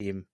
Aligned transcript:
Themen. 0.00 0.28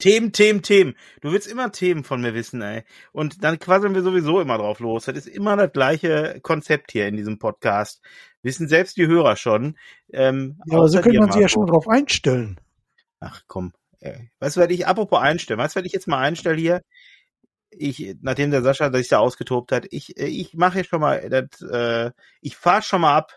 Themen, 0.00 0.32
Themen, 0.32 0.62
Themen. 0.62 0.96
Du 1.20 1.30
willst 1.30 1.46
immer 1.46 1.70
Themen 1.70 2.02
von 2.02 2.20
mir 2.20 2.34
wissen, 2.34 2.60
ey. 2.62 2.82
Und 3.12 3.44
dann 3.44 3.60
quasseln 3.60 3.94
wir 3.94 4.02
sowieso 4.02 4.40
immer 4.40 4.58
drauf 4.58 4.80
los. 4.80 5.04
Das 5.04 5.16
ist 5.16 5.28
immer 5.28 5.56
das 5.56 5.72
gleiche 5.72 6.40
Konzept 6.42 6.90
hier 6.90 7.06
in 7.06 7.16
diesem 7.16 7.38
Podcast. 7.38 8.02
Wissen 8.42 8.66
selbst 8.66 8.96
die 8.96 9.06
Hörer 9.06 9.36
schon. 9.36 9.78
Ähm, 10.12 10.58
ja, 10.66 10.78
aber 10.78 10.88
so 10.88 11.00
könnte 11.00 11.20
man 11.20 11.30
sich 11.30 11.42
ja 11.42 11.48
schon 11.48 11.68
drauf 11.68 11.88
einstellen. 11.88 12.58
Ach 13.20 13.42
komm. 13.46 13.72
Ey. 14.00 14.30
Was 14.40 14.56
ich, 14.56 14.86
apropos 14.88 15.20
einstellen, 15.20 15.60
was 15.60 15.76
ich 15.76 15.92
jetzt 15.92 16.08
mal 16.08 16.18
einstelle 16.18 16.58
hier? 16.58 16.82
Ich, 17.70 18.16
nachdem 18.20 18.50
der 18.50 18.62
Sascha 18.62 18.92
sich 18.92 19.08
da 19.08 19.20
ausgetobt 19.20 19.70
hat, 19.70 19.86
ich, 19.90 20.16
ich 20.16 20.54
mache 20.54 20.78
jetzt 20.78 20.90
schon 20.90 21.00
mal, 21.00 21.28
das, 21.30 21.62
äh, 21.62 22.10
ich 22.40 22.56
fahr 22.56 22.82
schon 22.82 23.02
mal 23.02 23.16
ab, 23.16 23.32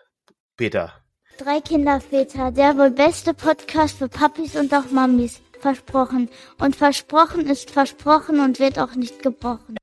Peter. 0.58 0.92
Drei 1.38 1.62
Kinderväter, 1.62 2.52
der 2.52 2.76
wohl 2.78 2.90
beste 2.90 3.36
Podcast 3.36 4.00
für 4.00 4.10
Papis 4.10 4.56
und 4.56 4.74
auch 4.74 4.90
Mamis. 4.90 5.40
Versprochen. 5.60 6.30
Und 6.60 6.76
versprochen 6.76 7.48
ist 7.48 7.72
versprochen 7.72 8.40
und 8.40 8.60
wird 8.60 8.80
auch 8.80 8.96
nicht 8.96 9.22
gebrochen. 9.24 9.78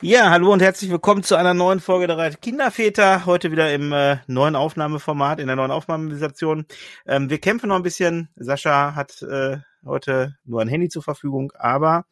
Ja, 0.00 0.30
hallo 0.30 0.52
und 0.52 0.62
herzlich 0.62 0.92
willkommen 0.92 1.24
zu 1.24 1.34
einer 1.34 1.54
neuen 1.54 1.80
Folge 1.80 2.06
der 2.06 2.16
Reihe 2.16 2.32
Kinderväter. 2.40 3.26
Heute 3.26 3.50
wieder 3.50 3.72
im 3.74 3.92
äh, 3.92 4.18
neuen 4.28 4.54
Aufnahmeformat, 4.54 5.40
in 5.40 5.48
der 5.48 5.56
neuen 5.56 5.72
Aufnahmesituation. 5.72 6.66
Ähm, 7.04 7.30
wir 7.30 7.38
kämpfen 7.38 7.68
noch 7.68 7.76
ein 7.76 7.82
bisschen. 7.82 8.28
Sascha 8.36 8.94
hat 8.94 9.22
äh, 9.22 9.56
heute 9.84 10.36
nur 10.44 10.60
ein 10.60 10.68
Handy 10.68 10.88
zur 10.88 11.02
Verfügung, 11.02 11.52
aber 11.58 12.04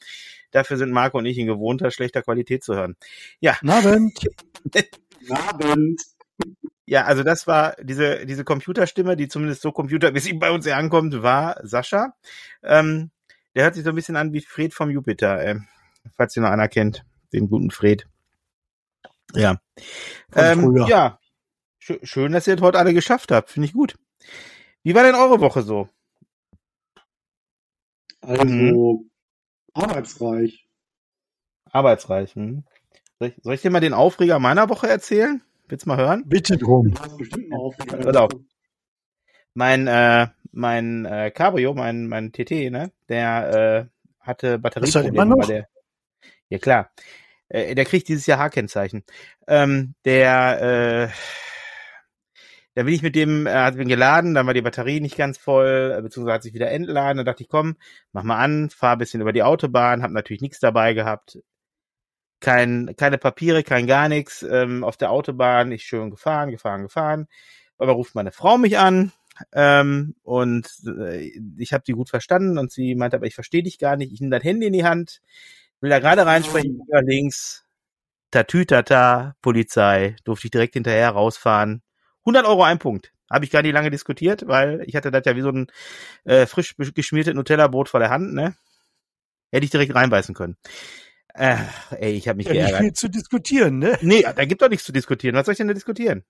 dafür 0.50 0.78
sind 0.78 0.90
Marco 0.90 1.18
und 1.18 1.26
ich 1.26 1.38
in 1.38 1.46
gewohnter 1.46 1.92
schlechter 1.92 2.22
Qualität 2.22 2.64
zu 2.64 2.74
hören. 2.74 2.96
Ja. 3.38 3.56
Guten 3.60 3.70
Abend. 3.70 4.18
Guten 4.74 5.32
Abend. 5.32 6.02
Ja, 6.86 7.04
also 7.04 7.24
das 7.24 7.48
war 7.48 7.74
diese, 7.82 8.24
diese 8.26 8.44
Computerstimme, 8.44 9.16
die 9.16 9.26
zumindest 9.26 9.62
so 9.62 9.72
computermäßig 9.72 10.38
bei 10.38 10.52
uns 10.52 10.64
hier 10.64 10.76
ankommt, 10.76 11.20
war 11.22 11.58
Sascha. 11.64 12.14
Ähm, 12.62 13.10
der 13.54 13.64
hört 13.64 13.74
sich 13.74 13.82
so 13.82 13.90
ein 13.90 13.96
bisschen 13.96 14.16
an 14.16 14.32
wie 14.32 14.40
Fred 14.40 14.72
vom 14.72 14.90
Jupiter, 14.90 15.42
äh, 15.42 15.56
falls 16.16 16.36
ihr 16.36 16.42
noch 16.42 16.50
einer 16.50 16.68
kennt, 16.68 17.04
den 17.32 17.48
guten 17.48 17.72
Fred. 17.72 18.06
Ja. 19.34 19.60
Ähm, 20.34 20.76
ja. 20.86 21.18
schön, 21.80 22.32
dass 22.32 22.46
ihr 22.46 22.54
das 22.54 22.62
heute 22.62 22.78
alle 22.78 22.94
geschafft 22.94 23.32
habt. 23.32 23.50
Finde 23.50 23.66
ich 23.66 23.72
gut. 23.72 23.96
Wie 24.84 24.94
war 24.94 25.02
denn 25.02 25.16
eure 25.16 25.40
Woche 25.40 25.62
so? 25.62 25.88
Also, 28.20 28.44
mhm. 28.44 29.10
arbeitsreich. 29.74 30.68
Arbeitsreich, 31.72 32.34
hm. 32.36 32.64
Soll 33.18 33.28
ich, 33.28 33.34
soll 33.42 33.54
ich 33.54 33.62
dir 33.62 33.70
mal 33.70 33.80
den 33.80 33.94
Aufreger 33.94 34.38
meiner 34.38 34.68
Woche 34.68 34.88
erzählen? 34.88 35.42
Willst 35.68 35.84
du 35.84 35.88
mal 35.88 35.98
hören? 35.98 36.24
Bitte 36.26 36.56
drum. 36.56 36.94
Hör 37.90 38.22
auf. 38.22 38.32
Mein, 39.54 39.86
äh, 39.88 40.28
mein 40.52 41.06
äh, 41.06 41.30
Cabrio, 41.30 41.74
mein, 41.74 42.06
mein 42.06 42.32
TT, 42.32 42.70
ne, 42.70 42.92
der 43.08 43.88
äh, 43.90 44.06
hatte 44.20 44.58
Batterieprobleme 44.58 45.36
bei 45.36 45.46
der. 45.46 45.68
Ja 46.48 46.58
klar. 46.58 46.90
Äh, 47.48 47.74
der 47.74 47.84
kriegt 47.84 48.08
dieses 48.08 48.26
Jahr 48.26 48.38
H-Kennzeichen. 48.38 49.04
Ähm, 49.48 49.94
der, 50.04 51.08
äh, 51.08 51.08
da 52.74 52.82
bin 52.82 52.94
ich 52.94 53.02
mit 53.02 53.16
dem, 53.16 53.46
er 53.46 53.64
hat 53.64 53.76
ihn 53.76 53.88
geladen, 53.88 54.34
dann 54.34 54.46
war 54.46 54.54
die 54.54 54.62
Batterie 54.62 55.00
nicht 55.00 55.16
ganz 55.16 55.38
voll, 55.38 55.94
äh, 55.96 56.02
beziehungsweise 56.02 56.34
hat 56.34 56.42
sich 56.42 56.54
wieder 56.54 56.70
entladen. 56.70 57.18
Da 57.18 57.24
dachte 57.24 57.42
ich, 57.42 57.48
komm, 57.48 57.76
mach 58.12 58.22
mal 58.22 58.38
an, 58.38 58.70
fahr 58.70 58.92
ein 58.92 58.98
bisschen 58.98 59.20
über 59.20 59.32
die 59.32 59.42
Autobahn, 59.42 60.02
hab 60.02 60.10
natürlich 60.10 60.42
nichts 60.42 60.60
dabei 60.60 60.94
gehabt, 60.94 61.38
kein, 62.40 62.94
keine 62.96 63.18
Papiere, 63.18 63.62
kein 63.62 63.86
gar 63.86 64.08
nichts. 64.08 64.42
Ähm, 64.42 64.84
auf 64.84 64.96
der 64.96 65.10
Autobahn, 65.10 65.72
ich 65.72 65.84
schön 65.84 66.10
gefahren, 66.10 66.50
gefahren, 66.50 66.82
gefahren. 66.82 67.28
Aber 67.78 67.92
ruft 67.92 68.14
meine 68.14 68.32
Frau 68.32 68.58
mich 68.58 68.78
an 68.78 69.12
ähm, 69.52 70.14
und 70.22 70.68
äh, 70.86 71.30
ich 71.58 71.72
habe 71.72 71.84
die 71.86 71.92
gut 71.92 72.08
verstanden 72.08 72.58
und 72.58 72.72
sie 72.72 72.94
meinte, 72.94 73.16
aber 73.16 73.26
ich 73.26 73.34
verstehe 73.34 73.62
dich 73.62 73.78
gar 73.78 73.96
nicht. 73.96 74.12
Ich 74.12 74.20
nehme 74.20 74.30
dein 74.30 74.42
Handy 74.42 74.66
in 74.66 74.72
die 74.72 74.84
Hand, 74.84 75.20
will 75.80 75.90
da 75.90 75.98
gerade 75.98 76.24
reinsprechen, 76.24 76.80
links, 77.02 77.64
Tatütata, 78.30 79.34
Polizei, 79.40 80.16
durfte 80.24 80.46
ich 80.46 80.50
direkt 80.50 80.74
hinterher 80.74 81.10
rausfahren. 81.10 81.82
100 82.20 82.44
Euro 82.46 82.64
ein 82.64 82.78
Punkt. 82.78 83.12
Habe 83.30 83.44
ich 83.44 83.50
gar 83.50 83.62
nicht 83.62 83.72
lange 83.72 83.90
diskutiert, 83.90 84.46
weil 84.46 84.82
ich 84.86 84.94
hatte 84.94 85.10
das 85.10 85.22
ja 85.24 85.36
wie 85.36 85.42
so 85.42 85.50
ein 85.50 85.66
äh, 86.24 86.46
frisch 86.46 86.76
geschmiertes 86.76 87.34
Nutella-Brot 87.34 87.88
vor 87.88 88.00
der 88.00 88.10
Hand, 88.10 88.34
ne? 88.34 88.54
Hätte 89.50 89.64
ich 89.64 89.70
direkt 89.70 89.94
reinbeißen 89.94 90.34
können. 90.34 90.56
Äh, 91.36 91.56
ey, 91.98 92.12
ich 92.12 92.28
habe 92.28 92.38
mich 92.38 92.46
ja, 92.46 92.54
geärgert. 92.54 92.80
Nicht 92.80 92.82
viel 92.82 92.92
zu 92.94 93.08
diskutieren, 93.08 93.78
ne? 93.78 93.98
Nee, 94.00 94.22
da 94.22 94.44
gibt 94.44 94.62
doch 94.62 94.70
nichts 94.70 94.86
zu 94.86 94.92
diskutieren. 94.92 95.34
Was 95.36 95.46
soll 95.46 95.52
ich 95.52 95.58
denn 95.58 95.68
da 95.68 95.74
diskutieren? 95.74 96.24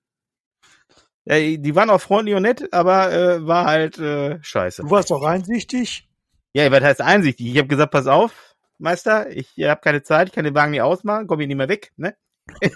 Ja, 1.25 1.39
die 1.39 1.75
waren 1.75 1.91
auch 1.91 2.01
freundlich 2.01 2.35
und 2.35 2.43
nett, 2.43 2.73
aber 2.73 3.13
äh, 3.13 3.47
war 3.47 3.67
halt 3.67 3.99
äh, 3.99 4.39
scheiße. 4.43 4.83
Du 4.83 4.91
warst 4.91 5.13
auch 5.13 5.23
einsichtig? 5.23 6.09
Ja, 6.53 6.71
was 6.71 6.83
heißt 6.83 7.01
einsichtig? 7.01 7.47
Ich 7.47 7.59
habe 7.59 7.69
gesagt, 7.69 7.93
pass 7.93 8.07
auf, 8.07 8.57
Meister, 8.79 9.31
ich 9.31 9.53
habe 9.61 9.81
keine 9.81 10.03
Zeit, 10.03 10.29
ich 10.29 10.35
kann 10.35 10.45
den 10.45 10.55
Wagen 10.55 10.73
nicht 10.73 10.83
ausmachen, 10.83 11.27
komm 11.27 11.39
hier 11.39 11.49
nicht 11.49 11.57
mehr 11.57 11.69
weg, 11.69 11.93
ne? 11.97 12.17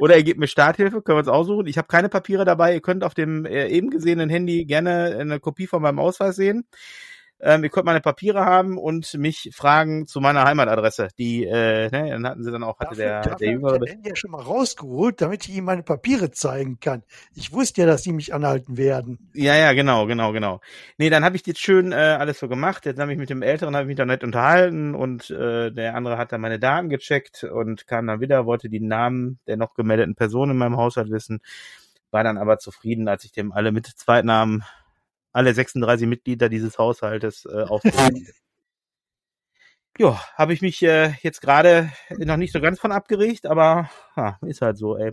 Oder 0.00 0.16
ihr 0.16 0.24
gebt 0.24 0.40
mir 0.40 0.48
Starthilfe, 0.48 1.02
können 1.02 1.16
wir 1.16 1.20
uns 1.20 1.28
aussuchen. 1.28 1.68
Ich 1.68 1.78
habe 1.78 1.86
keine 1.86 2.08
Papiere 2.08 2.44
dabei. 2.44 2.74
Ihr 2.74 2.80
könnt 2.80 3.04
auf 3.04 3.14
dem 3.14 3.46
äh, 3.46 3.68
eben 3.68 3.90
gesehenen 3.90 4.28
Handy 4.28 4.64
gerne 4.64 5.16
eine 5.20 5.38
Kopie 5.38 5.68
von 5.68 5.82
meinem 5.82 6.00
Ausweis 6.00 6.34
sehen 6.34 6.66
ähm, 7.40 7.62
ihr 7.62 7.70
könnt 7.70 7.86
meine 7.86 8.00
Papiere 8.00 8.44
haben 8.44 8.78
und 8.78 9.14
mich 9.14 9.50
fragen 9.54 10.06
zu 10.06 10.20
meiner 10.20 10.44
Heimatadresse. 10.44 11.08
Die, 11.18 11.44
äh, 11.44 11.88
ne, 11.90 12.10
dann 12.10 12.26
hatten 12.26 12.42
sie 12.42 12.50
dann 12.50 12.64
auch, 12.64 12.78
hatte 12.80 12.96
dafür, 12.96 13.04
der, 13.04 13.22
dafür 13.22 13.36
der 13.36 13.50
Jüngere. 13.50 13.80
Ich 13.84 13.96
ja 14.04 14.16
schon 14.16 14.30
mal 14.32 14.42
rausgeholt, 14.42 15.20
damit 15.20 15.48
ich 15.48 15.56
ihm 15.56 15.64
meine 15.64 15.82
Papiere 15.82 16.30
zeigen 16.30 16.80
kann. 16.80 17.02
Ich 17.34 17.52
wusste 17.52 17.82
ja, 17.82 17.86
dass 17.86 18.02
sie 18.02 18.12
mich 18.12 18.34
anhalten 18.34 18.76
werden. 18.76 19.30
Ja, 19.34 19.54
ja, 19.54 19.72
genau, 19.72 20.06
genau, 20.06 20.32
genau. 20.32 20.60
Nee, 20.96 21.10
dann 21.10 21.24
habe 21.24 21.36
ich 21.36 21.46
jetzt 21.46 21.60
schön 21.60 21.92
äh, 21.92 21.96
alles 21.96 22.40
so 22.40 22.48
gemacht. 22.48 22.86
Jetzt 22.86 22.98
habe 22.98 23.12
ich 23.12 23.18
mit 23.18 23.30
dem 23.30 23.42
Älteren 23.42 23.74
habe 23.74 23.84
ich 23.84 23.88
mich 23.88 23.96
da 23.96 24.04
nett 24.04 24.24
unterhalten 24.24 24.94
und 24.94 25.30
äh, 25.30 25.70
der 25.70 25.94
andere 25.94 26.18
hat 26.18 26.32
dann 26.32 26.40
meine 26.40 26.58
Daten 26.58 26.88
gecheckt 26.88 27.44
und 27.44 27.86
kam 27.86 28.06
dann 28.06 28.20
wieder, 28.20 28.46
wollte 28.46 28.68
die 28.68 28.80
Namen 28.80 29.38
der 29.46 29.56
noch 29.56 29.74
gemeldeten 29.74 30.16
Person 30.16 30.50
in 30.50 30.56
meinem 30.56 30.76
Haushalt 30.76 31.10
wissen 31.10 31.40
war 32.10 32.24
dann 32.24 32.38
aber 32.38 32.58
zufrieden, 32.58 33.08
als 33.08 33.24
ich 33.24 33.32
dem 33.32 33.52
alle 33.52 33.72
mit 33.72 33.86
Zweitnamen 33.86 34.64
alle 35.38 35.54
36 35.54 36.08
Mitglieder 36.08 36.48
dieses 36.48 36.78
Haushaltes 36.78 37.46
äh, 37.46 37.62
aufzählen. 37.62 38.26
ja, 39.98 40.20
habe 40.34 40.52
ich 40.52 40.62
mich 40.62 40.82
äh, 40.82 41.12
jetzt 41.22 41.40
gerade 41.40 41.92
noch 42.10 42.36
nicht 42.36 42.52
so 42.52 42.60
ganz 42.60 42.80
von 42.80 42.90
abgeregt, 42.90 43.46
aber 43.46 43.88
ha, 44.16 44.38
ist 44.42 44.62
halt 44.62 44.76
so, 44.76 44.96
ey. 44.96 45.12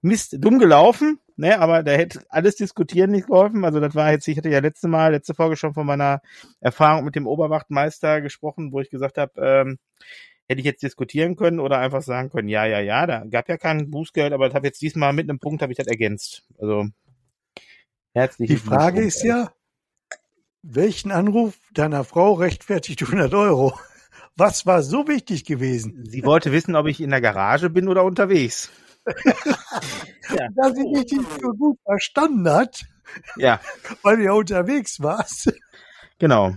Mist, 0.00 0.36
dumm 0.38 0.58
gelaufen, 0.58 1.20
ne, 1.36 1.58
aber 1.60 1.84
da 1.84 1.92
hätte 1.92 2.24
alles 2.28 2.56
diskutieren 2.56 3.12
nicht 3.12 3.28
geholfen. 3.28 3.64
Also 3.64 3.78
das 3.80 3.94
war 3.94 4.10
jetzt, 4.10 4.26
ich 4.26 4.36
hatte 4.36 4.48
ja 4.48 4.58
letzte 4.58 4.88
Mal, 4.88 5.12
letzte 5.12 5.34
Folge 5.34 5.56
schon 5.56 5.74
von 5.74 5.86
meiner 5.86 6.20
Erfahrung 6.60 7.04
mit 7.04 7.14
dem 7.14 7.26
Oberwachtmeister 7.26 8.20
gesprochen, 8.20 8.72
wo 8.72 8.80
ich 8.80 8.90
gesagt 8.90 9.16
habe, 9.16 9.32
ähm, 9.40 9.78
hätte 10.48 10.60
ich 10.60 10.66
jetzt 10.66 10.82
diskutieren 10.82 11.36
können 11.36 11.60
oder 11.60 11.78
einfach 11.78 12.02
sagen 12.02 12.30
können, 12.30 12.48
ja, 12.48 12.66
ja, 12.66 12.80
ja, 12.80 13.06
da 13.06 13.24
gab 13.28 13.48
ja 13.48 13.58
kein 13.58 13.90
Bußgeld, 13.90 14.32
aber 14.32 14.46
das 14.46 14.54
habe 14.54 14.66
jetzt 14.66 14.82
diesmal 14.82 15.12
mit 15.12 15.28
einem 15.28 15.38
Punkt 15.38 15.62
habe 15.62 15.72
ich 15.72 15.78
das 15.78 15.88
ergänzt. 15.88 16.44
Also 16.58 16.86
Herzlichen 18.16 18.54
Die 18.54 18.58
Frage 18.58 19.02
ist 19.02 19.22
ja, 19.24 19.52
welchen 20.62 21.12
Anruf 21.12 21.60
deiner 21.74 22.02
Frau 22.02 22.32
rechtfertigt 22.32 23.02
100 23.02 23.34
Euro? 23.34 23.78
Was 24.36 24.64
war 24.64 24.82
so 24.82 25.06
wichtig 25.06 25.44
gewesen? 25.44 26.02
Sie 26.06 26.24
wollte 26.24 26.50
wissen, 26.50 26.76
ob 26.76 26.86
ich 26.86 27.02
in 27.02 27.10
der 27.10 27.20
Garage 27.20 27.68
bin 27.68 27.88
oder 27.88 28.04
unterwegs. 28.04 28.70
ja. 29.06 30.48
Da 30.56 30.74
sie 30.74 30.90
dich 30.94 31.12
nicht 31.12 31.40
so 31.42 31.50
gut 31.50 31.78
verstanden 31.84 32.48
hat. 32.48 32.86
Ja. 33.36 33.60
Weil 34.00 34.16
du 34.16 34.24
ja 34.24 34.32
unterwegs 34.32 34.98
warst. 35.02 35.52
Genau. 36.18 36.56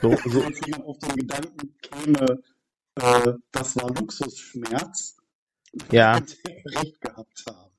So, 0.00 0.16
so. 0.24 0.42
Als 0.42 0.58
jemand 0.64 0.86
auf 0.86 0.98
den 1.00 1.16
Gedanken 1.16 1.74
käme, 1.82 2.42
äh, 2.94 3.32
das 3.52 3.76
war 3.76 3.90
Luxusschmerz, 3.90 5.18
ja. 5.90 6.14
recht 6.14 7.00
gehabt 7.02 7.44
haben. 7.46 7.75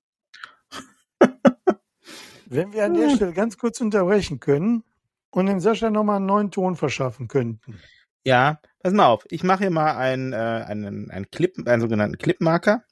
Wenn 2.50 2.72
wir 2.72 2.85
an 2.85 2.94
der. 2.94 3.09
Stelle 3.09 3.34
ganz 3.34 3.58
kurz 3.58 3.81
unterbrechen 3.81 4.40
können 4.40 4.84
und 5.31 5.47
dem 5.47 5.59
Sascha 5.59 5.90
nochmal 5.90 6.18
einen 6.18 6.25
neuen 6.25 6.52
Ton 6.52 6.75
verschaffen 6.75 7.28
könnten. 7.28 7.79
Ja, 8.23 8.59
pass 8.79 8.94
mal 8.94 9.08
auf. 9.08 9.26
Ich 9.29 9.44
mache 9.44 9.59
hier 9.59 9.72
mal 9.72 9.97
einen, 9.97 10.34
äh, 10.34 10.35
einen, 10.35 11.11
einen 11.11 11.29
Clip, 11.29 11.55
einen 11.67 11.82
sogenannten 11.82 12.17
Clipmarker. 12.17 12.84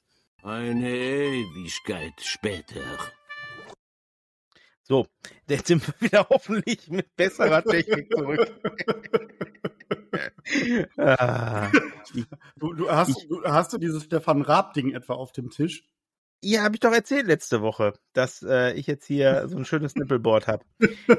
Eine 0.42 0.90
Ewigkeit 0.90 2.12
später. 2.20 2.80
So, 4.82 5.06
jetzt 5.48 5.66
sind 5.66 5.86
wir 5.86 5.94
wieder 6.00 6.26
hoffentlich 6.30 6.88
mit 6.88 7.16
besserer 7.16 7.64
Technik 7.64 8.12
zurück. 8.12 8.52
ah, 10.98 11.70
du, 12.56 12.72
du, 12.74 12.90
hast, 12.90 13.08
ich, 13.08 13.28
du, 13.28 13.42
hast 13.42 13.72
du 13.72 13.78
dieses 13.78 14.04
Stefan 14.04 14.42
Raab-Ding 14.42 14.92
etwa 14.92 15.14
auf 15.14 15.32
dem 15.32 15.50
Tisch? 15.50 15.88
Ja, 16.42 16.62
habe 16.62 16.76
ich 16.76 16.80
doch 16.80 16.92
erzählt 16.92 17.26
letzte 17.26 17.62
Woche, 17.62 17.94
dass 18.12 18.42
äh, 18.42 18.72
ich 18.74 18.86
jetzt 18.86 19.06
hier 19.06 19.48
so 19.48 19.56
ein 19.56 19.64
schönes 19.64 19.94
Nippelboard 19.94 20.46
habe, 20.46 20.64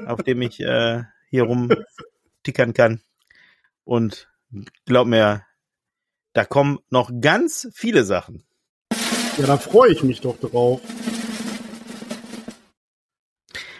auf 0.06 0.22
dem 0.22 0.42
ich 0.42 0.60
äh, 0.60 1.02
hier 1.28 1.42
rumtickern 1.44 2.72
kann. 2.72 3.02
Und 3.84 4.28
glaub 4.86 5.06
mir, 5.06 5.44
da 6.32 6.44
kommen 6.44 6.78
noch 6.90 7.10
ganz 7.20 7.68
viele 7.72 8.04
Sachen. 8.04 8.44
Ja, 9.38 9.46
da 9.46 9.56
freue 9.56 9.92
ich 9.92 10.02
mich 10.02 10.20
doch 10.20 10.38
drauf. 10.38 10.80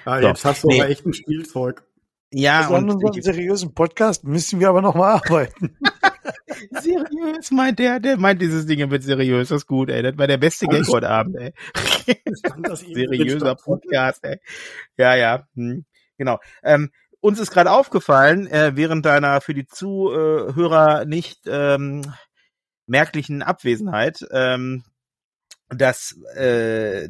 Ah, 0.04 0.20
so, 0.20 0.28
jetzt 0.28 0.44
hast 0.44 0.64
du 0.64 0.68
nee. 0.68 0.80
aber 0.80 0.90
echt 0.90 1.04
ein 1.04 1.12
Spielzeug. 1.12 1.87
Ja, 2.30 2.60
also 2.60 2.74
an 2.74 2.90
unserem 2.90 3.22
seriösen 3.22 3.72
Podcast 3.74 4.24
müssen 4.24 4.60
wir 4.60 4.68
aber 4.68 4.82
noch 4.82 4.94
mal 4.94 5.14
arbeiten. 5.14 5.76
seriös 6.72 7.50
meint 7.50 7.78
der, 7.78 8.00
der 8.00 8.18
meint 8.18 8.42
dieses 8.42 8.66
Ding 8.66 8.90
wird 8.90 9.02
seriös, 9.02 9.48
das 9.48 9.62
ist 9.62 9.66
gut, 9.66 9.88
ey. 9.88 10.02
Das 10.02 10.18
war 10.18 10.26
der 10.26 10.36
beste 10.36 10.66
Gag 10.66 10.86
heute 10.88 11.08
Abend, 11.08 11.36
ey. 11.36 11.54
Seriöser 12.74 13.54
Podcast, 13.54 14.24
ey. 14.24 14.38
Ja, 14.98 15.14
ja, 15.14 15.46
hm. 15.54 15.86
genau. 16.18 16.38
Ähm, 16.62 16.90
uns 17.20 17.40
ist 17.40 17.50
gerade 17.50 17.70
aufgefallen, 17.70 18.46
äh, 18.46 18.72
während 18.74 19.06
deiner 19.06 19.40
für 19.40 19.54
die 19.54 19.66
Zuhörer 19.66 21.06
nicht 21.06 21.40
ähm, 21.46 22.02
merklichen 22.86 23.42
Abwesenheit, 23.42 24.26
ähm, 24.30 24.84
dass 25.68 26.16
äh, 26.34 27.08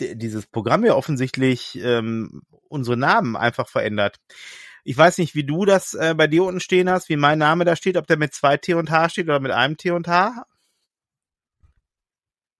dieses 0.00 0.46
Programm 0.46 0.84
ja 0.84 0.94
offensichtlich 0.94 1.78
ähm, 1.82 2.42
unsere 2.68 2.96
Namen 2.96 3.36
einfach 3.36 3.68
verändert. 3.68 4.16
Ich 4.84 4.96
weiß 4.96 5.18
nicht, 5.18 5.34
wie 5.34 5.44
du 5.44 5.64
das 5.64 5.94
äh, 5.94 6.14
bei 6.16 6.26
dir 6.26 6.44
unten 6.44 6.60
stehen 6.60 6.90
hast, 6.90 7.08
wie 7.08 7.16
mein 7.16 7.38
Name 7.38 7.64
da 7.64 7.74
steht, 7.76 7.96
ob 7.96 8.06
der 8.06 8.18
mit 8.18 8.34
zwei 8.34 8.56
T 8.56 8.74
und 8.74 8.90
H 8.90 9.08
steht 9.08 9.26
oder 9.26 9.40
mit 9.40 9.52
einem 9.52 9.76
T 9.76 9.90
und 9.90 10.08
H. 10.08 10.44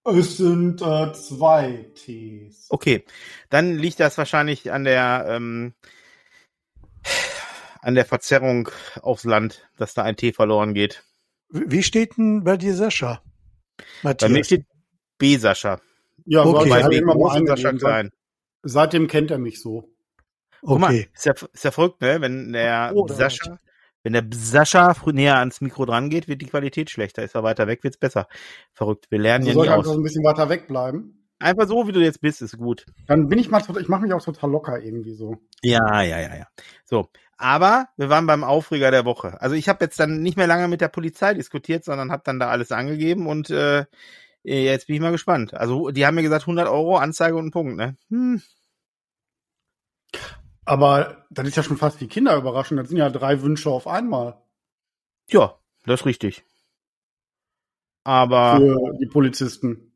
Es 0.04 0.36
sind 0.36 0.82
äh, 0.82 1.12
zwei 1.12 1.90
Ts. 1.94 2.66
Okay, 2.68 3.04
dann 3.48 3.76
liegt 3.76 4.00
das 4.00 4.18
wahrscheinlich 4.18 4.70
an 4.70 4.84
der 4.84 5.26
ähm, 5.28 5.74
an 7.80 7.94
der 7.94 8.04
Verzerrung 8.04 8.70
aufs 9.00 9.24
Land, 9.24 9.68
dass 9.76 9.94
da 9.94 10.02
ein 10.02 10.16
T 10.16 10.32
verloren 10.32 10.74
geht. 10.74 11.04
Wie 11.50 11.82
steht 11.82 12.16
denn 12.16 12.44
bei 12.44 12.56
dir 12.56 12.74
Sascha? 12.74 13.22
Matthias? 14.02 14.28
Bei 14.28 14.34
mir 14.34 14.44
steht 14.44 14.66
B 15.18 15.36
Sascha. 15.36 15.80
Ja, 16.24 16.44
okay. 16.44 16.68
bei 16.68 16.88
B 16.88 17.00
groß 17.00 17.36
und 17.36 17.46
Sascha 17.46 17.72
klein. 17.72 18.10
Seitdem 18.62 19.08
kennt 19.08 19.30
er 19.30 19.38
mich 19.38 19.60
so. 19.60 19.90
Okay. 20.62 20.80
Mal, 20.80 20.94
ist, 20.94 21.26
ja, 21.26 21.34
ist 21.52 21.64
ja 21.64 21.70
verrückt, 21.70 22.00
ne? 22.00 22.20
Wenn 22.20 22.52
der 22.52 22.92
oh, 22.94 23.06
Sascha, 23.08 23.58
wenn 24.02 24.14
der 24.14 24.24
Sascha 24.32 24.94
näher 25.12 25.38
ans 25.38 25.60
Mikro 25.60 25.84
dran 25.84 26.08
geht, 26.08 26.26
wird 26.28 26.40
die 26.40 26.46
Qualität 26.46 26.90
schlechter. 26.90 27.22
Ist 27.22 27.34
er 27.34 27.42
weiter 27.42 27.66
weg, 27.66 27.84
wird's 27.84 27.98
besser. 27.98 28.26
Verrückt. 28.72 29.10
Wir 29.10 29.18
lernen 29.18 29.46
also 29.46 29.64
ja 29.64 29.72
nie 29.72 29.78
aus. 29.78 29.86
Soll 29.86 29.96
ein 29.98 30.02
bisschen 30.02 30.24
weiter 30.24 30.48
weg 30.48 30.66
bleiben? 30.66 31.24
Einfach 31.38 31.68
so, 31.68 31.86
wie 31.86 31.92
du 31.92 32.00
jetzt 32.00 32.22
bist, 32.22 32.40
ist 32.40 32.56
gut. 32.56 32.86
Dann 33.06 33.28
bin 33.28 33.38
ich 33.38 33.50
mal, 33.50 33.62
ich 33.78 33.88
mache 33.88 34.02
mich 34.02 34.12
auch 34.14 34.22
total 34.22 34.50
locker 34.50 34.80
irgendwie 34.80 35.14
so. 35.14 35.36
Ja, 35.62 36.00
ja, 36.00 36.18
ja, 36.18 36.36
ja. 36.36 36.46
So, 36.84 37.08
aber 37.36 37.88
wir 37.96 38.08
waren 38.08 38.26
beim 38.26 38.44
Aufreger 38.44 38.90
der 38.90 39.04
Woche. 39.04 39.40
Also 39.42 39.54
ich 39.54 39.68
habe 39.68 39.84
jetzt 39.84 39.98
dann 39.98 40.22
nicht 40.22 40.36
mehr 40.36 40.46
lange 40.46 40.68
mit 40.68 40.80
der 40.80 40.88
Polizei 40.88 41.34
diskutiert, 41.34 41.84
sondern 41.84 42.12
habe 42.12 42.22
dann 42.24 42.38
da 42.38 42.48
alles 42.48 42.72
angegeben 42.72 43.26
und 43.26 43.50
äh, 43.50 43.84
jetzt 44.44 44.86
bin 44.86 44.96
ich 44.96 45.02
mal 45.02 45.10
gespannt. 45.10 45.54
Also 45.54 45.90
die 45.90 46.06
haben 46.06 46.14
mir 46.14 46.22
gesagt 46.22 46.42
100 46.42 46.68
Euro 46.68 46.96
Anzeige 46.96 47.36
und 47.36 47.46
ein 47.46 47.50
Punkt, 47.50 47.76
ne? 47.76 47.96
Hm. 48.10 48.42
Aber 50.64 51.26
das 51.30 51.48
ist 51.48 51.56
ja 51.56 51.62
schon 51.62 51.76
fast 51.76 52.00
wie 52.00 52.06
Kinderüberraschung. 52.06 52.76
Das 52.76 52.88
sind 52.88 52.96
ja 52.96 53.10
drei 53.10 53.42
Wünsche 53.42 53.70
auf 53.70 53.86
einmal. 53.86 54.40
Ja, 55.28 55.58
das 55.84 56.00
ist 56.00 56.06
richtig. 56.06 56.44
Aber. 58.04 58.58
Für 58.58 58.98
die 58.98 59.06
Polizisten. 59.06 59.92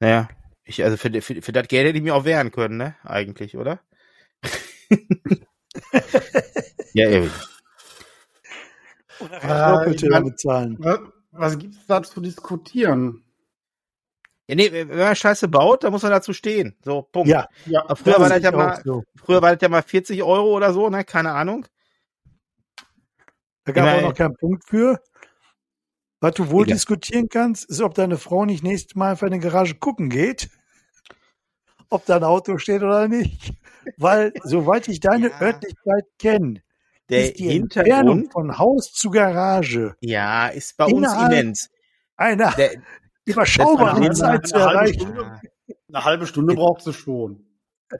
Naja, 0.00 0.28
ich, 0.64 0.82
also 0.84 0.96
für, 0.96 1.10
für, 1.22 1.42
für 1.42 1.52
das 1.52 1.68
Geld 1.68 1.86
hätte 1.86 1.98
ich 1.98 2.04
mir 2.04 2.14
auch 2.14 2.24
wehren 2.24 2.50
können, 2.50 2.76
ne? 2.76 2.96
Eigentlich, 3.02 3.56
oder? 3.56 3.80
ja, 6.94 7.10
eben. 7.10 7.30
Oder 9.20 9.86
äh, 9.86 10.20
bezahlen. 10.22 10.78
Was, 11.38 11.52
was 11.52 11.58
gibt's 11.58 11.86
da 11.86 12.02
zu 12.02 12.20
diskutieren? 12.20 13.24
Ja, 14.48 14.54
nee, 14.54 14.72
wenn 14.72 14.88
man 14.88 15.14
Scheiße 15.14 15.46
baut, 15.46 15.84
dann 15.84 15.92
muss 15.92 16.02
man 16.02 16.10
dazu 16.10 16.32
stehen. 16.32 16.74
So, 16.82 17.02
Punkt. 17.02 17.28
Ja, 17.28 17.48
ja. 17.66 17.84
Früher 17.94 18.18
war 18.18 18.30
das 18.30 18.42
ja 18.42 18.50
mal, 18.50 18.80
so. 18.82 19.04
früher 19.16 19.42
war 19.42 19.52
das 19.52 19.60
ja 19.60 19.68
mal 19.68 19.82
40 19.82 20.22
Euro 20.22 20.56
oder 20.56 20.72
so, 20.72 20.88
ne? 20.88 21.04
Keine 21.04 21.32
Ahnung. 21.32 21.66
Da 23.64 23.72
gab 23.72 23.86
es 23.86 23.94
auch 23.94 24.08
noch 24.08 24.14
keinen 24.14 24.36
Punkt 24.36 24.64
für. 24.66 24.98
Was 26.20 26.34
du 26.34 26.50
wohl 26.50 26.66
ja. 26.66 26.74
diskutieren 26.74 27.28
kannst, 27.28 27.68
ist, 27.68 27.82
ob 27.82 27.94
deine 27.94 28.16
Frau 28.16 28.46
nicht 28.46 28.64
nächstes 28.64 28.96
Mal 28.96 29.10
einfach 29.10 29.26
in 29.26 29.34
die 29.34 29.38
Garage 29.38 29.74
gucken 29.74 30.08
geht. 30.08 30.48
Ob 31.90 32.06
da 32.06 32.16
ein 32.16 32.24
Auto 32.24 32.56
steht 32.56 32.82
oder 32.82 33.06
nicht. 33.06 33.52
Weil, 33.98 34.32
soweit 34.42 34.88
ich 34.88 35.00
deine 35.00 35.28
ja. 35.28 35.40
Örtlichkeit 35.40 36.04
kenne, 36.18 36.62
ist 37.16 37.38
die 37.38 37.56
Entfernung 37.56 38.30
von 38.30 38.58
Haus 38.58 38.92
zu 38.92 39.10
Garage. 39.10 39.96
Ja, 40.00 40.48
ist 40.48 40.76
bei 40.76 40.84
uns 40.84 41.12
immens. 41.12 41.70
Einer, 42.16 42.52
der, 42.52 42.72
überschaubare 43.24 44.10
Zeit 44.12 44.46
zu 44.46 44.56
erreichen. 44.56 45.14
Eine 45.88 46.04
halbe 46.04 46.26
Stunde 46.26 46.54
braucht 46.54 46.82
sie 46.82 46.92
schon. 46.92 47.44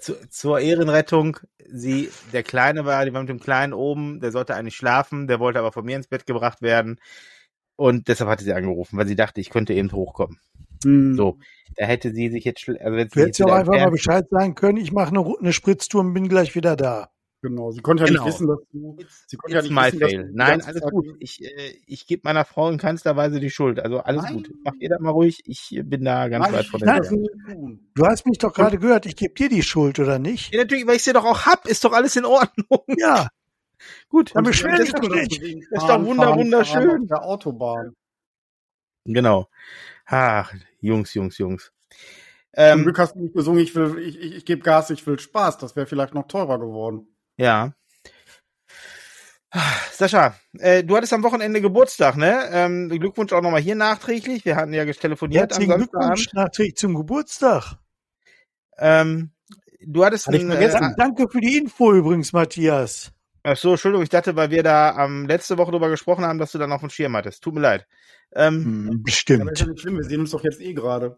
Zu, 0.00 0.14
zur 0.28 0.60
Ehrenrettung, 0.60 1.38
sie, 1.66 2.10
der 2.32 2.42
Kleine 2.42 2.84
war, 2.84 3.04
die 3.06 3.12
war 3.12 3.20
mit 3.20 3.30
dem 3.30 3.40
Kleinen 3.40 3.72
oben, 3.72 4.20
der 4.20 4.32
sollte 4.32 4.54
eigentlich 4.54 4.76
schlafen, 4.76 5.26
der 5.26 5.40
wollte 5.40 5.58
aber 5.58 5.72
von 5.72 5.84
mir 5.84 5.96
ins 5.96 6.08
Bett 6.08 6.26
gebracht 6.26 6.60
werden. 6.60 7.00
Und 7.76 8.08
deshalb 8.08 8.28
hatte 8.28 8.44
sie 8.44 8.52
angerufen, 8.52 8.98
weil 8.98 9.06
sie 9.06 9.16
dachte, 9.16 9.40
ich 9.40 9.50
könnte 9.50 9.72
eben 9.72 9.90
hochkommen. 9.92 10.38
Hm. 10.84 11.14
So, 11.14 11.38
da 11.76 11.86
hätte 11.86 12.12
sie 12.12 12.28
sich 12.28 12.44
jetzt, 12.44 12.68
also 12.68 12.96
wenn 12.96 13.08
sie 13.08 13.20
jetzt 13.20 13.42
auch 13.42 13.52
einfach 13.52 13.72
mal 13.72 13.90
Bescheid 13.90 14.26
sagen 14.30 14.54
können, 14.54 14.78
ich 14.78 14.92
mache 14.92 15.08
eine, 15.08 15.24
eine 15.38 15.52
Spritztour 15.52 16.02
und 16.02 16.12
bin 16.12 16.28
gleich 16.28 16.54
wieder 16.54 16.76
da. 16.76 17.10
Genau, 17.40 17.70
sie 17.70 17.80
konnte 17.80 18.02
ja 18.02 18.08
genau. 18.08 18.24
nicht 18.24 18.34
wissen, 18.34 18.48
dass 18.48 18.58
du. 18.72 18.96
Sie 19.28 19.36
konnte 19.36 19.56
ja 19.56 19.62
nicht 19.62 19.70
wissen, 19.70 19.98
fail. 20.00 20.24
dass 20.24 20.34
Nein, 20.34 20.62
alles 20.62 20.82
gut. 20.82 21.06
Ich, 21.20 21.44
äh, 21.44 21.74
ich 21.86 22.06
gebe 22.08 22.22
meiner 22.24 22.44
Frau 22.44 22.68
in 22.68 22.78
keinster 22.78 23.14
Weise 23.14 23.38
die 23.38 23.50
Schuld. 23.50 23.78
Also 23.78 24.00
alles 24.00 24.24
Nein. 24.24 24.34
gut. 24.34 24.50
Macht 24.64 24.76
ihr 24.80 24.88
da 24.88 24.98
mal 24.98 25.10
ruhig. 25.10 25.42
Ich 25.44 25.80
bin 25.84 26.04
da 26.04 26.28
ganz 26.28 26.46
Nein, 26.46 26.54
weit 26.54 26.66
von 26.66 26.80
der 26.80 27.00
Du 27.94 28.06
hast 28.06 28.26
mich 28.26 28.38
doch 28.38 28.52
gerade 28.52 28.78
gehört, 28.78 29.06
ich 29.06 29.14
gebe 29.14 29.34
dir 29.34 29.48
die 29.48 29.62
Schuld, 29.62 30.00
oder 30.00 30.18
nicht? 30.18 30.52
Ja, 30.52 30.60
natürlich, 30.62 30.86
weil 30.86 30.96
ich 30.96 31.04
sie 31.04 31.12
doch 31.12 31.24
auch 31.24 31.46
hab, 31.46 31.68
ist 31.68 31.84
doch 31.84 31.92
alles 31.92 32.16
in 32.16 32.24
Ordnung. 32.24 32.82
Ja. 32.98 33.28
gut, 34.08 34.34
dann 34.34 34.42
beschwer 34.42 34.76
dich 34.76 34.92
doch 34.92 35.08
nicht. 35.08 35.40
Das 35.70 35.82
ist 35.84 35.88
doch 35.88 36.04
wunder, 36.04 36.34
wunderschön. 36.34 37.06
der 37.06 37.22
Autobahn. 37.22 37.94
Genau. 39.04 39.48
Ach, 40.06 40.52
Jungs, 40.80 41.14
Jungs, 41.14 41.38
Jungs. 41.38 41.72
Ähm, 42.54 42.78
Zum 42.78 42.82
Glück 42.84 42.98
hast 42.98 43.14
du 43.14 43.20
nicht 43.20 43.34
gesungen, 43.34 43.62
ich 43.62 43.74
will, 43.76 43.98
ich, 44.00 44.18
ich, 44.18 44.36
ich 44.38 44.44
gebe 44.44 44.62
Gas, 44.62 44.90
ich 44.90 45.06
will 45.06 45.20
Spaß. 45.20 45.58
Das 45.58 45.76
wäre 45.76 45.86
vielleicht 45.86 46.14
noch 46.14 46.26
teurer 46.26 46.58
geworden. 46.58 47.06
Ja. 47.38 47.72
Sascha, 49.92 50.34
äh, 50.58 50.84
du 50.84 50.94
hattest 50.94 51.14
am 51.14 51.22
Wochenende 51.22 51.62
Geburtstag, 51.62 52.16
ne? 52.16 52.48
Ähm, 52.52 52.90
Glückwunsch 52.90 53.32
auch 53.32 53.40
nochmal 53.40 53.62
hier 53.62 53.76
nachträglich. 53.76 54.44
Wir 54.44 54.56
hatten 54.56 54.74
ja 54.74 54.84
telefoniert 54.84 55.52
Herzlichen 55.52 55.72
am 55.72 55.78
Glückwunsch 55.78 56.32
nachträglich 56.34 56.76
zum 56.76 56.94
Geburtstag. 56.94 57.78
Ähm, 58.76 59.30
du 59.80 60.04
hattest 60.04 60.26
Hatte 60.26 60.38
einen. 60.38 60.50
Äh, 60.50 60.94
Danke 60.98 61.28
für 61.30 61.40
die 61.40 61.56
Info 61.56 61.92
übrigens, 61.94 62.34
Matthias. 62.34 63.12
Ach 63.42 63.56
so, 63.56 63.70
Entschuldigung, 63.70 64.02
ich 64.02 64.10
dachte, 64.10 64.36
weil 64.36 64.50
wir 64.50 64.62
da 64.62 65.04
ähm, 65.04 65.26
letzte 65.26 65.56
Woche 65.56 65.70
drüber 65.70 65.88
gesprochen 65.88 66.26
haben, 66.26 66.38
dass 66.38 66.52
du 66.52 66.58
dann 66.58 66.72
auf 66.72 66.80
dem 66.80 66.90
Schirm 66.90 67.16
hattest. 67.16 67.42
Tut 67.42 67.54
mir 67.54 67.60
leid. 67.60 67.86
Ähm, 68.34 68.64
hm, 68.64 69.02
Bestimmt. 69.02 69.42
Aber 69.42 69.52
ist 69.52 69.60
ja 69.60 69.66
nicht 69.66 69.80
schlimm, 69.80 69.96
wir 69.96 70.04
sehen 70.04 70.20
uns 70.20 70.32
doch 70.32 70.44
jetzt 70.44 70.60
eh 70.60 70.74
gerade. 70.74 71.16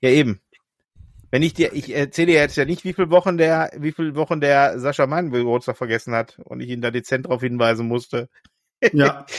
Ja, 0.00 0.10
eben. 0.10 0.40
Wenn 1.30 1.42
ich 1.42 1.54
dir, 1.54 1.72
ich 1.72 1.94
erzähle 1.94 2.32
dir 2.32 2.40
jetzt 2.40 2.56
ja 2.56 2.64
nicht, 2.64 2.84
wie 2.84 2.92
viele 2.92 3.10
Wochen 3.10 3.36
der, 3.36 3.70
wie 3.76 3.92
viele 3.92 4.14
Wochen 4.14 4.40
der 4.40 4.78
Sascha 4.78 5.06
meinen 5.06 5.30
Geburtstag 5.30 5.76
vergessen 5.76 6.14
hat 6.14 6.38
und 6.44 6.60
ich 6.60 6.68
ihn 6.68 6.80
da 6.80 6.90
dezent 6.90 7.26
darauf 7.26 7.40
hinweisen 7.40 7.88
musste. 7.88 8.28
Ja. 8.92 9.26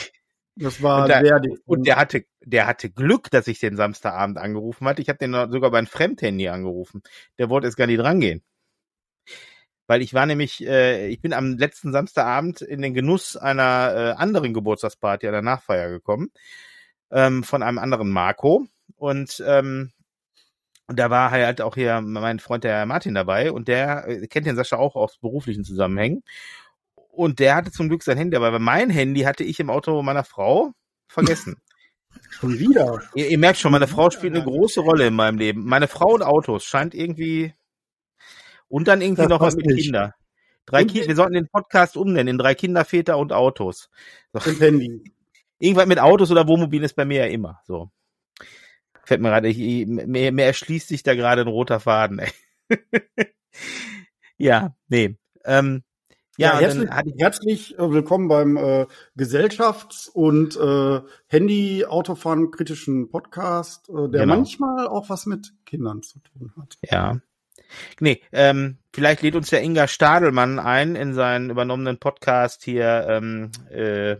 Das 0.60 0.82
war 0.82 1.02
und, 1.02 1.08
der, 1.08 1.40
und 1.66 1.86
der 1.86 1.94
hatte, 1.94 2.24
der 2.40 2.66
hatte 2.66 2.90
Glück, 2.90 3.30
dass 3.30 3.46
ich 3.46 3.60
den 3.60 3.76
Samstagabend 3.76 4.38
angerufen 4.38 4.88
hatte. 4.88 5.00
Ich 5.00 5.08
habe 5.08 5.18
den 5.18 5.32
sogar 5.52 5.70
bei 5.70 5.78
einem 5.78 5.86
Fremdhandy 5.86 6.48
angerufen. 6.48 7.04
Der 7.38 7.48
wollte 7.48 7.68
jetzt 7.68 7.76
gar 7.76 7.86
nicht 7.86 8.02
rangehen. 8.02 8.42
Weil 9.86 10.02
ich 10.02 10.14
war 10.14 10.26
nämlich, 10.26 10.66
äh, 10.66 11.06
ich 11.08 11.20
bin 11.20 11.32
am 11.32 11.56
letzten 11.56 11.92
Samstagabend 11.92 12.60
in 12.60 12.82
den 12.82 12.92
Genuss 12.92 13.36
einer 13.36 13.94
äh, 13.94 14.20
anderen 14.20 14.52
Geburtstagsparty, 14.52 15.28
einer 15.28 15.42
Nachfeier 15.42 15.90
gekommen, 15.90 16.30
ähm, 17.12 17.44
von 17.44 17.62
einem 17.62 17.78
anderen 17.78 18.10
Marco. 18.10 18.66
Und 18.96 19.42
ähm, 19.46 19.92
und 20.88 20.98
da 20.98 21.10
war 21.10 21.30
halt 21.30 21.60
auch 21.60 21.74
hier 21.74 22.00
mein 22.00 22.40
Freund 22.40 22.64
der 22.64 22.86
Martin 22.86 23.14
dabei 23.14 23.52
und 23.52 23.68
der 23.68 24.08
äh, 24.08 24.26
kennt 24.26 24.46
den 24.46 24.56
Sascha 24.56 24.76
auch 24.76 24.96
aus 24.96 25.18
beruflichen 25.18 25.62
Zusammenhängen. 25.62 26.22
Und 26.94 27.40
der 27.40 27.56
hatte 27.56 27.70
zum 27.70 27.88
Glück 27.88 28.02
sein 28.02 28.16
Handy, 28.16 28.36
aber 28.36 28.58
mein 28.58 28.88
Handy 28.88 29.20
hatte 29.20 29.44
ich 29.44 29.60
im 29.60 29.68
Auto 29.68 30.02
meiner 30.02 30.24
Frau 30.24 30.72
vergessen. 31.06 31.56
Schon 32.30 32.58
wieder. 32.58 33.02
Ihr, 33.14 33.28
ihr, 33.28 33.38
merkt 33.38 33.58
schon, 33.58 33.70
meine 33.70 33.86
Frau 33.86 34.10
spielt 34.10 34.34
eine 34.34 34.44
große 34.44 34.80
Rolle 34.80 35.06
in 35.08 35.14
meinem 35.14 35.36
Leben. 35.36 35.64
Meine 35.64 35.88
Frau 35.88 36.14
und 36.14 36.22
Autos 36.22 36.64
scheint 36.64 36.94
irgendwie. 36.94 37.52
Und 38.68 38.88
dann 38.88 39.02
irgendwie 39.02 39.22
das 39.22 39.28
noch 39.28 39.40
was 39.40 39.56
mit 39.56 39.66
nicht. 39.66 39.84
Kinder. 39.84 40.14
Drei 40.64 40.84
Ki 40.84 41.06
wir 41.06 41.14
sollten 41.14 41.34
den 41.34 41.48
Podcast 41.48 41.96
umnennen 41.96 42.28
in 42.28 42.38
drei 42.38 42.54
Kinder, 42.54 42.84
Väter 42.84 43.18
und 43.18 43.32
Autos. 43.32 43.90
So. 44.32 44.50
Und 44.50 44.60
Handy. 44.60 45.04
Irgendwas 45.58 45.86
mit 45.86 45.98
Autos 45.98 46.30
oder 46.30 46.48
Wohnmobil 46.48 46.82
ist 46.82 46.96
bei 46.96 47.04
mir 47.04 47.26
ja 47.26 47.32
immer 47.32 47.60
so. 47.66 47.90
Fällt 49.08 49.22
mir 49.22 49.30
gerade, 49.30 49.48
mir, 49.48 50.32
mir 50.32 50.44
erschließt 50.44 50.88
sich 50.88 51.02
da 51.02 51.14
gerade 51.14 51.40
ein 51.40 51.48
roter 51.48 51.80
Faden. 51.80 52.18
Ey. 52.18 52.30
ja, 54.36 54.74
nee. 54.88 55.16
Ähm, 55.46 55.82
ja, 56.36 56.60
ja 56.60 56.68
herzlich, 56.68 56.90
herzlich 57.16 57.78
äh, 57.78 57.90
willkommen 57.90 58.28
beim 58.28 58.58
äh, 58.58 58.86
Gesellschafts- 59.16 60.10
und 60.10 60.56
äh, 60.56 61.00
Handy-Autofahren 61.26 62.50
kritischen 62.50 63.08
Podcast, 63.08 63.88
äh, 63.88 64.10
der 64.10 64.20
genau. 64.20 64.36
manchmal 64.36 64.86
auch 64.86 65.08
was 65.08 65.24
mit 65.24 65.54
Kindern 65.64 66.02
zu 66.02 66.18
tun 66.18 66.52
hat. 66.60 66.76
Ja. 66.82 67.18
Nee, 68.00 68.20
ähm, 68.30 68.76
vielleicht 68.92 69.22
lädt 69.22 69.36
uns 69.36 69.48
der 69.48 69.62
Inga 69.62 69.88
Stadelmann 69.88 70.58
ein 70.58 70.96
in 70.96 71.14
seinen 71.14 71.48
übernommenen 71.48 71.98
Podcast 71.98 72.62
hier, 72.62 73.06
ähm, 73.08 73.52
äh, 73.70 74.16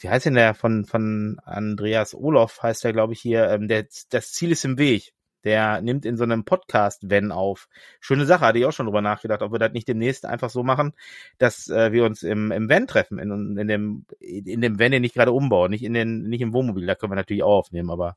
wie 0.00 0.08
heißt 0.08 0.26
denn 0.26 0.34
der 0.34 0.54
von, 0.54 0.84
von 0.84 1.40
Andreas 1.44 2.14
Olof, 2.14 2.62
heißt 2.62 2.84
der, 2.84 2.92
glaube 2.92 3.12
ich, 3.12 3.20
hier, 3.20 3.48
ähm, 3.50 3.68
der, 3.68 3.86
das 4.10 4.32
Ziel 4.32 4.52
ist 4.52 4.64
im 4.64 4.78
Weg. 4.78 5.12
Der 5.44 5.80
nimmt 5.80 6.04
in 6.04 6.16
so 6.16 6.24
einem 6.24 6.44
Podcast 6.44 7.02
Wenn 7.10 7.30
auf. 7.30 7.68
Schöne 8.00 8.26
Sache, 8.26 8.44
hatte 8.44 8.58
ich 8.58 8.66
auch 8.66 8.72
schon 8.72 8.86
drüber 8.86 9.02
nachgedacht, 9.02 9.40
ob 9.40 9.52
wir 9.52 9.60
das 9.60 9.72
nicht 9.72 9.86
demnächst 9.86 10.26
einfach 10.26 10.50
so 10.50 10.64
machen, 10.64 10.94
dass 11.38 11.68
äh, 11.68 11.92
wir 11.92 12.04
uns 12.04 12.22
im, 12.22 12.50
im 12.50 12.68
Wenn 12.68 12.86
treffen, 12.88 13.18
in, 13.18 13.56
in 13.56 13.68
dem, 13.68 14.04
in 14.20 14.60
dem 14.60 14.78
Wenn, 14.78 14.92
den 14.92 15.04
ich 15.04 15.14
gerade 15.14 15.32
umbaue, 15.32 15.68
nicht 15.68 15.84
in 15.84 15.94
den, 15.94 16.28
nicht 16.28 16.40
im 16.40 16.52
Wohnmobil, 16.52 16.86
da 16.86 16.96
können 16.96 17.12
wir 17.12 17.16
natürlich 17.16 17.44
auch 17.44 17.58
aufnehmen, 17.58 17.90
aber 17.90 18.16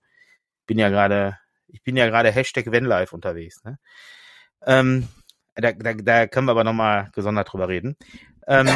bin 0.65 0.79
ja 0.79 0.89
gerade, 0.89 1.37
ich 1.67 1.83
bin 1.83 1.95
ja 1.95 2.07
gerade 2.07 2.31
Hashtag 2.31 2.71
Wenn 2.71 2.85
live 2.85 3.13
unterwegs, 3.13 3.63
ne? 3.63 3.77
Ähm, 4.65 5.07
da, 5.55 5.73
da, 5.73 5.93
da 5.93 6.27
können 6.27 6.47
wir 6.47 6.51
aber 6.51 6.63
nochmal 6.63 7.09
gesondert 7.13 7.51
drüber 7.51 7.67
reden. 7.67 7.97
Ähm, 8.47 8.67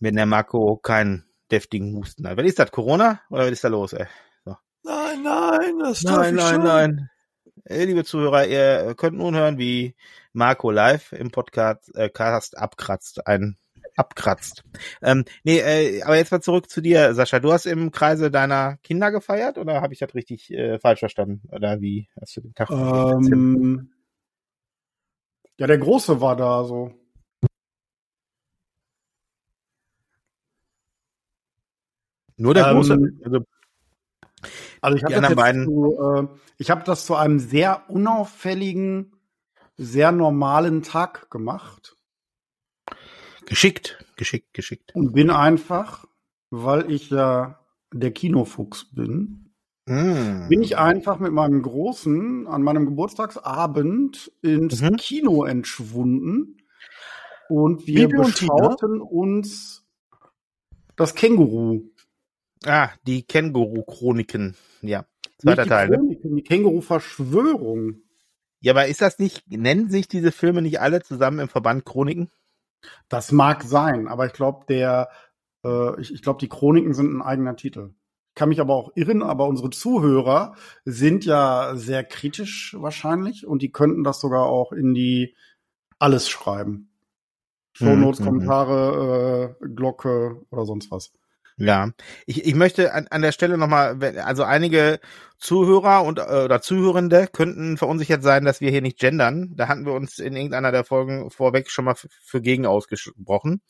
wenn 0.00 0.16
der 0.16 0.26
Marco 0.26 0.76
keinen 0.76 1.24
deftigen 1.50 1.94
Husten 1.96 2.26
hat. 2.26 2.36
Was 2.36 2.44
ist 2.46 2.58
das, 2.58 2.70
Corona? 2.70 3.20
Oder 3.30 3.44
was 3.44 3.52
ist 3.52 3.64
da 3.64 3.68
los, 3.68 3.92
ey? 3.92 4.06
So. 4.44 4.56
Nein, 4.82 5.22
nein, 5.22 5.78
das 5.80 6.02
Nein, 6.02 6.34
nein, 6.34 6.54
schon. 6.54 6.64
nein. 6.64 7.10
Liebe 7.68 8.04
Zuhörer, 8.04 8.46
ihr 8.46 8.94
könnt 8.96 9.16
nun 9.16 9.34
hören, 9.34 9.58
wie 9.58 9.96
Marco 10.32 10.70
live 10.70 11.12
im 11.12 11.30
Podcast 11.30 11.92
äh, 11.96 12.08
Cast 12.08 12.56
abkratzt. 12.56 13.26
Ein 13.26 13.56
abkratzt. 13.96 14.62
Ähm, 15.02 15.24
nee, 15.42 15.58
äh, 15.58 16.02
aber 16.02 16.16
jetzt 16.16 16.30
mal 16.30 16.40
zurück 16.40 16.70
zu 16.70 16.80
dir, 16.80 17.14
Sascha. 17.14 17.40
Du 17.40 17.52
hast 17.52 17.66
im 17.66 17.90
Kreise 17.90 18.30
deiner 18.30 18.76
Kinder 18.82 19.10
gefeiert 19.10 19.58
oder 19.58 19.80
habe 19.80 19.94
ich 19.94 20.00
das 20.00 20.14
richtig 20.14 20.52
äh, 20.52 20.78
falsch 20.78 21.00
verstanden? 21.00 21.42
Oder 21.50 21.80
wie 21.80 22.08
hast 22.20 22.36
du 22.36 22.42
den 22.42 22.54
Tag? 22.54 22.70
Ähm, 22.70 23.90
ja, 25.58 25.66
der 25.66 25.78
Große 25.78 26.20
war 26.20 26.36
da 26.36 26.64
so. 26.64 26.92
Nur 32.36 32.54
der 32.54 32.68
ähm, 32.68 32.76
Große? 32.76 32.98
Also, 33.24 33.38
also 34.80 34.96
ich 34.96 35.04
habe 35.04 35.20
das, 35.20 35.34
beiden... 35.34 35.64
zu, 35.64 35.98
äh, 36.00 36.26
ich 36.58 36.70
hab 36.70 36.84
das 36.84 37.06
zu 37.06 37.14
einem 37.14 37.38
sehr 37.38 37.88
unauffälligen, 37.88 39.12
sehr 39.76 40.12
normalen 40.12 40.82
Tag 40.82 41.30
gemacht. 41.30 41.96
Geschickt, 43.46 44.04
geschickt, 44.16 44.52
geschickt. 44.54 44.94
Und 44.94 45.12
bin 45.12 45.30
einfach, 45.30 46.06
weil 46.50 46.90
ich 46.90 47.10
ja 47.10 47.60
der 47.92 48.10
Kinofuchs 48.10 48.86
bin, 48.92 49.52
mm. 49.86 50.48
bin 50.48 50.62
ich 50.62 50.76
einfach 50.76 51.18
mit 51.18 51.32
meinem 51.32 51.62
Großen 51.62 52.46
an 52.46 52.62
meinem 52.62 52.86
Geburtstagsabend 52.86 54.32
ins 54.42 54.82
mhm. 54.82 54.96
Kino 54.96 55.44
entschwunden 55.44 56.56
und 57.48 57.86
wir 57.86 58.08
Bibi 58.08 58.22
beschauten 58.22 59.00
uns 59.00 59.86
das 60.96 61.14
Känguru. 61.14 61.90
Ah, 62.64 62.90
die 63.06 63.22
Känguru-Chroniken, 63.22 64.56
ja. 64.82 65.04
Zweiter 65.38 65.64
die 65.64 65.68
Teil. 65.68 65.88
Ne? 65.88 65.96
Chroniken, 65.96 66.30
ne? 66.30 66.36
Die 66.36 66.42
Känguru-Verschwörung. 66.42 68.02
Ja, 68.60 68.72
aber 68.72 68.86
ist 68.86 69.02
das 69.02 69.18
nicht, 69.18 69.50
nennen 69.50 69.90
sich 69.90 70.08
diese 70.08 70.32
Filme 70.32 70.62
nicht 70.62 70.80
alle 70.80 71.02
zusammen 71.02 71.40
im 71.40 71.48
Verband 71.48 71.84
Chroniken? 71.84 72.30
Das 73.08 73.32
mag 73.32 73.62
sein, 73.62 74.08
aber 74.08 74.26
ich 74.26 74.32
glaube, 74.32 74.64
der, 74.68 75.10
äh, 75.64 76.00
ich, 76.00 76.12
ich 76.12 76.22
glaube, 76.22 76.38
die 76.40 76.48
Chroniken 76.48 76.94
sind 76.94 77.14
ein 77.14 77.22
eigener 77.22 77.56
Titel. 77.56 77.94
Kann 78.34 78.50
mich 78.50 78.60
aber 78.60 78.74
auch 78.74 78.92
irren, 78.96 79.22
aber 79.22 79.46
unsere 79.46 79.70
Zuhörer 79.70 80.56
sind 80.84 81.24
ja 81.24 81.74
sehr 81.74 82.04
kritisch 82.04 82.76
wahrscheinlich 82.78 83.46
und 83.46 83.62
die 83.62 83.72
könnten 83.72 84.04
das 84.04 84.20
sogar 84.20 84.44
auch 84.46 84.72
in 84.72 84.94
die 84.94 85.34
alles 85.98 86.28
schreiben. 86.28 86.90
Shownotes, 87.72 88.20
mhm. 88.20 88.24
Kommentare, 88.24 89.56
äh, 89.62 89.68
Glocke 89.68 90.42
oder 90.50 90.64
sonst 90.66 90.90
was. 90.90 91.12
Ja, 91.58 91.90
ich, 92.26 92.44
ich 92.44 92.54
möchte 92.54 92.92
an, 92.92 93.06
an 93.08 93.22
der 93.22 93.32
Stelle 93.32 93.56
nochmal, 93.56 93.98
also 94.22 94.42
einige 94.42 95.00
Zuhörer 95.38 96.04
und 96.04 96.18
äh, 96.18 96.44
oder 96.44 96.60
Zuhörende 96.60 97.28
könnten 97.32 97.78
verunsichert 97.78 98.22
sein, 98.22 98.44
dass 98.44 98.60
wir 98.60 98.70
hier 98.70 98.82
nicht 98.82 98.98
gendern. 98.98 99.54
Da 99.56 99.68
hatten 99.68 99.86
wir 99.86 99.94
uns 99.94 100.18
in 100.18 100.36
irgendeiner 100.36 100.70
der 100.70 100.84
Folgen 100.84 101.30
vorweg 101.30 101.70
schon 101.70 101.86
mal 101.86 101.94
für 101.94 102.42
gegen 102.42 102.66
ausgesprochen, 102.66 103.62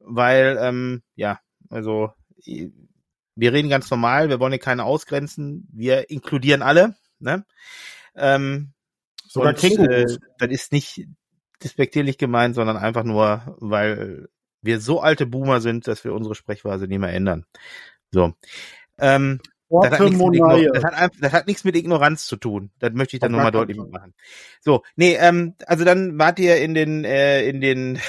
weil 0.00 0.58
ähm, 0.60 1.02
ja, 1.14 1.40
also 1.70 2.12
wir 2.44 3.52
reden 3.52 3.70
ganz 3.70 3.90
normal, 3.90 4.28
wir 4.28 4.38
wollen 4.38 4.52
hier 4.52 4.60
keine 4.60 4.84
ausgrenzen, 4.84 5.66
wir 5.72 6.10
inkludieren 6.10 6.60
alle, 6.60 6.94
ne? 7.20 7.46
Ähm, 8.16 8.72
Sogar 9.26 9.54
und, 9.54 9.64
äh, 9.64 10.04
das 10.38 10.48
ist 10.50 10.72
nicht 10.72 11.06
despektierlich 11.62 12.18
gemeint, 12.18 12.54
sondern 12.54 12.76
einfach 12.76 13.04
nur, 13.04 13.56
weil 13.60 14.28
wir 14.62 14.80
so 14.80 15.00
alte 15.00 15.26
Boomer 15.26 15.60
sind, 15.60 15.86
dass 15.86 16.04
wir 16.04 16.12
unsere 16.12 16.34
Sprechweise 16.34 16.86
nicht 16.86 16.98
mehr 16.98 17.12
ändern. 17.12 17.44
So. 18.12 18.34
Ähm, 18.98 19.40
das 19.70 19.92
hat, 19.92 20.00
das, 20.00 20.84
hat, 20.84 21.12
das 21.20 21.32
hat, 21.32 21.46
nichts 21.46 21.62
mit 21.62 21.76
Ignoranz 21.76 22.26
zu 22.26 22.36
tun. 22.36 22.70
Das 22.80 22.92
möchte 22.92 23.16
ich 23.16 23.20
dann 23.20 23.30
nochmal 23.30 23.52
deutlich 23.52 23.76
machen. 23.76 24.14
So, 24.60 24.82
nee, 24.96 25.14
ähm, 25.14 25.54
also 25.64 25.84
dann 25.84 26.18
wart 26.18 26.40
ihr 26.40 26.56
in 26.56 26.74
den, 26.74 27.04
äh, 27.04 27.48
in 27.48 27.60
den, 27.60 28.00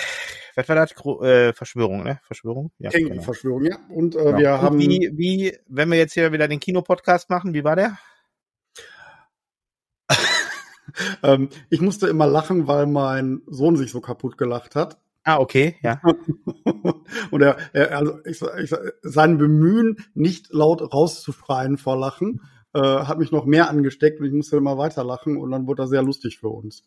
was 0.56 0.68
war 0.68 0.76
das? 0.76 0.92
Äh, 1.22 1.54
Verschwörung, 1.54 2.04
ne? 2.04 2.20
Verschwörung? 2.24 2.72
Ja, 2.80 2.90
genau. 2.90 3.22
Verschwörung, 3.22 3.64
ja. 3.66 3.78
Und 3.90 4.16
äh, 4.16 4.18
genau. 4.18 4.38
wir 4.40 4.54
Und 4.54 4.62
haben. 4.62 4.80
Wie, 4.80 5.12
wie, 5.14 5.58
wenn 5.68 5.92
wir 5.92 6.00
jetzt 6.00 6.14
hier 6.14 6.32
wieder 6.32 6.48
den 6.48 6.60
Kinopodcast 6.60 7.30
machen, 7.30 7.54
wie 7.54 7.64
war 7.64 7.76
der? 7.76 7.98
ähm, 11.24 11.50
ich 11.70 11.80
musste 11.80 12.08
immer 12.08 12.26
lachen, 12.26 12.68
weil 12.68 12.88
mein 12.88 13.44
Sohn 13.46 13.78
sich 13.78 13.92
so 13.92 14.02
kaputt 14.02 14.36
gelacht 14.38 14.76
hat. 14.76 15.00
Ah, 15.24 15.40
okay, 15.40 15.76
ja. 15.84 16.02
und 17.32 17.42
er, 17.42 17.58
er 17.74 17.98
also 17.98 18.20
ich, 18.26 18.42
ich, 18.42 18.74
sein 19.02 19.38
Bemühen, 19.38 19.98
nicht 20.16 20.52
laut 20.52 20.94
rauszuschreien 20.94 21.78
vor 21.78 21.98
Lachen, 21.98 22.42
äh, 22.74 22.80
hat 22.80 23.20
mich 23.20 23.32
noch 23.32 23.46
mehr 23.46 23.70
angesteckt 23.70 24.20
und 24.20 24.26
ich 24.26 24.34
musste 24.34 24.58
immer 24.58 24.78
weiter 24.78 25.04
lachen 25.04 25.38
und 25.38 25.52
dann 25.52 25.68
wurde 25.68 25.84
er 25.84 25.88
sehr 25.88 26.02
lustig 26.02 26.40
für 26.40 26.50
uns. 26.50 26.84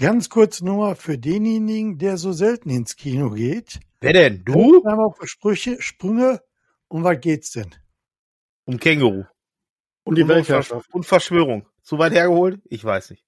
Ganz 0.00 0.30
kurz 0.30 0.62
nur 0.62 0.96
für 0.96 1.18
denjenigen, 1.18 1.98
der 1.98 2.16
so 2.16 2.32
selten 2.32 2.70
ins 2.70 2.96
Kino 2.96 3.30
geht. 3.30 3.80
Wer 4.00 4.14
denn? 4.14 4.44
Du? 4.44 4.82
Einmal 4.84 5.06
auf 5.06 5.18
Sprüche, 5.22 5.80
Sprünge. 5.80 6.40
Um 6.88 7.04
was 7.04 7.20
geht's 7.20 7.52
denn? 7.52 7.70
Um 8.64 8.78
Känguru. 8.78 9.24
Um 10.04 10.14
die 10.14 10.26
Weltherrschaft. 10.26 10.92
Und 10.92 11.06
Verschwörung. 11.06 11.68
Zu 11.82 11.98
weit 11.98 12.12
hergeholt? 12.12 12.60
Ich 12.64 12.84
weiß 12.84 13.10
nicht. 13.10 13.24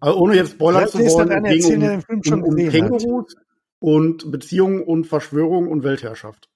Also 0.00 0.18
ohne 0.18 0.36
jetzt 0.36 0.52
spoilern 0.52 0.88
zu 0.88 0.98
wollen, 0.98 1.44
es 1.44 1.68
ging 1.68 1.82
um, 1.82 2.02
Film 2.02 2.24
schon 2.24 2.42
um, 2.42 2.54
um 2.54 2.56
Kängurus 2.56 3.36
und 3.78 4.30
Beziehungen 4.30 4.82
und 4.82 5.06
Verschwörung 5.06 5.68
und 5.68 5.84
Weltherrschaft. 5.84 6.48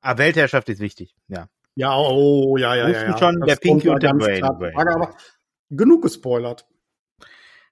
Ah, 0.00 0.18
Weltherrschaft 0.18 0.68
ist 0.68 0.80
wichtig, 0.80 1.14
ja. 1.28 1.48
Ja, 1.76 1.96
oh, 1.96 2.56
ja, 2.56 2.74
ja, 2.74 2.88
ja. 2.88 3.02
ja. 3.08 3.18
schon 3.18 3.40
das 3.40 3.48
der 3.48 3.56
Pinky 3.56 3.88
und 3.88 4.02
der 4.02 4.14
Brain. 4.14 4.44
Aber 4.44 5.16
genug 5.70 6.02
gespoilert. 6.02 6.66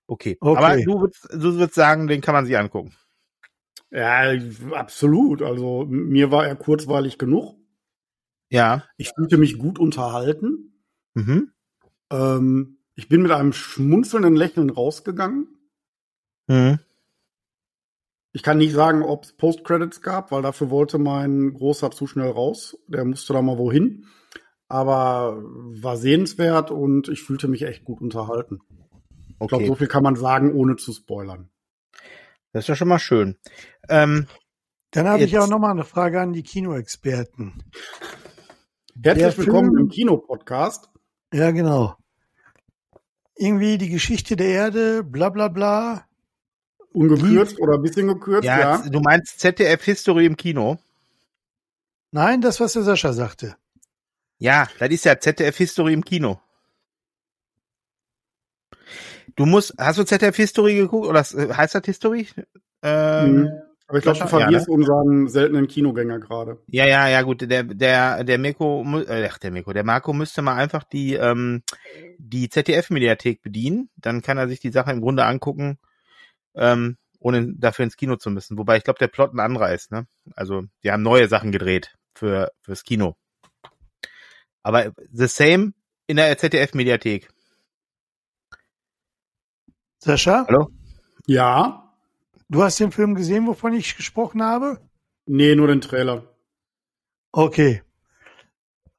Okay. 0.06 0.36
okay. 0.40 0.58
Aber 0.58 0.76
du 0.76 1.00
würdest, 1.00 1.28
du 1.32 1.54
würdest 1.54 1.74
sagen, 1.74 2.06
den 2.08 2.20
kann 2.20 2.34
man 2.34 2.44
sich 2.44 2.56
angucken. 2.58 2.94
Ja, 3.90 4.32
absolut. 4.72 5.42
Also 5.42 5.86
mir 5.88 6.30
war 6.30 6.46
er 6.46 6.56
kurzweilig 6.56 7.18
genug. 7.18 7.56
Ja. 8.50 8.84
Ich 8.96 9.12
fühlte 9.14 9.38
mich 9.38 9.58
gut 9.58 9.78
unterhalten. 9.78 10.82
Mhm. 11.14 11.52
Ähm, 12.10 12.78
ich 13.02 13.08
bin 13.08 13.22
mit 13.22 13.32
einem 13.32 13.52
schmunzelnden 13.52 14.36
Lächeln 14.36 14.70
rausgegangen. 14.70 15.48
Mhm. 16.46 16.78
Ich 18.32 18.44
kann 18.44 18.58
nicht 18.58 18.72
sagen, 18.72 19.02
ob 19.02 19.24
es 19.24 19.32
Post-Credits 19.32 20.02
gab, 20.02 20.30
weil 20.30 20.42
dafür 20.42 20.70
wollte 20.70 20.98
mein 20.98 21.52
Großer 21.52 21.90
zu 21.90 22.06
schnell 22.06 22.30
raus. 22.30 22.78
Der 22.86 23.04
musste 23.04 23.32
da 23.32 23.42
mal 23.42 23.58
wohin. 23.58 24.06
Aber 24.68 25.42
war 25.42 25.96
sehenswert 25.96 26.70
und 26.70 27.08
ich 27.08 27.24
fühlte 27.24 27.48
mich 27.48 27.62
echt 27.62 27.84
gut 27.84 28.00
unterhalten. 28.00 28.60
Okay. 28.70 29.40
Ich 29.40 29.48
glaube, 29.48 29.66
so 29.66 29.74
viel 29.74 29.88
kann 29.88 30.04
man 30.04 30.14
sagen, 30.14 30.52
ohne 30.54 30.76
zu 30.76 30.92
spoilern. 30.92 31.50
Das 32.52 32.64
ist 32.64 32.68
ja 32.68 32.76
schon 32.76 32.88
mal 32.88 33.00
schön. 33.00 33.36
Ähm, 33.88 34.28
Dann 34.92 35.08
habe 35.08 35.24
ich 35.24 35.36
auch 35.38 35.48
noch 35.48 35.58
mal 35.58 35.72
eine 35.72 35.84
Frage 35.84 36.20
an 36.20 36.32
die 36.32 36.44
Kinoexperten. 36.44 37.64
Herzlich 39.02 39.38
willkommen 39.38 39.76
im 39.76 39.88
Kinopodcast. 39.88 40.88
Ja, 41.34 41.50
genau 41.50 41.96
irgendwie 43.42 43.76
die 43.76 43.90
Geschichte 43.90 44.36
der 44.36 44.48
Erde, 44.48 45.02
bla 45.02 45.28
bla 45.28 45.48
bla. 45.48 46.06
Ungekürzt 46.92 47.58
oder 47.60 47.74
ein 47.74 47.82
bisschen 47.82 48.06
gekürzt, 48.06 48.44
ja, 48.44 48.58
ja. 48.58 48.88
Du 48.88 49.00
meinst 49.00 49.40
ZDF 49.40 49.82
History 49.82 50.26
im 50.26 50.36
Kino? 50.36 50.78
Nein, 52.10 52.40
das, 52.40 52.60
was 52.60 52.74
der 52.74 52.82
Sascha 52.82 53.12
sagte. 53.12 53.56
Ja, 54.38 54.68
das 54.78 54.90
ist 54.90 55.04
ja 55.04 55.18
ZDF 55.18 55.56
History 55.56 55.94
im 55.94 56.04
Kino. 56.04 56.40
Du 59.36 59.46
musst, 59.46 59.74
hast 59.78 59.98
du 59.98 60.04
ZDF 60.04 60.36
History 60.36 60.74
geguckt 60.76 61.06
oder 61.06 61.20
heißt 61.20 61.74
das 61.74 61.84
History? 61.84 62.28
Ähm, 62.82 63.34
mhm. 63.34 63.62
Aber 63.92 63.98
ich 63.98 64.04
glaube, 64.04 64.20
du 64.20 64.26
verlierst 64.26 64.68
ja, 64.68 64.70
ne? 64.70 64.78
unseren 64.78 65.28
seltenen 65.28 65.68
Kinogänger 65.68 66.18
gerade. 66.18 66.58
Ja, 66.66 66.86
ja, 66.86 67.08
ja, 67.08 67.20
gut. 67.20 67.42
Der, 67.42 67.62
der, 67.62 68.24
der 68.24 68.38
Mirko, 68.38 68.82
äh, 69.00 69.28
der 69.42 69.50
Mirko, 69.50 69.74
der 69.74 69.84
Marco 69.84 70.14
müsste 70.14 70.40
mal 70.40 70.54
einfach 70.54 70.82
die, 70.82 71.12
ähm, 71.12 71.62
die 72.16 72.48
ZDF-Mediathek 72.48 73.42
bedienen. 73.42 73.90
Dann 73.96 74.22
kann 74.22 74.38
er 74.38 74.48
sich 74.48 74.60
die 74.60 74.70
Sache 74.70 74.92
im 74.92 75.02
Grunde 75.02 75.26
angucken, 75.26 75.78
ähm, 76.54 76.96
ohne 77.20 77.52
dafür 77.54 77.84
ins 77.84 77.98
Kino 77.98 78.16
zu 78.16 78.30
müssen. 78.30 78.56
Wobei 78.56 78.78
ich 78.78 78.84
glaube, 78.84 78.98
der 78.98 79.08
Plot 79.08 79.34
ein 79.34 79.40
anderer 79.40 79.74
ist, 79.74 79.92
ne? 79.92 80.06
Also, 80.36 80.62
die 80.82 80.90
haben 80.90 81.02
neue 81.02 81.28
Sachen 81.28 81.52
gedreht 81.52 81.94
für, 82.14 82.50
fürs 82.62 82.84
Kino. 82.84 83.14
Aber 84.62 84.92
the 85.12 85.26
same 85.26 85.74
in 86.06 86.16
der 86.16 86.38
ZDF-Mediathek. 86.38 87.28
Sascha? 89.98 90.46
Hallo? 90.48 90.70
Ja. 91.26 91.81
Du 92.52 92.62
hast 92.62 92.78
den 92.78 92.92
Film 92.92 93.14
gesehen, 93.14 93.46
wovon 93.46 93.72
ich 93.72 93.96
gesprochen 93.96 94.42
habe? 94.42 94.78
Nee, 95.24 95.54
nur 95.54 95.68
den 95.68 95.80
Trailer. 95.80 96.36
Okay. 97.32 97.82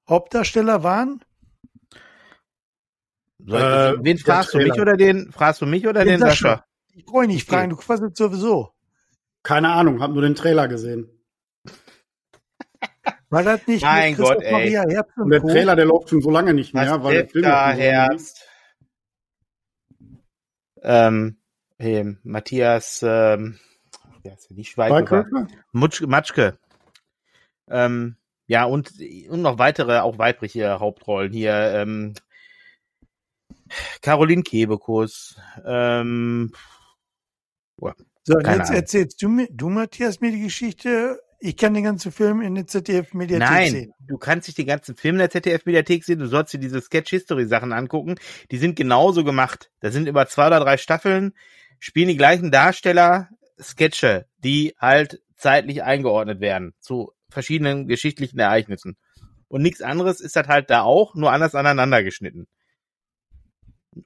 Hauptdarsteller 0.09 0.81
waren? 0.81 1.23
Äh, 3.45 3.93
wen 3.99 4.17
fragst 4.17 4.55
du 4.55 4.57
mich 4.57 4.73
oder 4.81 4.97
den? 4.97 5.31
Fragst 5.31 5.61
du 5.61 5.67
mich 5.67 5.85
oder 5.85 6.03
den, 6.03 6.13
den 6.13 6.19
Sascha? 6.21 6.49
Sascha? 6.49 6.65
Ich 6.95 7.05
brauche 7.05 7.27
nicht 7.27 7.47
fragen, 7.47 7.69
du 7.69 7.75
quasselst 7.75 8.17
sowieso. 8.17 8.71
Keine 9.43 9.69
Ahnung, 9.69 10.01
hab 10.01 10.09
nur 10.09 10.23
den 10.23 10.33
Trailer 10.33 10.67
gesehen. 10.67 11.07
War 13.29 13.43
das 13.43 13.67
nicht 13.67 13.83
mein 13.83 14.17
Gott, 14.17 14.41
ey. 14.41 14.51
Maria 14.51 14.83
Herbst 14.89 15.15
und, 15.17 15.29
der 15.29 15.41
Co? 15.41 15.49
Trailer, 15.49 15.75
der 15.75 15.85
läuft 15.85 16.09
schon 16.09 16.21
so 16.21 16.31
lange 16.31 16.55
nicht 16.55 16.73
mehr, 16.73 16.89
Was 16.89 17.03
weil 17.03 17.13
der 17.13 17.27
Film 17.27 17.45
Herbst. 17.45 18.47
Ähm, 20.81 21.37
hey, 21.83 22.15
Matthias, 22.23 23.01
ähm, 23.03 23.59
ja, 24.23 24.33
ist 24.33 24.49
ja 24.49 24.55
nicht 24.55 24.71
Schweighöfer. 24.71 25.47
Matschke. 25.73 26.57
Ähm, 27.69 28.15
ja, 28.47 28.63
und, 28.63 28.93
und 29.29 29.41
noch 29.41 29.57
weitere, 29.59 29.99
auch 29.99 30.17
weibliche 30.17 30.79
Hauptrollen 30.79 31.33
hier. 31.33 31.53
Ähm, 31.53 32.13
Caroline 34.01 34.43
Kebekus. 34.43 35.37
Ähm, 35.65 36.53
boah, 37.77 37.95
so, 38.23 38.39
jetzt 38.39 38.47
Ahnung. 38.47 38.75
erzählst 38.75 39.21
du, 39.21 39.27
mir, 39.27 39.47
du, 39.51 39.69
Matthias, 39.69 40.21
mir 40.21 40.31
die 40.31 40.41
Geschichte. 40.41 41.19
Ich 41.39 41.57
kann 41.57 41.73
den 41.73 41.83
ganzen 41.83 42.13
Film 42.13 42.39
in 42.39 42.55
der 42.55 42.67
ZDF-Mediathek 42.67 43.69
sehen. 43.69 43.89
Nein, 43.89 44.07
du 44.07 44.17
kannst 44.17 44.47
nicht 44.47 44.57
den 44.57 44.67
ganzen 44.67 44.95
Film 44.95 45.15
in 45.15 45.19
der 45.19 45.29
ZDF-Mediathek 45.29 46.05
sehen. 46.05 46.19
Du 46.19 46.27
sollst 46.27 46.53
dir 46.53 46.59
diese 46.59 46.79
Sketch-History-Sachen 46.79 47.73
angucken. 47.73 48.15
Die 48.51 48.57
sind 48.57 48.77
genauso 48.77 49.25
gemacht. 49.25 49.69
Da 49.81 49.91
sind 49.91 50.07
über 50.07 50.25
zwei 50.27 50.47
oder 50.47 50.61
drei 50.61 50.77
Staffeln 50.77 51.33
spielen 51.83 52.07
die 52.07 52.15
gleichen 52.15 52.49
Darsteller 52.49 53.27
Sketche, 53.61 54.25
die 54.37 54.73
halt 54.79 55.21
zeitlich 55.35 55.83
eingeordnet 55.83 56.39
werden 56.39 56.73
zu 56.79 57.11
verschiedenen 57.29 57.89
geschichtlichen 57.89 58.39
Ereignissen. 58.39 58.95
Und 59.49 59.63
nichts 59.63 59.81
anderes 59.81 60.21
ist 60.21 60.37
das 60.37 60.47
halt 60.47 60.69
da 60.69 60.83
auch, 60.83 61.13
nur 61.13 61.33
anders 61.33 61.55
aneinander 61.55 62.01
geschnitten. 62.01 62.47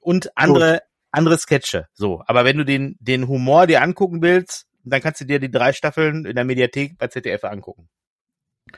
Und 0.00 0.36
andere, 0.36 0.72
Gut. 0.72 0.82
andere 1.12 1.38
Sketche, 1.38 1.86
so. 1.94 2.20
Aber 2.26 2.44
wenn 2.44 2.58
du 2.58 2.64
den, 2.64 2.96
den 2.98 3.28
Humor 3.28 3.68
dir 3.68 3.80
angucken 3.80 4.22
willst, 4.22 4.66
dann 4.82 5.00
kannst 5.00 5.20
du 5.20 5.24
dir 5.24 5.38
die 5.38 5.50
drei 5.50 5.72
Staffeln 5.72 6.24
in 6.24 6.34
der 6.34 6.44
Mediathek 6.44 6.98
bei 6.98 7.06
ZDF 7.06 7.44
angucken. 7.44 7.88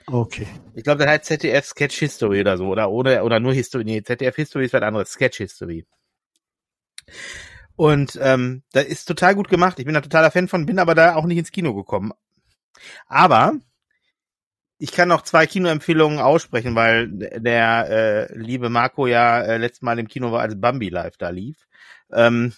Okay. 0.06 0.46
Ich 0.74 0.84
glaube, 0.84 0.98
das 0.98 1.08
heißt 1.08 1.24
ZDF 1.24 1.64
Sketch 1.64 1.98
History 1.98 2.40
oder 2.40 2.58
so, 2.58 2.66
oder, 2.66 2.90
oder, 2.90 3.24
oder 3.24 3.40
nur 3.40 3.54
History. 3.54 3.84
Nee, 3.84 4.02
ZDF 4.02 4.36
History 4.36 4.66
ist 4.66 4.74
was 4.74 4.82
anderes. 4.82 5.10
Sketch 5.10 5.38
History. 5.38 5.86
Und 7.80 8.18
ähm, 8.20 8.62
das 8.72 8.84
ist 8.84 9.06
total 9.06 9.34
gut 9.34 9.48
gemacht. 9.48 9.78
Ich 9.78 9.86
bin 9.86 9.94
da 9.94 10.02
totaler 10.02 10.30
Fan 10.30 10.48
von, 10.48 10.66
bin 10.66 10.78
aber 10.78 10.94
da 10.94 11.14
auch 11.14 11.24
nicht 11.24 11.38
ins 11.38 11.50
Kino 11.50 11.74
gekommen. 11.74 12.12
Aber 13.06 13.54
ich 14.76 14.92
kann 14.92 15.08
noch 15.08 15.22
zwei 15.22 15.46
Kinoempfehlungen 15.46 16.18
aussprechen, 16.18 16.74
weil 16.74 17.08
der 17.08 17.88
äh, 17.88 18.38
liebe 18.38 18.68
Marco 18.68 19.06
ja 19.06 19.40
äh, 19.40 19.56
letztes 19.56 19.80
Mal 19.80 19.98
im 19.98 20.08
Kino 20.08 20.30
war, 20.30 20.42
als 20.42 20.60
Bambi 20.60 20.90
live 20.90 21.16
da 21.16 21.30
lief. 21.30 21.66
Ähm, 22.12 22.52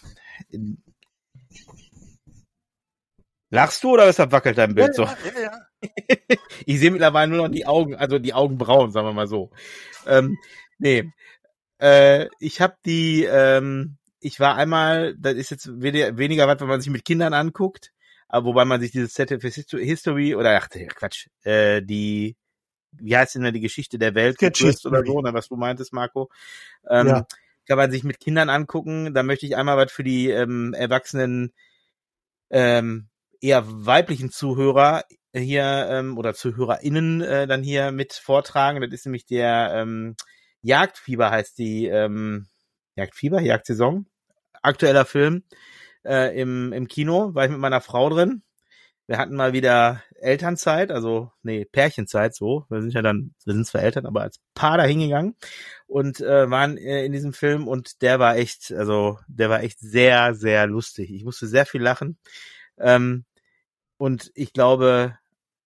lachst 3.49 3.81
du 3.85 3.91
oder 3.91 4.07
weshalb 4.07 4.33
wackelt 4.33 4.57
dein 4.57 4.75
Bild 4.75 4.93
so? 4.93 5.03
Ja, 5.03 5.15
ja, 5.35 5.41
ja. 5.41 6.37
ich 6.65 6.79
sehe 6.81 6.91
mittlerweile 6.91 7.31
nur 7.31 7.47
noch 7.47 7.53
die 7.53 7.65
Augen, 7.65 7.95
also 7.95 8.19
die 8.19 8.33
Augenbrauen, 8.33 8.91
sagen 8.91 9.07
wir 9.07 9.13
mal 9.13 9.27
so. 9.27 9.51
Ähm, 10.05 10.37
nee, 10.79 11.09
äh, 11.79 12.27
ich 12.39 12.59
habe 12.59 12.75
die 12.85 13.23
ähm, 13.23 13.95
ich 14.23 14.39
war 14.39 14.55
einmal, 14.55 15.15
das 15.17 15.35
ist 15.35 15.51
jetzt 15.51 15.69
weniger 15.81 16.47
was, 16.47 16.59
wenn 16.61 16.67
man 16.67 16.81
sich 16.81 16.91
mit 16.91 17.05
Kindern 17.05 17.33
anguckt, 17.33 17.91
aber 18.27 18.47
wobei 18.47 18.65
man 18.65 18.81
sich 18.81 18.91
dieses 18.91 19.13
ZDF 19.13 19.43
History 19.43 20.35
oder 20.35 20.57
ach 20.57 20.69
Quatsch, 20.69 21.27
äh, 21.43 21.81
die 21.81 22.35
wie 22.99 23.17
heißt 23.17 23.35
denn 23.35 23.53
die 23.53 23.59
Geschichte 23.59 23.97
der 23.97 24.15
Welt 24.15 24.37
gekürzt 24.37 24.85
oder 24.85 25.03
so, 25.05 25.13
oder 25.13 25.33
was 25.33 25.49
du 25.49 25.55
meintest, 25.55 25.93
Marco. 25.93 26.29
Ähm, 26.89 27.07
ja. 27.07 27.27
Kann 27.67 27.77
man 27.77 27.91
sich 27.91 28.03
mit 28.03 28.19
Kindern 28.19 28.49
angucken. 28.49 29.13
Da 29.13 29.23
möchte 29.23 29.45
ich 29.45 29.55
einmal 29.55 29.77
was 29.77 29.91
für 29.91 30.03
die 30.03 30.29
ähm, 30.29 30.73
erwachsenen 30.73 31.53
ähm, 32.49 33.07
eher 33.41 33.63
weiblichen 33.65 34.29
Zuhörer 34.29 35.03
hier 35.33 35.87
ähm, 35.89 36.17
oder 36.17 36.33
ZuhörerInnen 36.33 37.21
äh, 37.21 37.47
dann 37.47 37.63
hier 37.63 37.91
mit 37.91 38.13
vortragen. 38.13 38.81
Das 38.81 38.91
ist 38.91 39.05
nämlich 39.05 39.25
der 39.25 39.71
ähm, 39.73 40.15
Jagdfieber 40.61 41.31
heißt 41.31 41.57
die 41.57 41.87
ähm, 41.87 42.47
Jagdfieber, 42.95 43.41
Jagdsaison 43.41 44.05
aktueller 44.63 45.05
Film 45.05 45.43
äh, 46.05 46.39
im, 46.39 46.73
im 46.73 46.87
Kino, 46.87 47.35
war 47.35 47.45
ich 47.45 47.51
mit 47.51 47.59
meiner 47.59 47.81
Frau 47.81 48.09
drin. 48.09 48.43
Wir 49.05 49.17
hatten 49.17 49.35
mal 49.35 49.51
wieder 49.51 50.01
Elternzeit, 50.21 50.89
also 50.89 51.31
nee, 51.41 51.65
Pärchenzeit 51.65 52.33
so. 52.33 52.65
Wir 52.69 52.81
sind 52.81 52.93
ja 52.93 53.01
dann, 53.01 53.33
wir 53.43 53.53
sind 53.53 53.67
zwar 53.67 53.81
Eltern, 53.83 54.05
aber 54.05 54.21
als 54.21 54.39
Paar 54.55 54.77
da 54.77 54.85
hingegangen 54.85 55.35
und 55.87 56.21
äh, 56.21 56.49
waren 56.49 56.77
äh, 56.77 57.05
in 57.05 57.11
diesem 57.11 57.33
Film 57.33 57.67
und 57.67 58.01
der 58.01 58.19
war 58.19 58.37
echt, 58.37 58.71
also 58.71 59.19
der 59.27 59.49
war 59.49 59.61
echt 59.61 59.79
sehr, 59.79 60.33
sehr 60.35 60.67
lustig. 60.67 61.11
Ich 61.11 61.25
musste 61.25 61.47
sehr 61.47 61.65
viel 61.65 61.81
lachen. 61.81 62.17
Ähm, 62.77 63.25
und 63.97 64.31
ich 64.35 64.53
glaube, 64.53 65.17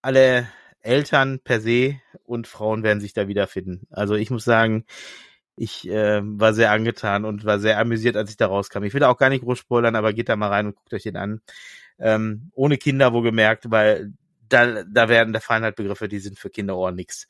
alle 0.02 0.48
Eltern 0.82 1.40
per 1.44 1.62
se 1.62 2.00
und 2.24 2.48
Frauen 2.48 2.84
werden 2.84 3.02
sich 3.02 3.14
da 3.14 3.28
wiederfinden. 3.28 3.88
Also 3.92 4.16
ich 4.16 4.32
muss 4.32 4.46
sagen, 4.46 4.86
ich 5.58 5.90
äh, 5.90 6.22
war 6.24 6.54
sehr 6.54 6.72
angetan 6.72 7.26
und 7.26 7.44
war 7.44 7.60
sehr 7.60 7.80
amüsiert, 7.80 8.16
als 8.16 8.30
ich 8.30 8.38
da 8.38 8.46
rauskam. 8.46 8.84
Ich 8.84 8.94
will 8.94 9.04
auch 9.04 9.18
gar 9.18 9.30
nicht 9.30 9.44
groß 9.44 9.58
spoilern, 9.58 9.96
aber 9.96 10.14
geht 10.14 10.30
da 10.30 10.36
mal 10.36 10.50
rein 10.50 10.68
und 10.68 10.76
guckt 10.76 10.94
euch 10.94 11.04
den 11.04 11.18
an. 11.18 11.42
Ähm, 12.00 12.52
ohne 12.54 12.78
Kinder 12.78 13.12
wo 13.12 13.22
gemerkt, 13.22 13.72
weil 13.72 14.14
da, 14.48 14.84
da 14.84 15.10
werden, 15.10 15.34
da 15.34 15.40
fallen 15.40 15.64
halt 15.64 15.76
Begriffe, 15.76 16.08
die 16.08 16.20
sind 16.20 16.38
für 16.38 16.52
Kinderohren 16.52 16.96
nix. 16.96 17.28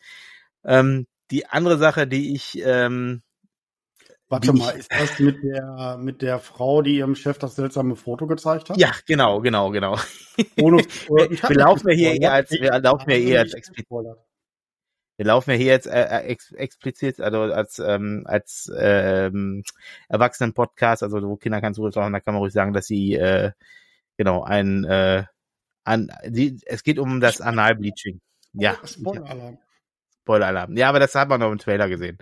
Ähm, 0.65 1.07
die 1.31 1.47
andere 1.47 1.77
Sache, 1.77 2.05
die 2.05 2.35
ich 2.35 2.61
ähm, 2.63 3.23
Warte 4.29 4.51
mal, 4.51 4.71
ist 4.71 4.91
das 4.91 5.19
mit 5.19 5.41
der, 5.41 5.97
mit 5.97 6.21
der 6.21 6.39
Frau, 6.39 6.81
die 6.81 6.97
ihrem 6.97 7.15
Chef 7.15 7.37
das 7.37 7.55
seltsame 7.55 7.95
Foto 7.95 8.27
gezeigt 8.27 8.69
hat? 8.69 8.77
Ja, 8.77 8.91
genau, 9.05 9.39
genau, 9.39 9.71
genau. 9.71 9.97
Wir, 10.37 11.29
wir 11.31 11.55
laufen 11.55 11.89
ja 11.89 11.95
hier 11.95 12.21
eher 12.21 12.33
als, 12.33 12.51
wir 12.51 12.79
laufen 12.79 13.09
ja 13.09 13.17
eher 13.17 13.39
als 13.39 13.53
explizit. 13.55 13.87
Wir 15.17 15.25
laufen 15.25 15.51
ja 15.51 15.57
hier 15.57 15.65
jetzt 15.65 15.87
äh, 15.87 16.03
äh, 16.03 16.27
ex 16.27 16.51
explizit, 16.51 17.19
also 17.19 17.41
als 17.41 17.79
ähm, 17.79 18.23
als 18.25 18.71
ähm, 18.77 19.63
Erwachsenen-Podcast, 20.09 21.03
also 21.03 21.21
wo 21.23 21.35
Kinder 21.35 21.59
kein 21.59 21.73
Zugriff 21.73 21.95
haben, 21.95 22.13
da 22.13 22.19
kann 22.19 22.35
man 22.35 22.41
ruhig 22.41 22.53
sagen, 22.53 22.73
dass 22.73 22.87
sie 22.87 23.15
äh, 23.15 23.51
genau 24.15 24.43
ein 24.43 24.83
äh, 24.85 25.23
an 25.83 26.11
die, 26.25 26.59
es 26.65 26.83
geht 26.83 26.99
um 26.99 27.19
das 27.19 27.41
Analbleaching. 27.41 28.21
Ja. 28.53 28.77
Spoiler-Alarm. 28.83 29.57
Spoiler-Alarm. 30.23 30.75
Ja, 30.75 30.89
aber 30.89 30.99
das 30.99 31.15
hat 31.15 31.29
man 31.29 31.39
noch 31.39 31.51
im 31.51 31.57
Trailer 31.57 31.87
gesehen. 31.87 32.17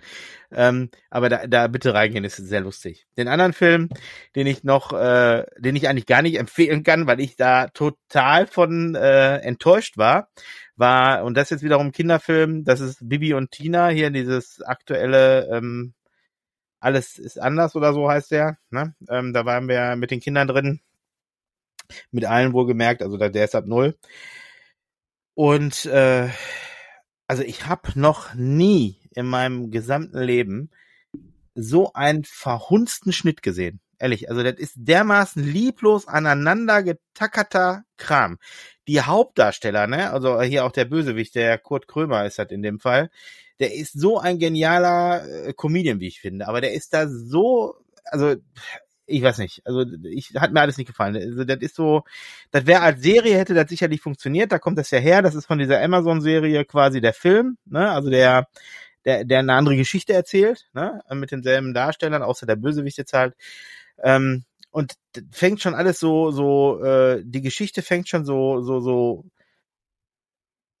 Ähm, 0.52 0.90
aber 1.10 1.28
da, 1.28 1.46
da 1.48 1.66
bitte 1.66 1.92
reingehen, 1.92 2.24
ist 2.24 2.36
sehr 2.36 2.60
lustig. 2.60 3.06
Den 3.16 3.26
anderen 3.26 3.52
Film, 3.52 3.88
den 4.36 4.46
ich 4.46 4.62
noch, 4.62 4.92
äh, 4.92 5.44
den 5.58 5.74
ich 5.74 5.88
eigentlich 5.88 6.06
gar 6.06 6.22
nicht 6.22 6.38
empfehlen 6.38 6.84
kann, 6.84 7.08
weil 7.08 7.18
ich 7.18 7.34
da 7.34 7.66
total 7.68 8.46
von 8.46 8.94
äh, 8.94 9.38
enttäuscht 9.38 9.98
war, 9.98 10.28
war, 10.76 11.24
und 11.24 11.36
das 11.36 11.50
jetzt 11.50 11.62
wiederum 11.62 11.92
Kinderfilm, 11.92 12.64
das 12.64 12.80
ist 12.80 13.08
Bibi 13.08 13.34
und 13.34 13.50
Tina, 13.50 13.88
hier 13.88 14.10
dieses 14.10 14.62
aktuelle, 14.62 15.48
ähm, 15.50 15.94
alles 16.80 17.18
ist 17.18 17.40
anders 17.40 17.74
oder 17.76 17.92
so 17.92 18.08
heißt 18.08 18.30
der, 18.30 18.58
ne? 18.70 18.94
Ähm, 19.08 19.32
da 19.32 19.44
waren 19.46 19.68
wir 19.68 19.96
mit 19.96 20.10
den 20.10 20.20
Kindern 20.20 20.48
drin, 20.48 20.80
mit 22.10 22.24
allen 22.24 22.52
wohlgemerkt, 22.52 23.02
also 23.02 23.16
der 23.16 23.44
ist 23.44 23.54
ab 23.54 23.66
null. 23.66 23.96
Und 25.34 25.86
äh, 25.86 26.28
also 27.26 27.42
ich 27.42 27.66
habe 27.66 27.98
noch 27.98 28.34
nie 28.34 29.00
in 29.14 29.26
meinem 29.26 29.70
gesamten 29.70 30.18
Leben 30.18 30.70
so 31.54 31.92
einen 31.94 32.24
verhunzten 32.24 33.12
Schnitt 33.12 33.42
gesehen. 33.42 33.80
Ehrlich, 33.98 34.28
also 34.30 34.42
das 34.42 34.54
ist 34.54 34.74
dermaßen 34.76 35.42
lieblos 35.42 36.06
aneinander 36.06 36.82
getackerter 36.82 37.84
Kram 37.96 38.38
die 38.88 39.00
Hauptdarsteller, 39.00 39.86
ne, 39.86 40.10
also 40.12 40.40
hier 40.42 40.64
auch 40.64 40.72
der 40.72 40.84
Bösewicht, 40.84 41.34
der 41.34 41.58
Kurt 41.58 41.88
Krömer 41.88 42.24
ist 42.26 42.38
halt 42.38 42.52
in 42.52 42.62
dem 42.62 42.78
Fall, 42.78 43.10
der 43.58 43.74
ist 43.74 43.98
so 43.98 44.18
ein 44.18 44.38
genialer 44.38 45.24
äh, 45.48 45.52
Comedian, 45.54 46.00
wie 46.00 46.08
ich 46.08 46.20
finde, 46.20 46.46
aber 46.48 46.60
der 46.60 46.72
ist 46.74 46.94
da 46.94 47.08
so, 47.08 47.74
also 48.04 48.36
ich 49.08 49.22
weiß 49.22 49.38
nicht. 49.38 49.62
Also 49.64 49.84
ich 50.04 50.32
hat 50.36 50.52
mir 50.52 50.60
alles 50.60 50.78
nicht 50.78 50.88
gefallen. 50.88 51.14
Also 51.16 51.44
das 51.44 51.58
ist 51.60 51.76
so, 51.76 52.02
das 52.50 52.66
wäre 52.66 52.80
als 52.82 53.02
Serie 53.02 53.38
hätte 53.38 53.54
das 53.54 53.68
sicherlich 53.68 54.00
funktioniert. 54.00 54.50
Da 54.50 54.58
kommt 54.58 54.78
das 54.78 54.90
ja 54.90 54.98
her. 54.98 55.22
Das 55.22 55.36
ist 55.36 55.46
von 55.46 55.58
dieser 55.58 55.80
Amazon-Serie 55.80 56.64
quasi 56.64 57.00
der 57.00 57.14
Film, 57.14 57.56
ne? 57.66 57.88
Also 57.90 58.10
der 58.10 58.48
der 59.04 59.24
der 59.24 59.38
eine 59.40 59.54
andere 59.54 59.76
Geschichte 59.76 60.12
erzählt, 60.12 60.68
ne? 60.74 61.02
Mit 61.12 61.30
denselben 61.30 61.72
Darstellern, 61.72 62.22
außer 62.22 62.46
der 62.46 62.56
Bösewicht 62.56 62.98
jetzt 62.98 63.12
halt. 63.12 63.34
Ähm, 64.02 64.44
und 64.70 64.94
fängt 65.32 65.62
schon 65.62 65.74
alles 65.74 65.98
so 65.98 66.30
so 66.30 66.82
äh, 66.84 67.22
die 67.24 67.40
Geschichte 67.40 67.82
fängt 67.82 68.08
schon 68.08 68.24
so 68.24 68.60
so 68.60 68.80
so 68.80 69.24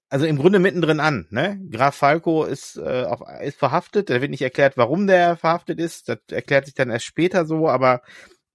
also 0.08 0.26
im 0.26 0.38
Grunde 0.38 0.58
mittendrin 0.58 1.00
an. 1.00 1.26
Ne? 1.30 1.60
Graf 1.70 1.96
Falco 1.96 2.44
ist, 2.44 2.76
äh, 2.76 3.04
auf, 3.04 3.22
ist 3.42 3.58
verhaftet. 3.58 4.08
Da 4.08 4.20
wird 4.20 4.30
nicht 4.30 4.42
erklärt, 4.42 4.76
warum 4.76 5.06
der 5.06 5.36
verhaftet 5.36 5.80
ist. 5.80 6.08
Das 6.08 6.18
erklärt 6.30 6.66
sich 6.66 6.74
dann 6.74 6.90
erst 6.90 7.06
später 7.06 7.44
so, 7.44 7.68
aber 7.68 8.02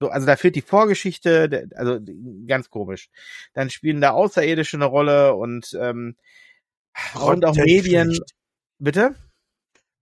so, 0.00 0.08
also 0.08 0.26
da 0.26 0.36
fehlt 0.36 0.56
die 0.56 0.62
Vorgeschichte, 0.62 1.48
der, 1.48 1.66
also 1.76 2.00
ganz 2.46 2.70
komisch. 2.70 3.10
Dann 3.54 3.70
spielen 3.70 4.00
da 4.00 4.10
Außerirdische 4.10 4.76
eine 4.76 4.86
Rolle 4.86 5.34
und 5.34 5.76
ähm, 5.80 6.16
und 7.14 7.44
auch 7.44 7.54
Medien. 7.54 8.18
Bitte? 8.78 9.14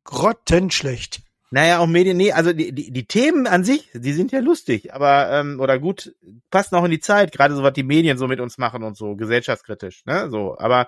Grottenschlecht. 0.05 1.20
Naja, 1.53 1.81
auch 1.81 1.89
Medien, 1.89 2.17
nee, 2.17 2.31
also 2.31 2.53
die, 2.53 2.73
die, 2.73 2.93
die 2.93 3.07
Themen 3.07 3.49
an 3.49 3.65
sich, 3.65 3.91
die 3.93 4.13
sind 4.13 4.31
ja 4.31 4.39
lustig, 4.39 4.95
aber 4.95 5.31
ähm, 5.33 5.59
oder 5.59 5.81
gut, 5.81 6.15
passen 6.49 6.77
auch 6.77 6.85
in 6.85 6.93
die 6.93 7.01
Zeit, 7.01 7.33
gerade 7.33 7.57
so 7.57 7.65
was 7.65 7.73
die 7.73 7.83
Medien 7.83 8.19
so 8.19 8.29
mit 8.29 8.39
uns 8.39 8.57
machen 8.57 8.85
und 8.85 8.97
so, 8.97 9.17
gesellschaftskritisch, 9.17 10.05
ne? 10.07 10.31
So, 10.31 10.57
aber 10.59 10.87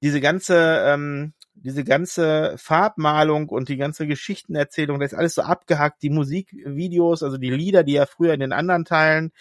diese 0.00 0.20
ganze, 0.20 0.84
ähm, 0.86 1.32
diese 1.54 1.82
ganze 1.82 2.54
Farbmalung 2.56 3.48
und 3.48 3.68
die 3.68 3.76
ganze 3.76 4.06
Geschichtenerzählung, 4.06 5.00
das 5.00 5.12
ist 5.12 5.18
alles 5.18 5.34
so 5.34 5.42
abgehackt, 5.42 6.02
die 6.02 6.10
Musikvideos, 6.10 7.24
also 7.24 7.36
die 7.36 7.50
Lieder, 7.50 7.82
die 7.82 7.94
ja 7.94 8.06
früher 8.06 8.32
in 8.32 8.40
den 8.40 8.52
anderen 8.52 8.84
Teilen 8.84 9.32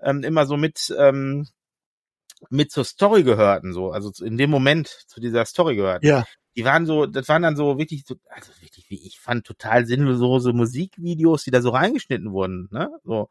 ähm, 0.00 0.22
immer 0.22 0.46
so 0.46 0.56
mit, 0.56 0.94
ähm, 0.96 1.48
mit 2.50 2.70
zur 2.70 2.84
Story 2.84 3.24
gehörten, 3.24 3.72
so, 3.72 3.90
also 3.90 4.12
in 4.24 4.36
dem 4.36 4.48
Moment 4.50 4.86
zu 5.08 5.20
dieser 5.20 5.44
Story 5.44 5.74
gehörten. 5.74 6.06
Ja 6.06 6.24
die 6.58 6.64
waren 6.64 6.86
so, 6.86 7.06
das 7.06 7.28
waren 7.28 7.42
dann 7.42 7.54
so 7.54 7.78
wirklich, 7.78 8.02
so, 8.04 8.16
also 8.30 8.50
wirklich, 8.60 8.90
wie 8.90 9.06
ich 9.06 9.20
fand, 9.20 9.46
total 9.46 9.86
sinnlose 9.86 10.52
Musikvideos, 10.52 11.44
die 11.44 11.52
da 11.52 11.62
so 11.62 11.70
reingeschnitten 11.70 12.32
wurden, 12.32 12.68
ne? 12.72 12.90
So, 13.04 13.28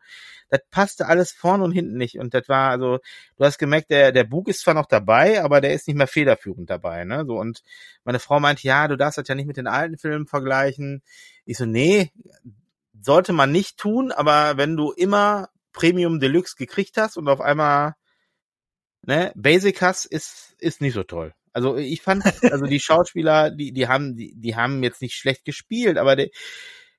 das 0.48 0.62
passte 0.72 1.08
alles 1.08 1.34
vorne 1.34 1.66
und 1.66 1.74
hinten 1.74 1.98
nicht. 1.98 2.20
Und 2.20 2.34
das 2.34 2.48
war, 2.48 2.70
also, 2.70 3.00
du 3.36 3.44
hast 3.44 3.58
gemerkt, 3.58 3.92
der, 3.92 4.13
der 4.13 4.24
Bug 4.24 4.48
ist 4.48 4.62
zwar 4.62 4.76
noch 4.76 4.86
dabei, 4.86 5.44
aber 5.44 5.60
der 5.60 5.74
ist 5.74 5.90
nicht 5.90 5.98
mehr 5.98 6.08
federführend 6.08 6.70
dabei, 6.70 7.04
ne? 7.04 7.26
So, 7.28 7.38
und 7.38 7.63
meine 8.06 8.20
Frau 8.20 8.40
meint, 8.40 8.63
ja, 8.63 8.88
du 8.88 8.96
darfst 8.96 9.18
das 9.18 9.28
ja 9.28 9.36
nicht 9.36 9.48
mit 9.48 9.58
den 9.58 9.68
alten 9.68 9.98
Filmen 9.98 10.26
vergleichen. 10.26 11.04
Ich 11.44 11.58
so, 11.58 11.66
nee, 11.66 12.13
sollte 13.02 13.34
man 13.34 13.52
nicht 13.52 13.78
tun, 13.78 14.13
aber 14.13 14.56
wenn 14.56 14.78
du 14.78 14.94
immer 14.94 15.50
Premium 15.74 16.22
Deluxe 16.22 16.56
gekriegt 16.56 16.96
hast 16.96 17.18
und 17.18 17.28
auf 17.28 17.42
einmal 17.42 17.96
ne, 19.02 19.34
Basic 19.36 19.82
hast, 19.82 20.06
ist, 20.06 20.56
ist 20.60 20.80
nicht 20.80 20.94
so 20.94 21.04
toll. 21.04 21.34
Also 21.58 21.76
ich 21.76 22.04
fand, 22.04 22.24
also 22.52 22.67
die 22.67 22.80
Schauspieler, 22.80 23.50
die, 23.50 23.72
die 23.72 23.88
haben, 23.88 24.15
die, 24.15 24.36
die 24.36 24.56
haben 24.56 24.84
jetzt 24.84 25.02
nicht 25.02 25.15
schlecht 25.15 25.43
gespielt, 25.43 25.98
aber 25.98 26.15
die, 26.15 26.32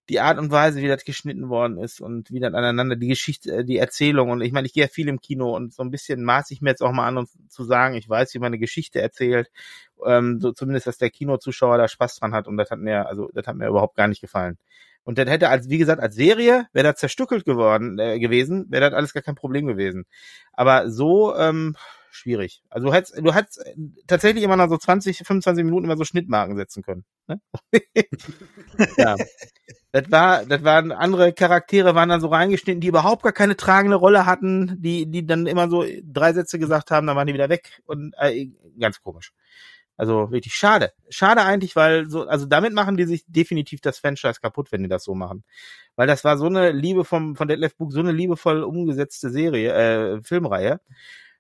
die 0.09 0.19
Art 0.19 0.37
und 0.37 0.51
Weise, 0.51 0.83
wie 0.83 0.89
das 0.89 1.05
geschnitten 1.05 1.49
worden 1.49 1.79
ist 1.79 2.01
und 2.01 2.33
wie 2.33 2.41
das 2.41 2.53
aneinander, 2.55 2.97
die 2.97 3.07
Geschichte, 3.07 3.59
äh, 3.59 3.65
die 3.65 3.77
Erzählung 3.77 4.31
und 4.31 4.41
ich 4.41 4.51
meine, 4.51 4.67
ich 4.67 4.73
gehe 4.73 4.83
ja 4.83 4.89
viel 4.89 5.07
im 5.07 5.21
Kino 5.21 5.55
und 5.55 5.73
so 5.73 5.85
ein 5.85 5.93
bisschen 5.93 6.25
maß 6.25 6.51
ich 6.51 6.61
mir 6.61 6.71
jetzt 6.71 6.83
auch 6.83 6.91
mal 6.91 7.07
an, 7.07 7.19
um 7.19 7.29
zu 7.49 7.63
sagen, 7.63 7.95
ich 7.95 8.09
weiß, 8.09 8.35
wie 8.35 8.41
man 8.41 8.49
eine 8.49 8.59
Geschichte 8.59 9.01
erzählt, 9.01 9.49
ähm, 10.05 10.41
so 10.41 10.51
zumindest, 10.51 10.89
dass 10.89 10.99
der 10.99 11.11
Kinozuschauer 11.11 11.79
da 11.79 11.87
Spaß 11.87 12.17
dran 12.17 12.35
hat 12.35 12.49
und 12.49 12.57
das 12.57 12.73
hat 12.73 12.81
mir, 12.81 13.07
also 13.07 13.31
das 13.33 13.47
hat 13.47 13.55
mir 13.55 13.69
überhaupt 13.69 13.95
gar 13.95 14.09
nicht 14.09 14.21
gefallen. 14.21 14.59
Und 15.05 15.19
das 15.19 15.29
hätte 15.29 15.51
als, 15.51 15.69
wie 15.69 15.79
gesagt, 15.79 16.03
als 16.03 16.17
Serie 16.17 16.67
wäre 16.73 16.89
das 16.89 16.99
zerstückelt 16.99 17.45
geworden 17.45 17.97
äh, 18.01 18.19
gewesen, 18.19 18.67
wäre 18.71 18.91
das 18.91 18.95
alles 18.95 19.15
gar 19.15 19.23
kein 19.23 19.37
Problem 19.37 19.69
gewesen. 19.69 20.05
Aber 20.53 20.91
so, 20.91 21.37
ähm, 21.37 21.77
schwierig. 22.11 22.63
Also 22.69 22.89
du 22.89 22.93
hättest, 22.93 23.19
du 23.19 23.35
hättest 23.35 23.65
tatsächlich 24.07 24.45
immer 24.45 24.57
noch 24.57 24.69
so 24.69 24.77
20, 24.77 25.19
25 25.19 25.65
Minuten 25.65 25.85
immer 25.85 25.97
so 25.97 26.05
Schnittmarken 26.05 26.57
setzen 26.57 26.83
können. 26.83 27.05
Ne? 27.27 27.41
ja. 28.97 29.17
Das 29.93 30.11
war, 30.11 30.45
das 30.45 30.65
waren 30.65 30.93
andere 30.93 31.33
Charaktere 31.33 31.95
waren 31.95 32.11
dann 32.11 32.21
so 32.21 32.29
reingeschnitten, 32.29 32.81
die 32.81 32.89
überhaupt 32.89 33.23
gar 33.23 33.33
keine 33.33 33.57
tragende 33.57 33.97
Rolle 33.97 34.27
hatten, 34.27 34.77
die, 34.81 35.11
die 35.11 35.27
dann 35.27 35.47
immer 35.47 35.71
so 35.71 35.85
drei 36.03 36.33
Sätze 36.35 36.59
gesagt 36.59 36.91
haben, 36.91 37.07
dann 37.07 37.17
waren 37.17 37.27
die 37.27 37.35
wieder 37.35 37.49
weg 37.49 37.81
und 37.87 38.15
äh, 38.19 38.49
ganz 38.79 39.01
komisch. 39.01 39.33
Also 39.99 40.31
wirklich 40.31 40.55
schade. 40.55 40.93
Schade 41.11 41.43
eigentlich, 41.43 41.75
weil 41.75 42.09
so, 42.09 42.27
also 42.29 42.47
damit 42.47 42.73
machen 42.73 42.97
die 42.97 43.05
sich 43.05 43.25
definitiv 43.27 43.81
das 43.81 43.99
Franchise 43.99 44.41
kaputt, 44.41 44.71
wenn 44.71 44.85
die 44.85 44.89
das 44.89 45.03
so 45.03 45.17
machen. 45.17 45.43
Weil 45.97 46.07
das 46.07 46.23
war 46.23 46.39
so 46.39 46.47
eine 46.47 46.71
Liebe 46.71 47.05
vom, 47.05 47.35
von 47.35 47.49
Detlef 47.49 47.77
Book, 47.77 47.93
so 47.93 47.99
eine 47.99 48.13
liebevoll 48.13 48.63
umgesetzte 48.63 49.29
Serie, 49.31 49.73
äh, 49.73 50.23
Filmreihe. 50.23 50.81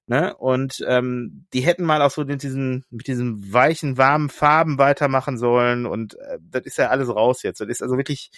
Ne? 0.09 0.35
Und 0.37 0.83
ähm, 0.88 1.47
die 1.53 1.61
hätten 1.61 1.85
mal 1.85 2.01
auch 2.01 2.11
so 2.11 2.25
mit 2.25 2.42
diesen, 2.42 2.87
mit 2.88 3.07
diesen 3.09 3.53
weichen, 3.53 3.99
warmen 3.99 4.31
Farben 4.31 4.79
weitermachen 4.79 5.37
sollen. 5.37 5.85
Und 5.85 6.14
äh, 6.14 6.38
das 6.40 6.64
ist 6.64 6.79
ja 6.79 6.88
alles 6.88 7.09
raus 7.11 7.42
jetzt. 7.42 7.61
Das 7.61 7.68
ist 7.68 7.83
also 7.83 7.99
wirklich, 7.99 8.31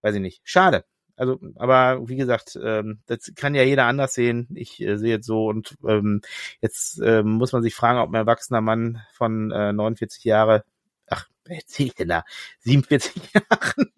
weiß 0.00 0.14
ich 0.14 0.22
nicht, 0.22 0.40
schade. 0.44 0.84
Also, 1.16 1.38
aber 1.56 2.08
wie 2.08 2.16
gesagt, 2.16 2.58
ähm, 2.64 3.00
das 3.04 3.32
kann 3.36 3.54
ja 3.54 3.62
jeder 3.62 3.84
anders 3.84 4.14
sehen. 4.14 4.48
Ich 4.54 4.80
äh, 4.80 4.96
sehe 4.96 5.10
jetzt 5.10 5.26
so 5.26 5.48
und 5.48 5.76
ähm, 5.86 6.22
jetzt 6.62 6.98
äh, 7.02 7.22
muss 7.22 7.52
man 7.52 7.62
sich 7.62 7.74
fragen, 7.74 7.98
ob 7.98 8.08
ein 8.08 8.14
erwachsener 8.14 8.62
Mann 8.62 9.02
von 9.12 9.50
äh, 9.50 9.74
49 9.74 10.24
Jahre, 10.24 10.64
ach, 11.06 11.28
wer 11.44 11.56
erzähl 11.58 11.88
ich 11.88 11.94
denn 11.94 12.08
da? 12.08 12.24
47 12.60 13.22
Jahren 13.34 13.92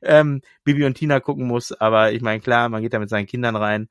ähm, 0.00 0.40
Bibi 0.64 0.86
und 0.86 0.94
Tina 0.94 1.20
gucken 1.20 1.46
muss. 1.46 1.72
Aber 1.72 2.12
ich 2.12 2.22
meine, 2.22 2.40
klar, 2.40 2.70
man 2.70 2.80
geht 2.80 2.94
da 2.94 2.98
mit 2.98 3.10
seinen 3.10 3.26
Kindern 3.26 3.56
rein. 3.56 3.90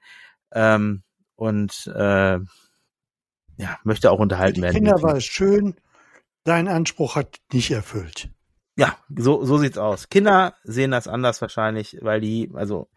Ähm, 0.52 1.04
und 1.36 1.88
äh, 1.88 2.40
ja, 3.58 3.80
möchte 3.84 4.12
auch 4.12 4.20
unterhalten 4.20 4.62
werden. 4.62 4.76
Kinder 4.76 5.02
war 5.02 5.16
es 5.16 5.26
schön, 5.26 5.76
dein 6.44 6.68
Anspruch 6.68 7.16
hat 7.16 7.38
nicht 7.52 7.72
erfüllt. 7.72 8.30
Ja, 8.78 8.98
so, 9.16 9.46
so 9.46 9.58
sieht's 9.58 9.78
aus. 9.78 10.10
Kinder 10.10 10.56
sehen 10.64 10.92
das 10.92 11.08
anders 11.08 11.42
wahrscheinlich, 11.42 11.98
weil 12.02 12.20
die, 12.20 12.52
also 12.54 12.90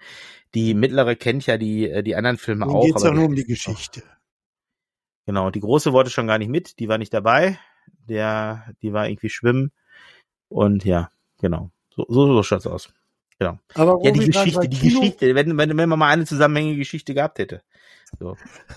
die 0.55 0.75
mittlere 0.75 1.15
kennt 1.15 1.47
ja 1.47 1.57
die, 1.57 1.89
äh, 1.89 2.03
die 2.03 2.17
anderen 2.17 2.37
Filme 2.37 2.67
Nun 2.67 2.75
auch. 2.75 2.85
Geht's 2.85 3.05
ja 3.05 3.13
nur 3.13 3.27
um 3.27 3.37
die 3.37 3.45
Geschichte. 3.45 4.03
Genau, 5.27 5.51
die 5.51 5.61
große 5.61 5.93
wollte 5.93 6.11
schon 6.11 6.27
gar 6.27 6.39
nicht 6.39 6.49
mit, 6.49 6.79
die 6.79 6.89
war 6.89 6.99
nicht 6.99 7.15
dabei. 7.15 7.59
Der, 8.09 8.73
die 8.83 8.93
war 8.93 9.09
irgendwie 9.09 9.29
schwimmen. 9.29 9.73
Und 10.49 10.85
ja, 10.85 11.11
genau. 11.39 11.71
So, 11.95 12.07
so, 12.09 12.33
so 12.33 12.43
schaut's 12.43 12.67
aus. 12.67 12.93
Genau. 13.39 13.59
Aber 13.75 14.01
ja, 14.03 14.11
die 14.11 14.27
Geschichte, 14.27 14.69
die 14.69 14.79
Geschichte, 14.79 15.35
wenn, 15.35 15.57
wenn, 15.57 15.77
wenn 15.77 15.89
man 15.89 15.99
mal 15.99 16.09
eine 16.09 16.27
zusammenhängende 16.27 16.79
Geschichte 16.79 17.15
gehabt 17.15 17.39
hätte. 17.39 17.63
So. 18.19 18.37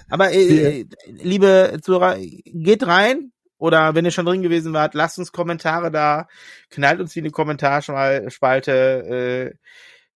Aber 0.09 0.31
äh, 0.31 0.85
liebe 1.07 1.79
Zuhörer, 1.81 2.17
geht 2.19 2.85
rein 2.85 3.31
oder 3.57 3.95
wenn 3.95 4.05
ihr 4.05 4.11
schon 4.11 4.25
drin 4.25 4.41
gewesen 4.41 4.73
wart, 4.73 4.93
lasst 4.93 5.17
uns 5.17 5.31
Kommentare 5.31 5.91
da, 5.91 6.27
knallt 6.69 6.99
uns 6.99 7.15
in 7.15 7.23
die 7.23 7.31
Kommentarspalte, 7.31 8.71
äh, 8.71 9.55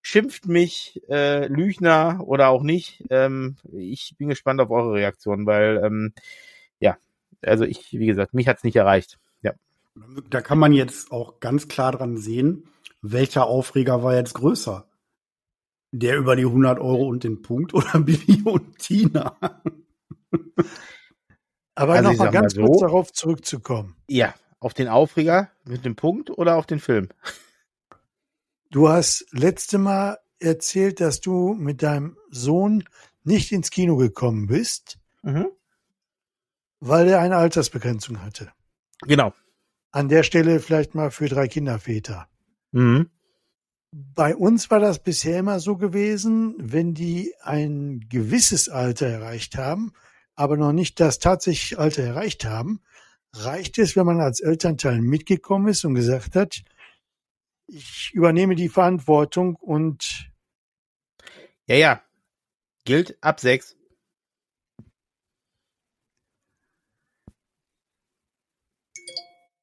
schimpft 0.01 0.47
mich, 0.47 1.01
äh, 1.09 1.47
Lüchner 1.47 2.21
oder 2.25 2.49
auch 2.49 2.61
nicht. 2.61 3.03
Ähm, 3.09 3.57
ich 3.71 4.15
bin 4.17 4.29
gespannt 4.29 4.61
auf 4.61 4.69
eure 4.69 4.93
Reaktion, 4.93 5.47
weil 5.47 5.81
ähm, 5.83 6.13
ja, 6.79 6.97
also 7.41 7.63
ich, 7.63 7.93
wie 7.93 8.05
gesagt, 8.05 8.35
mich 8.35 8.47
hat's 8.47 8.63
nicht 8.63 8.75
erreicht. 8.75 9.17
Ja. 9.41 9.53
Da 10.29 10.41
kann 10.41 10.59
man 10.59 10.73
jetzt 10.73 11.11
auch 11.11 11.39
ganz 11.39 11.67
klar 11.67 11.91
dran 11.91 12.17
sehen, 12.17 12.69
welcher 13.11 13.45
Aufreger 13.45 14.03
war 14.03 14.15
jetzt 14.15 14.33
größer 14.33 14.87
der 15.99 16.17
über 16.17 16.35
die 16.35 16.45
100 16.45 16.79
Euro 16.79 17.07
und 17.07 17.23
den 17.23 17.41
Punkt 17.41 17.73
oder 17.73 17.99
Bibi 17.99 18.41
und 18.43 18.77
Tina? 18.77 19.37
Aber 21.75 21.93
also 21.93 22.11
noch 22.11 22.17
mal 22.17 22.31
ganz 22.31 22.53
so, 22.53 22.63
kurz 22.63 22.81
darauf 22.81 23.13
zurückzukommen. 23.13 23.95
Ja, 24.07 24.33
auf 24.59 24.73
den 24.73 24.87
Aufreger 24.87 25.51
mit 25.63 25.85
dem 25.85 25.95
Punkt 25.95 26.29
oder 26.29 26.55
auf 26.57 26.65
den 26.65 26.79
Film? 26.79 27.09
Du 28.71 28.89
hast 28.89 29.25
letzte 29.31 29.77
Mal 29.77 30.17
erzählt, 30.39 30.99
dass 30.99 31.21
du 31.21 31.53
mit 31.53 31.81
deinem 31.81 32.17
Sohn 32.29 32.83
nicht 33.23 33.51
ins 33.51 33.71
Kino 33.71 33.95
gekommen 33.95 34.47
bist, 34.47 34.99
mhm. 35.21 35.47
weil 36.79 37.07
er 37.07 37.19
eine 37.19 37.37
Altersbegrenzung 37.37 38.21
hatte. 38.21 38.51
Genau. 39.01 39.33
An 39.91 40.09
der 40.09 40.23
Stelle 40.23 40.59
vielleicht 40.59 40.93
mal 40.93 41.09
für 41.09 41.29
drei 41.29 41.47
Kinderväter. 41.47 42.27
Mhm. 42.75 43.09
Bei 43.91 44.35
uns 44.35 44.69
war 44.69 44.81
das 44.81 45.01
bisher 45.01 45.39
immer 45.39 45.61
so 45.61 45.77
gewesen, 45.77 46.55
wenn 46.57 46.93
die 46.93 47.33
ein 47.39 48.01
gewisses 48.09 48.67
Alter 48.67 49.07
erreicht 49.07 49.57
haben, 49.57 49.93
aber 50.35 50.57
noch 50.57 50.73
nicht 50.73 50.99
das 50.99 51.19
tatsächliche 51.19 51.79
Alter 51.79 52.03
erreicht 52.03 52.43
haben, 52.43 52.81
reicht 53.33 53.77
es, 53.77 53.95
wenn 53.95 54.05
man 54.05 54.19
als 54.19 54.41
Elternteil 54.41 54.99
mitgekommen 54.99 55.69
ist 55.69 55.85
und 55.85 55.95
gesagt 55.95 56.35
hat, 56.35 56.63
ich 57.67 58.11
übernehme 58.13 58.55
die 58.55 58.67
Verantwortung 58.67 59.55
und 59.55 60.29
ja, 61.67 61.75
ja, 61.77 62.03
gilt 62.83 63.17
ab 63.23 63.39
sechs. 63.39 63.77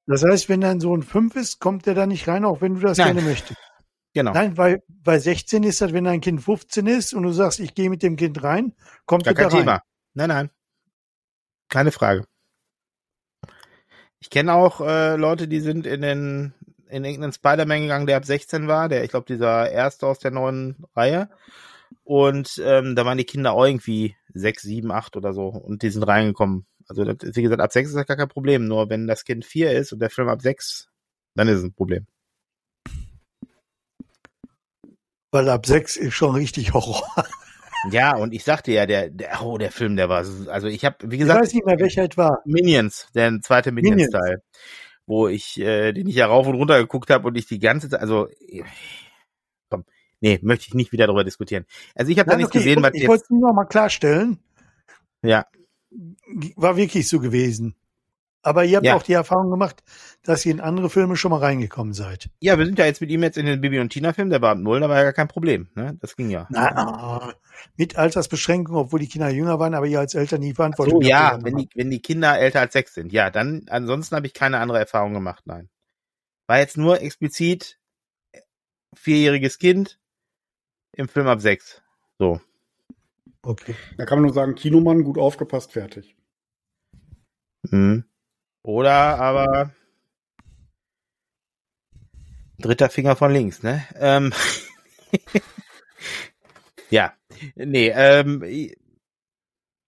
Das 0.06 0.24
heißt, 0.24 0.48
wenn 0.48 0.60
dein 0.60 0.80
Sohn 0.80 1.02
fünf 1.02 1.36
ist, 1.36 1.60
kommt 1.60 1.86
er 1.86 1.94
da 1.94 2.06
nicht 2.06 2.26
rein, 2.28 2.44
auch 2.44 2.60
wenn 2.60 2.74
du 2.74 2.80
das 2.80 2.98
Nein. 2.98 3.14
gerne 3.14 3.28
möchtest. 3.28 3.60
Genau. 4.14 4.32
Nein, 4.32 4.56
weil 4.58 4.82
bei 4.88 5.18
16 5.18 5.62
ist 5.62 5.80
das, 5.80 5.92
wenn 5.92 6.04
dein 6.04 6.20
Kind 6.20 6.42
15 6.42 6.86
ist 6.86 7.14
und 7.14 7.22
du 7.22 7.32
sagst, 7.32 7.60
ich 7.60 7.74
gehe 7.74 7.88
mit 7.88 8.02
dem 8.02 8.16
Kind 8.16 8.42
rein, 8.42 8.74
kommt 9.06 9.24
Gar 9.24 9.32
er 9.32 9.34
da 9.34 9.42
kein 9.42 9.50
rein. 9.50 9.60
Thema. 9.60 9.82
Nein, 10.14 10.28
nein. 10.28 10.50
Keine 11.68 11.92
Frage. 11.92 12.26
Ich 14.20 14.28
kenne 14.28 14.52
auch 14.52 14.80
äh, 14.80 15.16
Leute, 15.16 15.48
die 15.48 15.60
sind 15.60 15.86
in 15.86 16.02
den 16.02 16.54
in 16.88 17.04
irgendeinen 17.04 17.32
Spider-Man 17.32 17.82
gegangen, 17.82 18.06
der 18.06 18.18
ab 18.18 18.26
16 18.26 18.68
war, 18.68 18.90
der, 18.90 19.02
ich 19.02 19.10
glaube, 19.10 19.24
dieser 19.26 19.70
erste 19.70 20.06
aus 20.06 20.18
der 20.18 20.30
neuen 20.30 20.84
Reihe. 20.94 21.30
Und 22.04 22.60
ähm, 22.62 22.94
da 22.94 23.06
waren 23.06 23.16
die 23.16 23.24
Kinder 23.24 23.52
auch 23.52 23.64
irgendwie 23.64 24.14
sechs, 24.34 24.62
sieben, 24.62 24.92
acht 24.92 25.16
oder 25.16 25.32
so 25.32 25.48
und 25.48 25.82
die 25.82 25.88
sind 25.88 26.02
reingekommen. 26.02 26.66
Also 26.88 27.04
wie 27.06 27.42
gesagt, 27.42 27.60
ab 27.60 27.72
sechs 27.72 27.88
ist 27.88 27.96
das 27.96 28.06
gar 28.06 28.16
kein 28.16 28.28
Problem. 28.28 28.66
Nur 28.66 28.90
wenn 28.90 29.06
das 29.06 29.24
Kind 29.24 29.44
vier 29.44 29.72
ist 29.72 29.92
und 29.92 30.00
der 30.00 30.10
Film 30.10 30.28
ab 30.28 30.42
sechs, 30.42 30.88
dann 31.34 31.48
ist 31.48 31.58
es 31.58 31.64
ein 31.64 31.72
Problem. 31.72 32.06
Weil 35.32 35.48
ab 35.48 35.64
6 35.64 35.96
ist 35.96 36.14
schon 36.14 36.34
richtig 36.34 36.74
Horror. 36.74 37.02
Ja, 37.90 38.14
und 38.16 38.32
ich 38.32 38.44
sagte 38.44 38.70
ja, 38.70 38.86
der, 38.86 39.10
der 39.10 39.42
oh, 39.42 39.58
der 39.58 39.72
Film, 39.72 39.96
der 39.96 40.08
war, 40.08 40.18
also 40.18 40.68
ich 40.68 40.84
habe, 40.84 40.96
wie 41.02 41.16
Ich 41.16 41.20
gesagt, 41.22 41.40
weiß 41.40 41.54
nicht 41.54 41.66
mehr, 41.66 41.80
welcher 41.80 42.08
es 42.08 42.16
war. 42.16 42.40
Minions, 42.44 43.08
der 43.14 43.40
zweite 43.40 43.72
Minions. 43.72 43.96
Minions-Teil, 43.96 44.42
wo 45.06 45.26
ich, 45.26 45.58
äh, 45.58 45.92
den 45.92 46.06
ich 46.06 46.14
ja 46.14 46.26
rauf 46.26 46.46
und 46.46 46.54
runter 46.54 46.78
geguckt 46.78 47.10
habe 47.10 47.26
und 47.26 47.36
ich 47.36 47.46
die 47.46 47.58
ganze 47.58 47.88
Zeit, 47.88 48.00
also, 48.00 48.28
komm, 49.68 49.84
nee, 50.20 50.38
möchte 50.42 50.66
ich 50.68 50.74
nicht 50.74 50.92
wieder 50.92 51.06
darüber 51.06 51.24
diskutieren. 51.24 51.64
Also 51.96 52.12
ich 52.12 52.20
habe 52.20 52.30
da 52.30 52.36
nichts 52.36 52.50
okay, 52.50 52.58
gesehen, 52.58 52.78
ich, 52.78 52.84
was 52.84 52.94
ich 52.94 53.08
wollte 53.08 53.22
jetzt, 53.22 53.24
es 53.24 53.30
nur 53.30 53.48
noch 53.48 53.54
mal 53.54 53.64
klarstellen. 53.64 54.38
ja, 55.22 55.46
War 56.56 56.76
wirklich 56.76 57.08
so 57.08 57.20
gewesen. 57.20 57.76
Aber 58.44 58.64
ihr 58.64 58.78
habt 58.78 58.86
Ja. 58.86 58.96
auch 58.96 59.04
die 59.04 59.12
Erfahrung 59.12 59.50
gemacht, 59.50 59.84
dass 60.24 60.44
ihr 60.44 60.50
in 60.52 60.60
andere 60.60 60.90
Filme 60.90 61.14
schon 61.14 61.30
mal 61.30 61.38
reingekommen 61.38 61.92
seid. 61.92 62.28
ja, 62.40 62.58
wir 62.58 62.66
sind 62.66 62.76
ja 62.76 62.86
jetzt 62.86 63.00
mit 63.00 63.10
ihm 63.10 63.22
jetzt 63.22 63.38
in 63.38 63.46
den 63.46 63.60
Bibi 63.60 63.78
und 63.78 63.90
Tina 63.90 64.12
Film, 64.12 64.30
der 64.30 64.42
war 64.42 64.50
ab 64.50 64.58
null, 64.58 64.80
da 64.80 64.88
war 64.88 64.96
ja 64.96 65.04
gar 65.04 65.12
kein 65.12 65.28
Problem, 65.28 65.68
ne, 65.76 65.96
das 66.00 66.16
ging 66.16 66.28
ja. 66.28 66.48
Na, 66.50 67.32
mit 67.76 67.96
Altersbeschränkung, 67.96 68.74
obwohl 68.74 68.98
die 68.98 69.08
Kinder 69.08 69.28
jünger 69.30 69.60
waren, 69.60 69.74
aber 69.74 69.86
ihr 69.86 70.00
als 70.00 70.14
Eltern 70.14 70.40
nie 70.40 70.54
Verantwortung 70.54 71.02
So, 71.02 71.08
ja, 71.08 71.38
wenn 71.42 71.56
die, 71.56 71.68
wenn 71.76 71.90
die 71.90 72.02
Kinder 72.02 72.36
älter 72.36 72.58
als 72.60 72.72
sechs 72.72 72.94
sind, 72.94 73.12
ja, 73.12 73.30
dann, 73.30 73.66
ansonsten 73.68 74.16
habe 74.16 74.26
ich 74.26 74.34
keine 74.34 74.58
andere 74.58 74.80
Erfahrung 74.80 75.14
gemacht, 75.14 75.44
nein. 75.46 75.68
War 76.48 76.58
jetzt 76.58 76.76
nur 76.76 77.00
explizit 77.00 77.78
vierjähriges 78.94 79.58
Kind 79.58 80.00
im 80.94 81.08
Film 81.08 81.28
ab 81.28 81.40
sechs. 81.40 81.80
So. 82.18 82.40
Okay. 83.42 83.74
Da 83.96 84.04
kann 84.04 84.18
man 84.18 84.26
nur 84.26 84.34
sagen, 84.34 84.54
Kinomann, 84.54 85.02
gut 85.02 85.18
aufgepasst, 85.18 85.72
fertig. 85.72 86.14
Mhm. 87.70 88.04
Oder 88.62 89.18
aber 89.18 89.72
dritter 92.58 92.88
Finger 92.88 93.16
von 93.16 93.32
links, 93.32 93.62
ne? 93.62 93.84
Ähm, 93.98 94.32
ja, 96.90 97.12
nee, 97.56 97.92
ähm, 97.94 98.42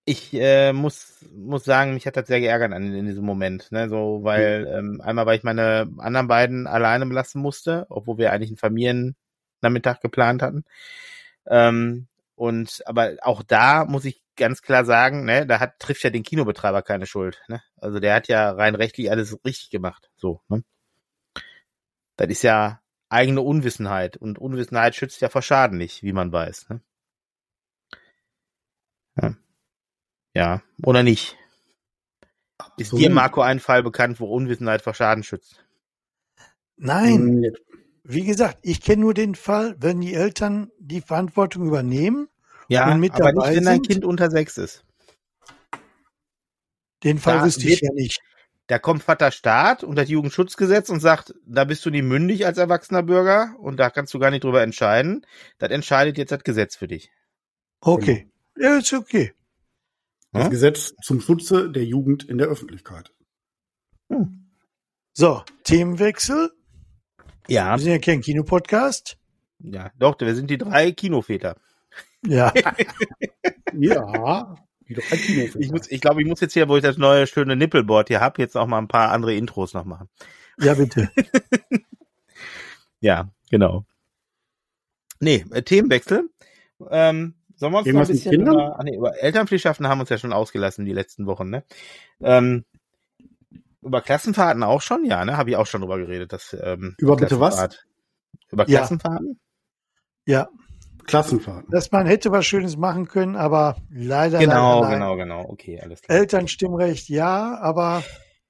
ich 0.04 0.34
äh, 0.34 0.72
muss 0.72 1.24
muss 1.34 1.64
sagen, 1.64 1.94
mich 1.94 2.06
hat 2.06 2.16
das 2.16 2.26
sehr 2.26 2.40
geärgert 2.40 2.72
an, 2.72 2.92
in 2.92 3.06
diesem 3.06 3.24
Moment, 3.24 3.70
ne? 3.72 3.88
So, 3.88 4.20
weil 4.22 4.66
ähm, 4.70 5.00
einmal, 5.00 5.26
weil 5.26 5.38
ich 5.38 5.44
meine 5.44 5.90
anderen 5.98 6.28
beiden 6.28 6.66
alleine 6.66 7.06
belassen 7.06 7.40
musste, 7.40 7.86
obwohl 7.88 8.18
wir 8.18 8.32
eigentlich 8.32 8.50
einen 8.50 8.58
Familiennachmittag 8.58 10.00
geplant 10.00 10.42
hatten. 10.42 10.64
Ähm, 11.46 12.08
und 12.34 12.82
aber 12.86 13.16
auch 13.22 13.42
da 13.42 13.84
muss 13.84 14.04
ich 14.04 14.22
ganz 14.36 14.62
klar 14.62 14.84
sagen, 14.84 15.24
ne, 15.24 15.46
da 15.46 15.60
hat 15.60 15.78
trifft 15.78 16.02
ja 16.02 16.10
den 16.10 16.22
Kinobetreiber 16.22 16.82
keine 16.82 17.06
Schuld, 17.06 17.40
ne? 17.48 17.62
Also 17.76 18.00
der 18.00 18.14
hat 18.14 18.28
ja 18.28 18.50
rein 18.50 18.74
rechtlich 18.74 19.10
alles 19.10 19.38
richtig 19.44 19.70
gemacht, 19.70 20.10
so, 20.16 20.40
ne? 20.48 20.64
Das 22.16 22.28
ist 22.28 22.42
ja 22.42 22.80
eigene 23.08 23.40
Unwissenheit 23.42 24.16
und 24.16 24.38
Unwissenheit 24.38 24.94
schützt 24.94 25.20
ja 25.20 25.28
vor 25.28 25.42
Schaden 25.42 25.78
nicht, 25.78 26.02
wie 26.02 26.12
man 26.12 26.32
weiß, 26.32 26.68
ne? 26.68 26.80
Ja, 29.16 29.36
ja. 30.34 30.62
oder 30.82 31.02
nicht? 31.04 31.36
Ist 32.76 32.90
So. 32.90 32.96
dir, 32.96 33.10
Marco, 33.10 33.40
ein 33.40 33.60
Fall 33.60 33.82
bekannt, 33.82 34.18
wo 34.18 34.26
Unwissenheit 34.26 34.82
vor 34.82 34.94
Schaden 34.94 35.22
schützt? 35.22 35.64
Nein, 36.76 37.42
Hm, 37.42 37.54
wie 38.04 38.24
gesagt, 38.24 38.58
ich 38.62 38.82
kenne 38.82 39.00
nur 39.00 39.14
den 39.14 39.34
Fall, 39.34 39.76
wenn 39.78 40.00
die 40.00 40.14
Eltern 40.14 40.70
die 40.78 41.00
Verantwortung 41.00 41.66
übernehmen. 41.66 42.28
Ja, 42.68 42.90
Und 42.92 43.00
mit 43.00 43.12
aber 43.12 43.32
nicht, 43.32 43.36
dabei 43.36 43.56
wenn 43.56 43.64
dein 43.64 43.74
sind? 43.76 43.88
Kind 43.88 44.04
unter 44.04 44.30
sechs 44.30 44.58
ist. 44.58 44.84
Den 47.02 47.18
Fall 47.18 47.38
Da 47.38 47.44
wüsste 47.44 47.66
ich 47.68 47.80
ja 47.80 47.92
nicht. 47.92 48.20
Da 48.66 48.78
kommt 48.78 49.02
Vater 49.02 49.30
Staat 49.30 49.84
und 49.84 49.96
das 49.96 50.08
Jugendschutzgesetz 50.08 50.88
und 50.88 51.00
sagt, 51.00 51.34
da 51.44 51.64
bist 51.64 51.84
du 51.84 51.90
nicht 51.90 52.04
mündig 52.04 52.46
als 52.46 52.56
erwachsener 52.56 53.02
Bürger 53.02 53.54
und 53.58 53.76
da 53.78 53.90
kannst 53.90 54.14
du 54.14 54.18
gar 54.18 54.30
nicht 54.30 54.44
drüber 54.44 54.62
entscheiden. 54.62 55.26
Das 55.58 55.70
entscheidet 55.70 56.16
jetzt 56.16 56.32
das 56.32 56.44
Gesetz 56.44 56.76
für 56.76 56.88
dich. 56.88 57.10
Okay. 57.80 58.30
Ja, 58.56 58.78
ist 58.78 58.92
okay. 58.94 59.34
Das 60.32 60.44
Hm? 60.44 60.50
Gesetz 60.50 60.94
zum 61.02 61.20
Schutze 61.20 61.70
der 61.70 61.84
Jugend 61.84 62.24
in 62.24 62.38
der 62.38 62.48
Öffentlichkeit. 62.48 63.12
So, 65.12 65.42
Themenwechsel. 65.64 66.50
Ja, 67.48 67.72
Wir 67.74 67.78
sind 67.78 67.92
ja 67.92 67.98
kein 67.98 68.20
Kinopodcast. 68.20 69.18
ja, 69.60 69.90
doch, 69.98 70.18
wir 70.18 70.34
sind 70.34 70.50
die 70.50 70.58
drei 70.58 70.92
Kinoväter. 70.92 71.56
Ja. 72.26 72.52
Ja, 73.76 74.54
doch 74.88 75.10
ein 75.10 75.18
Kinofilm. 75.18 75.60
Ich 75.60 75.70
muss, 75.72 75.90
ich 75.90 76.00
glaube, 76.00 76.22
ich 76.22 76.28
muss 76.28 76.40
jetzt 76.40 76.52
hier, 76.52 76.68
wo 76.68 76.76
ich 76.76 76.82
das 76.82 76.96
neue 76.96 77.26
schöne 77.26 77.56
Nippelboard 77.56 78.06
hier 78.06 78.20
hab, 78.20 78.38
jetzt 78.38 78.56
auch 78.56 78.68
mal 78.68 78.78
ein 78.78 78.86
paar 78.86 79.10
andere 79.10 79.34
Intros 79.34 79.74
noch 79.74 79.84
machen. 79.84 80.08
ja, 80.58 80.74
bitte. 80.74 81.10
Ja, 83.00 83.28
genau. 83.50 83.84
Nee, 85.20 85.44
äh, 85.50 85.62
Themenwechsel. 85.62 86.30
Ähm, 86.90 87.34
sollen 87.56 87.72
wir 87.72 87.78
uns 87.78 87.86
noch 87.86 87.92
ein 87.92 87.96
Irgendwas 87.96 88.08
mit 88.08 88.16
bisschen 88.24 88.40
über, 88.40 88.76
ach 88.78 88.82
nee, 88.84 88.96
über 88.96 89.22
Elternpflichtschaften 89.22 89.88
haben 89.88 89.98
wir 89.98 90.02
uns 90.02 90.10
ja 90.10 90.18
schon 90.18 90.32
ausgelassen 90.32 90.84
die 90.86 90.92
letzten 90.92 91.26
Wochen, 91.26 91.50
ne? 91.50 91.64
Ähm, 92.22 92.64
über 93.84 94.00
Klassenfahrten 94.00 94.62
auch 94.62 94.82
schon, 94.82 95.04
ja, 95.04 95.24
ne? 95.24 95.36
Habe 95.36 95.50
ich 95.50 95.56
auch 95.56 95.66
schon 95.66 95.80
drüber 95.82 95.98
geredet. 95.98 96.32
Dass, 96.32 96.56
ähm, 96.60 96.94
Über 96.98 97.16
bitte 97.16 97.38
was? 97.40 97.56
Über 98.50 98.68
Ja. 98.68 98.78
Klassenfahrten? 98.80 99.38
Ja, 100.26 100.48
Klassenfahrten. 101.06 101.70
dass 101.70 101.92
man 101.92 102.06
hätte 102.06 102.30
was 102.32 102.46
Schönes 102.46 102.76
machen 102.76 103.06
können, 103.08 103.36
aber 103.36 103.76
leider, 103.90 104.38
Genau, 104.38 104.80
leider 104.80 104.88
nein. 104.98 104.98
genau, 105.00 105.16
genau. 105.16 105.50
Okay, 105.50 105.80
alles 105.80 106.00
klar. 106.00 106.18
Elternstimmrecht 106.18 107.08
ja, 107.10 107.58
aber 107.60 108.02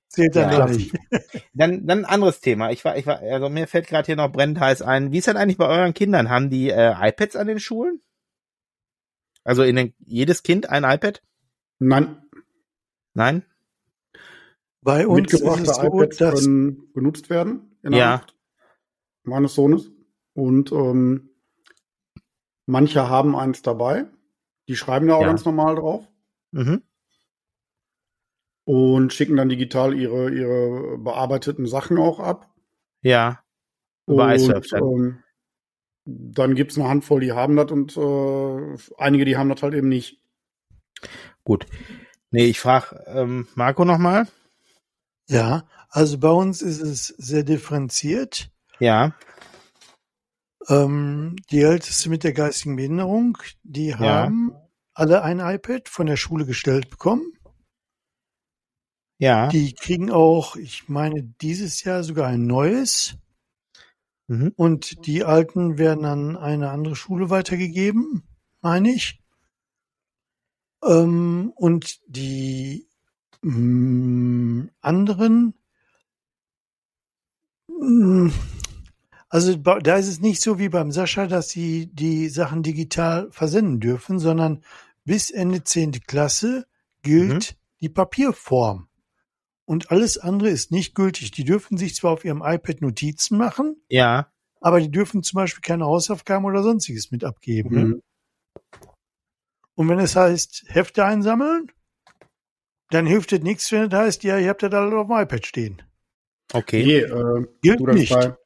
zählt 0.08 0.36
dann 0.36 0.52
Ja. 0.52 0.66
nicht. 0.66 0.94
Dann, 1.54 1.86
dann 1.86 2.00
ein 2.00 2.04
anderes 2.04 2.40
Thema. 2.40 2.70
Ich 2.70 2.84
war, 2.84 2.96
ich 2.96 3.06
war, 3.06 3.20
also 3.20 3.48
mir 3.48 3.66
fällt 3.68 3.86
gerade 3.88 4.06
hier 4.06 4.16
noch 4.16 4.30
brennend 4.32 4.58
heiß 4.60 4.82
ein. 4.82 5.12
Wie 5.12 5.18
ist 5.18 5.28
das 5.28 5.36
eigentlich 5.36 5.56
bei 5.58 5.66
euren 5.68 5.94
Kindern? 5.94 6.28
Haben 6.30 6.50
die 6.50 6.70
äh, 6.70 6.94
iPads 7.08 7.36
an 7.36 7.46
den 7.46 7.60
Schulen? 7.60 8.00
Also 9.44 9.62
in 9.62 9.76
den, 9.76 9.94
jedes 10.00 10.42
Kind 10.42 10.68
ein 10.70 10.84
iPad? 10.84 11.22
Nein, 11.78 12.22
Nein? 13.14 13.44
Bei 14.84 15.06
uns 15.06 15.32
ist 15.32 15.40
mitgebrachte 15.40 15.70
es 15.70 15.76
so, 15.76 15.82
iPads 15.82 16.16
dass 16.18 16.44
können 16.44 16.92
genutzt 16.94 17.30
werden 17.30 17.76
in 17.82 17.92
der 17.92 18.00
Ja. 18.00 18.10
Nacht 18.18 18.36
meines 19.24 19.54
Sohnes. 19.54 19.90
Und 20.34 20.70
ähm, 20.72 21.30
manche 22.66 23.08
haben 23.08 23.34
eins 23.34 23.62
dabei. 23.62 24.06
Die 24.68 24.76
schreiben 24.76 25.08
da 25.08 25.14
auch 25.14 25.22
Ja. 25.22 25.28
ganz 25.28 25.44
normal 25.44 25.76
drauf 25.76 26.06
Mhm. 26.52 26.82
und 28.64 29.12
schicken 29.12 29.36
dann 29.36 29.48
digital 29.48 29.94
ihre, 29.94 30.30
ihre 30.30 30.98
bearbeiteten 30.98 31.66
Sachen 31.66 31.98
auch 31.98 32.20
ab. 32.20 32.50
Ja. 33.02 33.40
Über 34.06 34.26
und, 34.34 34.72
dann. 34.72 34.82
ähm, 34.82 35.22
dann 36.04 36.54
gibt's 36.54 36.78
eine 36.78 36.88
Handvoll, 36.88 37.20
die 37.20 37.32
haben 37.32 37.56
das 37.56 37.70
und 37.72 37.96
äh, 37.96 38.76
einige, 38.98 39.24
die 39.24 39.36
haben 39.38 39.48
das 39.48 39.62
halt 39.62 39.74
eben 39.74 39.88
nicht. 39.88 40.20
Gut. 41.44 41.66
Nee, 42.30 42.46
ich 42.46 42.60
frage 42.60 43.02
ähm, 43.06 43.48
Marco 43.54 43.84
nochmal. 43.84 44.26
Ja, 45.28 45.66
also 45.88 46.18
bei 46.18 46.30
uns 46.30 46.62
ist 46.62 46.80
es 46.80 47.06
sehr 47.06 47.44
differenziert. 47.44 48.50
Ja. 48.78 49.14
Ähm, 50.68 51.36
die 51.50 51.60
Älteste 51.60 52.08
mit 52.08 52.24
der 52.24 52.32
geistigen 52.32 52.76
Behinderung, 52.76 53.38
die 53.62 53.94
haben 53.94 54.54
alle 54.94 55.22
ein 55.22 55.40
iPad 55.40 55.88
von 55.88 56.06
der 56.06 56.16
Schule 56.16 56.46
gestellt 56.46 56.90
bekommen. 56.90 57.32
Ja. 59.18 59.48
Die 59.48 59.74
kriegen 59.74 60.10
auch, 60.10 60.56
ich 60.56 60.88
meine, 60.88 61.22
dieses 61.22 61.82
Jahr 61.84 62.02
sogar 62.02 62.28
ein 62.28 62.46
neues. 62.46 63.16
Mhm. 64.26 64.52
Und 64.56 65.06
die 65.06 65.24
alten 65.24 65.78
werden 65.78 66.04
an 66.04 66.36
eine 66.36 66.70
andere 66.70 66.96
Schule 66.96 67.30
weitergegeben, 67.30 68.22
meine 68.60 68.90
ich. 68.90 69.20
Ähm, 70.82 71.52
und 71.54 72.00
die 72.06 72.88
anderen, 74.80 75.54
mh, 77.68 78.32
also 79.28 79.56
da 79.56 79.96
ist 79.96 80.08
es 80.08 80.20
nicht 80.20 80.40
so 80.40 80.58
wie 80.58 80.68
beim 80.68 80.92
Sascha, 80.92 81.26
dass 81.26 81.48
sie 81.50 81.86
die 81.92 82.28
Sachen 82.28 82.62
digital 82.62 83.30
versenden 83.32 83.80
dürfen, 83.80 84.18
sondern 84.18 84.62
bis 85.04 85.30
Ende 85.30 85.64
10. 85.64 85.92
Klasse 86.06 86.66
gilt 87.02 87.56
die 87.80 87.88
Papierform. 87.88 88.88
Und 89.66 89.90
alles 89.90 90.18
andere 90.18 90.50
ist 90.50 90.70
nicht 90.70 90.94
gültig. 90.94 91.30
Die 91.32 91.44
dürfen 91.44 91.76
sich 91.78 91.94
zwar 91.94 92.12
auf 92.12 92.24
ihrem 92.24 92.42
iPad 92.44 92.80
Notizen 92.80 93.36
machen, 93.38 93.76
Ja. 93.88 94.30
aber 94.60 94.80
die 94.80 94.90
dürfen 94.90 95.22
zum 95.22 95.36
Beispiel 95.38 95.62
keine 95.62 95.84
Hausaufgaben 95.86 96.44
oder 96.44 96.62
sonstiges 96.62 97.10
mit 97.10 97.24
abgeben. 97.24 97.74
Ne? 97.74 97.84
Mhm. 97.84 97.90
Ne? 97.90 98.02
Und 99.74 99.88
wenn 99.88 99.98
es 99.98 100.14
heißt, 100.16 100.66
Hefte 100.68 101.04
einsammeln, 101.04 101.72
dann 102.90 103.06
hilft 103.06 103.32
es 103.32 103.40
nichts, 103.40 103.70
wenn 103.72 103.90
es 103.90 103.92
heißt, 103.92 104.24
ja, 104.24 104.38
ihr 104.38 104.48
habt 104.48 104.62
ja 104.62 104.68
da 104.68 104.86
auf 104.86 105.08
dem 105.08 105.16
iPad 105.16 105.46
stehen. 105.46 105.82
Okay. 106.52 106.84
Nee, 106.84 106.98
äh, 106.98 107.46
Gilt 107.62 107.80
nicht. 107.80 108.12
Bei, 108.12 108.36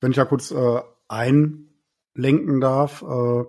wenn 0.00 0.12
ich 0.12 0.16
ja 0.16 0.24
kurz 0.24 0.50
äh, 0.50 0.80
einlenken 1.08 2.60
darf, 2.60 3.02
äh, 3.02 3.44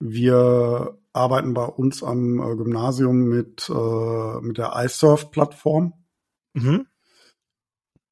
wir 0.00 0.98
arbeiten 1.12 1.54
bei 1.54 1.64
uns 1.64 2.02
am 2.02 2.38
äh, 2.40 2.56
Gymnasium 2.56 3.24
mit, 3.24 3.68
äh, 3.70 4.40
mit 4.40 4.58
der 4.58 4.72
iSurf-Plattform, 4.76 5.94
mhm. 6.54 6.86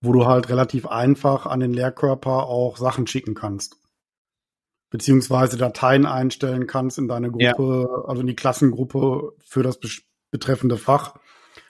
wo 0.00 0.12
du 0.12 0.26
halt 0.26 0.48
relativ 0.48 0.86
einfach 0.86 1.46
an 1.46 1.60
den 1.60 1.72
Lehrkörper 1.72 2.46
auch 2.46 2.76
Sachen 2.76 3.06
schicken 3.06 3.34
kannst. 3.34 3.76
Beziehungsweise 4.90 5.56
Dateien 5.56 6.06
einstellen 6.06 6.66
kannst 6.66 6.98
in 6.98 7.08
deine 7.08 7.30
Gruppe, 7.30 7.88
ja. 7.88 8.04
also 8.06 8.20
in 8.20 8.28
die 8.28 8.36
Klassengruppe 8.36 9.32
für 9.44 9.62
das 9.62 9.78
betreffende 10.34 10.76
Fach. 10.76 11.14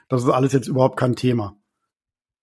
Das 0.09 0.25
ist 0.25 0.31
alles 0.31 0.53
jetzt 0.53 0.67
überhaupt 0.67 0.99
kein 0.99 1.15
Thema. 1.15 1.57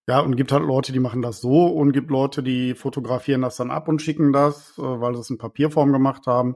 Ja, 0.08 0.20
und 0.20 0.36
gibt 0.36 0.52
halt 0.52 0.64
Leute, 0.64 0.94
die 0.94 1.00
machen 1.00 1.22
das 1.22 1.42
so 1.42 1.68
und 1.68 1.92
gibt 1.92 2.10
Leute, 2.12 2.44
die 2.44 2.76
fotografieren 2.76 3.42
das 3.42 3.58
dann 3.58 3.72
ab 3.72 3.88
und 3.88 4.02
schicken 4.02 4.32
das, 4.32 4.78
äh, 4.78 4.82
weil 4.82 5.16
sie 5.16 5.22
es 5.22 5.30
in 5.30 5.38
Papierform 5.38 5.92
gemacht 5.92 6.28
haben 6.28 6.56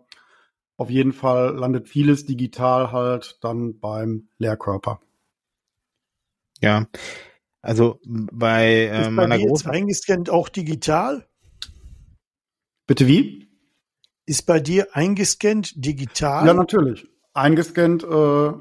auf 0.78 0.89
jeden 0.89 1.13
Fall 1.13 1.56
landet 1.56 1.88
vieles 1.88 2.25
digital 2.25 2.91
halt 2.91 3.38
dann 3.41 3.80
beim 3.80 4.30
Lehrkörper. 4.38 5.01
Ja, 6.62 6.88
also 7.62 7.99
bei, 8.06 8.65
äh, 8.65 9.01
Ist 9.01 9.06
bei 9.06 9.28
meiner 9.28 9.39
großen 9.39 9.71
eingescannt 9.71 10.30
auch 10.30 10.49
digital? 10.49 11.28
Bitte 12.88 13.08
wie? 13.08 13.47
Ist 14.25 14.45
bei 14.45 14.60
dir 14.60 14.88
eingescannt 14.93 15.73
digital? 15.75 16.47
Ja, 16.47 16.54
natürlich. 16.54 17.08
Eingescannt, 17.36 18.04
äh, 18.04 18.08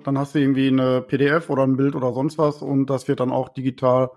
dann 0.04 0.18
hast 0.18 0.34
du 0.34 0.40
irgendwie 0.40 0.68
eine 0.68 1.00
PDF 1.00 1.48
oder 1.48 1.62
ein 1.62 1.76
Bild 1.76 1.94
oder 1.94 2.12
sonst 2.12 2.38
was 2.38 2.60
und 2.60 2.87
das 2.87 3.08
wird 3.08 3.20
dann 3.20 3.32
auch 3.32 3.48
digital 3.48 4.10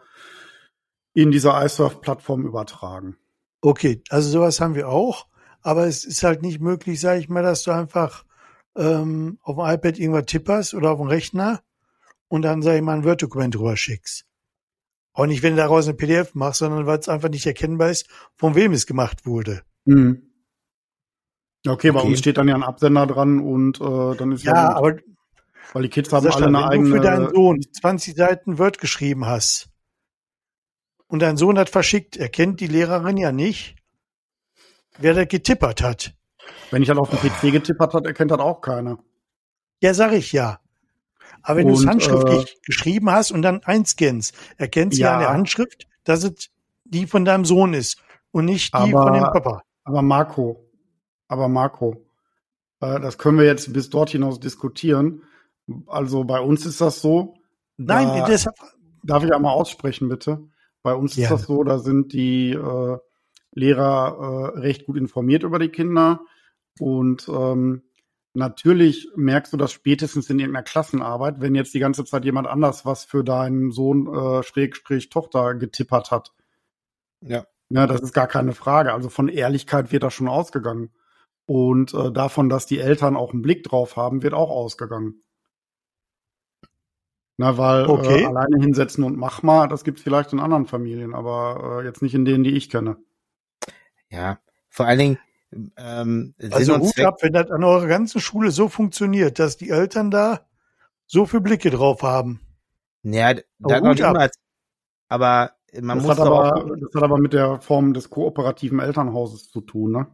in 1.14 1.32
dieser 1.32 1.64
iSurf-Plattform 1.64 2.46
übertragen. 2.46 3.18
Okay, 3.62 4.02
also 4.10 4.30
sowas 4.30 4.60
haben 4.60 4.76
wir 4.76 4.90
auch 4.90 5.28
aber 5.68 5.86
es 5.86 6.06
ist 6.06 6.24
halt 6.24 6.42
nicht 6.42 6.62
möglich, 6.62 7.02
sage 7.02 7.20
ich 7.20 7.28
mal, 7.28 7.44
dass 7.44 7.64
du 7.64 7.72
einfach 7.72 8.24
ähm, 8.78 9.38
auf 9.42 9.58
dem 9.58 9.66
iPad 9.66 10.00
irgendwas 10.00 10.26
tipperst 10.26 10.74
oder 10.74 10.92
auf 10.92 11.00
dem 11.00 11.10
Rechner 11.10 11.62
und 12.30 12.44
dann, 12.44 12.62
sage 12.62 12.78
ich 12.78 12.84
mal, 12.84 12.96
ein 12.96 13.04
Word-Dokument 13.04 13.54
drüber 13.54 13.76
schickst. 13.76 14.26
Auch 15.12 15.26
nicht, 15.26 15.44
wenn 15.44 15.58
du 15.58 15.62
daraus 15.62 15.86
eine 15.86 15.98
PDF 15.98 16.36
machst, 16.36 16.60
sondern 16.60 16.86
weil 16.86 17.00
es 17.00 17.10
einfach 17.10 17.28
nicht 17.28 17.46
erkennbar 17.46 17.90
ist, 17.90 18.08
von 18.38 18.56
wem 18.56 18.72
es 18.72 18.86
gemacht 18.86 19.26
wurde. 19.26 19.64
Mhm. 19.84 20.27
Okay, 21.70 21.92
bei 21.92 22.02
uns 22.02 22.20
steht 22.20 22.38
dann 22.38 22.48
ja 22.48 22.56
ein 22.56 22.64
Absender 22.64 23.06
dran 23.08 23.40
und 23.40 23.80
äh, 23.82 24.16
dann 24.16 24.32
ist 24.32 24.44
ja. 24.44 24.54
Ja, 24.54 24.76
aber 24.76 24.98
weil 25.74 25.84
die 25.84 25.90
Kids 25.90 26.12
haben 26.14 26.28
alle 26.28 26.46
eine 26.48 26.58
wenn 26.58 26.64
eigene. 26.64 26.90
Wenn 26.90 26.92
du 26.92 26.98
für 26.98 27.04
deinen 27.04 27.34
Sohn 27.34 27.62
20 27.62 28.16
Seiten 28.16 28.58
Word 28.58 28.80
geschrieben 28.80 29.26
hast 29.26 29.70
und 31.08 31.22
dein 31.22 31.38
Sohn 31.38 31.58
hat 31.60 31.70
verschickt, 31.70 32.18
erkennt 32.18 32.60
die 32.60 32.68
Lehrerin 32.68 33.18
ja 33.18 33.32
nicht, 33.32 33.76
wer 34.98 35.14
da 35.14 35.26
getippert 35.26 35.82
hat. 35.82 36.14
Wenn 36.72 36.82
ich 36.82 36.88
dann 36.88 36.98
auf 36.98 37.10
dem 37.10 37.20
PC 37.20 37.52
getippert 37.52 37.94
hat, 37.94 38.06
erkennt 38.06 38.32
das 38.32 38.40
auch 38.40 38.62
keiner. 38.62 39.00
Ja, 39.82 39.94
sag 39.94 40.14
ich 40.14 40.32
ja. 40.32 40.60
Aber 41.44 41.60
wenn 41.60 41.68
du 41.68 41.76
es 41.76 41.86
handschriftlich 41.86 42.56
äh, 42.56 42.60
geschrieben 42.66 43.12
hast 43.12 43.32
und 43.32 43.42
dann 43.42 43.64
einscannst, 43.64 44.34
erkennt 44.58 44.94
sie 44.94 45.02
ja. 45.02 45.14
an 45.14 45.20
der 45.20 45.30
Handschrift, 45.30 45.88
dass 46.04 46.24
es 46.24 46.50
die 46.84 47.06
von 47.06 47.26
deinem 47.26 47.46
Sohn 47.46 47.74
ist 47.74 48.02
und 48.32 48.46
nicht 48.46 48.74
die 48.74 48.78
aber, 48.78 49.04
von 49.04 49.14
dem 49.14 49.24
Papa. 49.24 49.64
Aber 49.84 50.02
Marco, 50.02 50.67
aber 51.28 51.48
Marco, 51.48 52.06
äh, 52.80 53.00
das 53.00 53.18
können 53.18 53.38
wir 53.38 53.46
jetzt 53.46 53.72
bis 53.74 53.90
dort 53.90 54.10
hinaus 54.10 54.40
diskutieren. 54.40 55.24
Also 55.86 56.24
bei 56.24 56.40
uns 56.40 56.66
ist 56.66 56.82
das 56.82 57.02
so. 57.02 57.36
Nein, 57.78 58.08
da, 58.08 58.26
deshalb. 58.26 58.56
Darf 59.04 59.24
ich 59.24 59.34
einmal 59.34 59.54
aussprechen, 59.54 60.10
bitte? 60.10 60.48
Bei 60.84 60.94
uns 60.94 61.16
ja. 61.16 61.24
ist 61.24 61.32
das 61.32 61.44
so, 61.44 61.64
da 61.64 61.80
sind 61.80 62.14
die 62.14 62.52
äh, 62.52 62.98
Lehrer 63.52 64.54
äh, 64.56 64.60
recht 64.60 64.86
gut 64.86 64.98
informiert 64.98 65.44
über 65.44 65.60
die 65.60 65.70
Kinder. 65.70 66.22
Und 66.80 67.28
ähm, 67.28 67.84
natürlich 68.34 69.10
merkst 69.16 69.52
du 69.52 69.58
das 69.58 69.72
spätestens 69.72 70.30
in 70.30 70.40
irgendeiner 70.40 70.64
Klassenarbeit, 70.64 71.42
wenn 71.42 71.56
jetzt 71.56 71.74
die 71.74 71.80
ganze 71.80 72.06
Zeit 72.06 72.26
jemand 72.26 72.48
anders 72.48 72.86
was 72.86 73.06
für 73.06 73.24
deinen 73.24 73.72
Sohn 73.72 74.08
äh, 74.08 74.44
Schrägstrich 74.44 75.10
Tochter 75.10 75.56
getippert 75.56 76.12
hat. 76.12 76.34
Ja. 77.22 77.46
Ja, 77.70 77.86
das 77.86 78.00
ist 78.00 78.14
gar 78.14 78.28
keine 78.28 78.54
Frage. 78.54 78.94
Also 78.94 79.10
von 79.10 79.28
Ehrlichkeit 79.28 79.92
wird 79.92 80.04
da 80.04 80.12
schon 80.12 80.30
ausgegangen. 80.30 80.92
Und 81.48 81.94
äh, 81.94 82.12
davon, 82.12 82.50
dass 82.50 82.66
die 82.66 82.80
Eltern 82.80 83.16
auch 83.16 83.32
einen 83.32 83.42
Blick 83.42 83.64
drauf 83.64 83.96
haben, 83.96 84.22
wird 84.22 84.34
auch 84.34 84.52
ausgegangen. 84.52 85.24
Na, 87.38 87.58
weil 87.58 87.86
äh, 87.86 87.88
okay. 87.88 88.24
äh, 88.24 88.26
alleine 88.26 88.60
hinsetzen 88.60 89.04
und 89.04 89.16
mach 89.16 89.44
mal, 89.44 89.68
das 89.68 89.84
gibt's 89.84 90.02
vielleicht 90.02 90.34
in 90.34 90.40
anderen 90.40 90.66
Familien, 90.66 91.14
aber 91.14 91.80
äh, 91.82 91.86
jetzt 91.86 92.02
nicht 92.02 92.14
in 92.14 92.26
denen, 92.26 92.44
die 92.44 92.56
ich 92.56 92.70
kenne. 92.70 92.98
Ja, 94.10 94.40
vor 94.70 94.88
allen 94.88 95.00
Dingen. 95.00 95.20
Ähm, 95.78 96.36
also 96.52 96.80
Hut 96.80 97.00
ab, 97.00 97.20
wenn 97.22 97.32
das 97.32 97.50
an 97.50 97.64
eurer 97.64 97.88
ganzen 97.88 98.20
Schule 98.20 98.52
so 98.52 98.68
funktioniert, 98.68 99.40
dass 99.40 99.56
die 99.56 99.70
Eltern 99.70 100.12
da 100.12 100.42
so 101.06 101.26
viel 101.26 101.40
Blicke 101.40 101.70
drauf 101.70 102.04
haben. 102.04 102.42
Ja, 103.04 103.34
da 103.60 103.80
noch 103.80 103.96
niemals. 103.96 104.38
Aber 105.08 105.52
man 105.80 106.00
das 106.00 106.08
muss 106.08 106.18
hat 106.18 106.26
aber, 106.26 106.56
auch, 106.58 106.66
das 106.76 106.94
hat 106.94 107.04
aber 107.04 107.18
mit 107.18 107.32
der 107.32 107.62
Form 107.62 107.94
des 107.94 108.10
kooperativen 108.10 108.80
Elternhauses 108.80 109.50
zu 109.50 109.62
tun, 109.62 109.92
ne? 109.92 110.08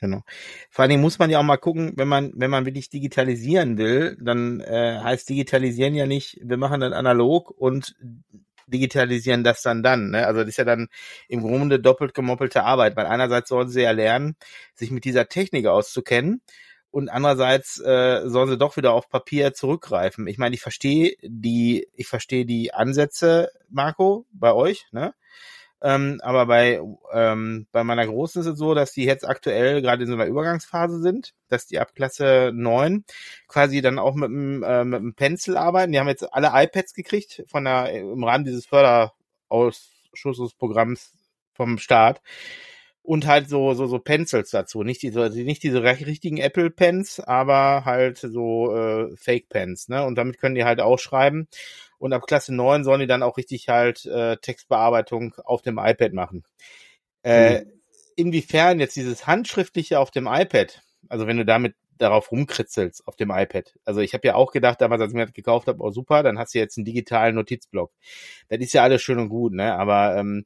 Genau. 0.00 0.22
Vor 0.70 0.82
allen 0.82 0.90
Dingen 0.90 1.02
muss 1.02 1.18
man 1.18 1.30
ja 1.30 1.38
auch 1.38 1.44
mal 1.44 1.56
gucken, 1.56 1.92
wenn 1.96 2.08
man, 2.08 2.32
wenn 2.34 2.50
man 2.50 2.66
wirklich 2.66 2.90
digitalisieren 2.90 3.78
will, 3.78 4.16
dann 4.20 4.60
äh, 4.60 4.98
heißt 5.02 5.28
digitalisieren 5.28 5.94
ja 5.94 6.06
nicht, 6.06 6.38
wir 6.42 6.56
machen 6.56 6.80
dann 6.80 6.92
analog 6.92 7.50
und 7.50 7.94
digitalisieren 8.66 9.44
das 9.44 9.62
dann 9.62 9.82
dann. 9.82 10.10
Ne? 10.10 10.26
Also 10.26 10.40
das 10.40 10.50
ist 10.50 10.56
ja 10.58 10.64
dann 10.64 10.88
im 11.28 11.40
Grunde 11.42 11.80
doppelt 11.80 12.14
gemoppelte 12.14 12.64
Arbeit, 12.64 12.96
weil 12.96 13.06
einerseits 13.06 13.48
sollen 13.48 13.68
sie 13.68 13.82
ja 13.82 13.92
lernen, 13.92 14.36
sich 14.74 14.90
mit 14.90 15.04
dieser 15.04 15.28
Technik 15.28 15.66
auszukennen 15.66 16.40
und 16.90 17.08
andererseits 17.08 17.80
äh, 17.80 18.22
sollen 18.24 18.48
sie 18.48 18.58
doch 18.58 18.76
wieder 18.76 18.92
auf 18.92 19.08
Papier 19.08 19.52
zurückgreifen. 19.52 20.26
Ich 20.28 20.38
meine, 20.38 20.54
ich 20.54 20.60
verstehe 20.62 21.16
die, 21.22 21.88
ich 21.94 22.06
verstehe 22.06 22.46
die 22.46 22.72
Ansätze, 22.72 23.50
Marco, 23.68 24.26
bei 24.32 24.52
euch, 24.52 24.86
ne? 24.92 25.14
Ähm, 25.84 26.20
aber 26.22 26.46
bei, 26.46 26.80
ähm, 27.12 27.66
bei 27.70 27.84
meiner 27.84 28.06
Großen 28.06 28.40
ist 28.40 28.46
es 28.46 28.58
so, 28.58 28.72
dass 28.72 28.92
die 28.92 29.04
jetzt 29.04 29.28
aktuell 29.28 29.82
gerade 29.82 30.04
in 30.04 30.08
so 30.08 30.14
einer 30.14 30.24
Übergangsphase 30.24 31.02
sind, 31.02 31.34
dass 31.48 31.66
die 31.66 31.78
ab 31.78 31.94
Klasse 31.94 32.52
9 32.54 33.04
quasi 33.48 33.82
dann 33.82 33.98
auch 33.98 34.14
mit 34.14 34.30
dem, 34.30 34.62
äh, 34.62 35.12
Pencil 35.12 35.58
arbeiten. 35.58 35.92
Die 35.92 36.00
haben 36.00 36.08
jetzt 36.08 36.32
alle 36.32 36.52
iPads 36.54 36.94
gekriegt 36.94 37.44
von 37.48 37.64
der, 37.64 37.92
im 37.92 38.24
Rahmen 38.24 38.46
dieses 38.46 38.64
Förderausschussprogramms 38.64 41.12
vom 41.52 41.76
Staat 41.76 42.22
und 43.04 43.26
halt 43.26 43.50
so 43.50 43.74
so 43.74 43.86
so 43.86 43.98
Pencils 43.98 44.50
dazu, 44.50 44.82
nicht 44.82 45.02
diese 45.02 45.20
also 45.20 45.38
nicht 45.38 45.62
diese 45.62 45.82
richtigen 45.82 46.38
Apple 46.38 46.70
Pens, 46.70 47.20
aber 47.20 47.84
halt 47.84 48.16
so 48.18 48.74
äh, 48.74 49.14
Fake 49.16 49.50
Pens, 49.50 49.88
ne? 49.88 50.04
Und 50.04 50.16
damit 50.16 50.38
können 50.38 50.54
die 50.54 50.64
halt 50.64 50.80
auch 50.80 50.98
schreiben 50.98 51.46
und 51.98 52.14
ab 52.14 52.26
Klasse 52.26 52.54
9 52.54 52.82
sollen 52.82 53.00
die 53.00 53.06
dann 53.06 53.22
auch 53.22 53.36
richtig 53.36 53.68
halt 53.68 54.06
äh, 54.06 54.38
Textbearbeitung 54.38 55.34
auf 55.44 55.60
dem 55.60 55.78
iPad 55.78 56.14
machen. 56.14 56.44
Äh, 57.22 57.60
mhm. 57.60 57.72
Inwiefern 58.16 58.80
jetzt 58.80 58.96
dieses 58.96 59.26
handschriftliche 59.26 60.00
auf 60.00 60.10
dem 60.10 60.26
iPad, 60.26 60.80
also 61.10 61.26
wenn 61.26 61.36
du 61.36 61.44
damit 61.44 61.74
darauf 61.98 62.32
rumkritzelst 62.32 63.06
auf 63.06 63.16
dem 63.16 63.30
iPad. 63.30 63.74
Also 63.84 64.00
ich 64.00 64.14
habe 64.14 64.26
ja 64.26 64.34
auch 64.34 64.50
gedacht, 64.50 64.80
damals, 64.80 65.02
als 65.02 65.12
ich 65.12 65.16
mir 65.16 65.26
das 65.26 65.34
gekauft 65.34 65.68
habe, 65.68 65.82
oh 65.82 65.90
super, 65.90 66.22
dann 66.22 66.38
hast 66.38 66.54
du 66.54 66.58
jetzt 66.58 66.78
einen 66.78 66.84
digitalen 66.84 67.34
Notizblock. 67.34 67.92
Das 68.48 68.58
ist 68.60 68.72
ja 68.72 68.82
alles 68.82 69.02
schön 69.02 69.18
und 69.18 69.28
gut, 69.28 69.52
ne? 69.52 69.74
Aber 69.76 70.16
ähm, 70.16 70.44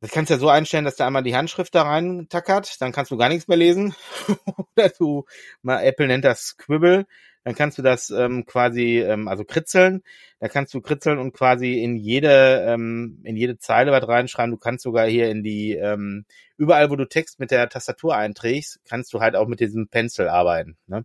das 0.00 0.10
kannst 0.10 0.30
du 0.30 0.34
ja 0.34 0.40
so 0.40 0.48
einstellen, 0.48 0.84
dass 0.84 0.96
du 0.96 1.04
einmal 1.04 1.22
die 1.22 1.36
Handschrift 1.36 1.74
da 1.74 1.82
rein 1.82 2.26
tackert, 2.30 2.80
dann 2.80 2.92
kannst 2.92 3.10
du 3.10 3.16
gar 3.18 3.28
nichts 3.28 3.48
mehr 3.48 3.58
lesen. 3.58 3.94
Oder 4.76 4.88
du, 4.88 5.24
mal 5.62 5.82
Apple 5.82 6.06
nennt 6.06 6.24
das 6.24 6.40
Squibble, 6.40 7.06
dann 7.44 7.54
kannst 7.54 7.78
du 7.78 7.82
das 7.82 8.10
ähm, 8.10 8.44
quasi, 8.46 8.98
ähm, 8.98 9.28
also 9.28 9.44
kritzeln, 9.44 10.02
da 10.40 10.48
kannst 10.48 10.72
du 10.72 10.80
kritzeln 10.80 11.18
und 11.18 11.32
quasi 11.32 11.82
in 11.82 11.96
jede, 11.96 12.64
ähm, 12.66 13.20
in 13.24 13.36
jede 13.36 13.58
Zeile 13.58 13.92
was 13.92 14.06
reinschreiben. 14.06 14.50
Du 14.50 14.58
kannst 14.58 14.84
sogar 14.84 15.06
hier 15.06 15.30
in 15.30 15.42
die, 15.42 15.72
ähm, 15.72 16.24
überall 16.56 16.90
wo 16.90 16.96
du 16.96 17.06
Text 17.06 17.38
mit 17.40 17.50
der 17.50 17.68
Tastatur 17.68 18.16
einträgst, 18.16 18.80
kannst 18.84 19.12
du 19.12 19.20
halt 19.20 19.36
auch 19.36 19.48
mit 19.48 19.60
diesem 19.60 19.88
Pencil 19.88 20.28
arbeiten. 20.28 20.76
Ne? 20.86 21.04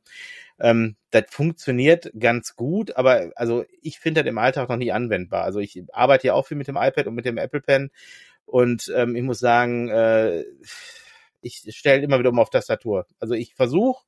Ähm, 0.60 0.96
das 1.12 1.24
funktioniert 1.30 2.12
ganz 2.18 2.56
gut, 2.56 2.96
aber 2.96 3.32
also 3.36 3.66
ich 3.82 4.00
finde 4.00 4.24
das 4.24 4.30
im 4.30 4.38
Alltag 4.38 4.70
noch 4.70 4.78
nicht 4.78 4.94
anwendbar. 4.94 5.44
Also 5.44 5.60
ich 5.60 5.84
arbeite 5.94 6.28
ja 6.28 6.34
auch 6.34 6.48
viel 6.48 6.58
mit 6.58 6.68
dem 6.68 6.78
iPad 6.78 7.08
und 7.08 7.16
mit 7.16 7.26
dem 7.26 7.38
Apple 7.38 7.62
Pen 7.62 7.92
und 8.46 8.92
ähm, 8.96 9.16
ich 9.16 9.24
muss 9.24 9.40
sagen, 9.40 9.90
äh, 9.90 10.44
ich 11.42 11.64
stelle 11.76 12.02
immer 12.04 12.20
wieder 12.20 12.30
um 12.30 12.40
auf 12.40 12.50
Tastatur. 12.50 13.06
Also 13.20 13.34
ich 13.34 13.54
versuche 13.56 14.04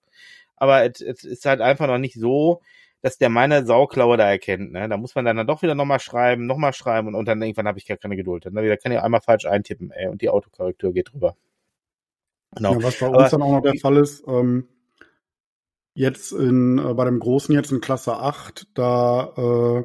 aber 0.58 0.84
es, 0.84 1.24
ist 1.24 1.46
halt 1.46 1.62
einfach 1.62 1.88
noch 1.88 2.00
nicht 2.00 2.16
so, 2.16 2.62
dass 3.02 3.18
der 3.18 3.30
meine 3.30 3.66
Sauklaue 3.66 4.18
da 4.18 4.30
erkennt. 4.30 4.74
Ne? 4.74 4.90
Da 4.90 4.98
muss 4.98 5.16
man 5.16 5.24
dann, 5.24 5.38
dann 5.38 5.48
doch 5.48 5.62
wieder 5.62 5.76
nochmal 5.76 6.00
schreiben, 6.00 6.48
nochmal 6.48 6.74
schreiben 6.74 7.08
und, 7.08 7.16
und 7.16 7.28
dann 7.28 7.42
irgendwann 7.42 7.68
habe 7.68 7.78
ich 7.78 7.86
gar 7.86 7.98
keine 7.98 8.18
Geduld. 8.18 8.46
Dann 8.46 8.56
wieder 8.56 8.76
kann 8.76 8.92
ich 8.92 9.00
einmal 9.00 9.22
falsch 9.22 9.46
eintippen, 9.46 9.92
ey, 9.92 10.08
und 10.08 10.22
die 10.22 10.30
Autokorrektur 10.30 10.92
geht 10.92 11.14
drüber. 11.14 11.38
Genau. 12.56 12.74
Ja, 12.74 12.84
was 12.84 13.00
bei 13.00 13.08
uns 13.08 13.30
dann 13.30 13.42
auch 13.44 13.52
noch 13.52 13.62
der 13.62 13.80
Fall 13.80 13.98
ist, 13.98 14.24
ähm, 14.28 14.68
jetzt 15.94 16.32
in, 16.32 16.80
äh, 16.80 16.94
bei 16.96 17.06
dem 17.06 17.20
Großen 17.20 17.54
jetzt 17.54 17.72
in 17.72 17.82
Klasse 17.82 18.18
8, 18.18 18.68
da 18.74 19.34
äh, 19.38 19.84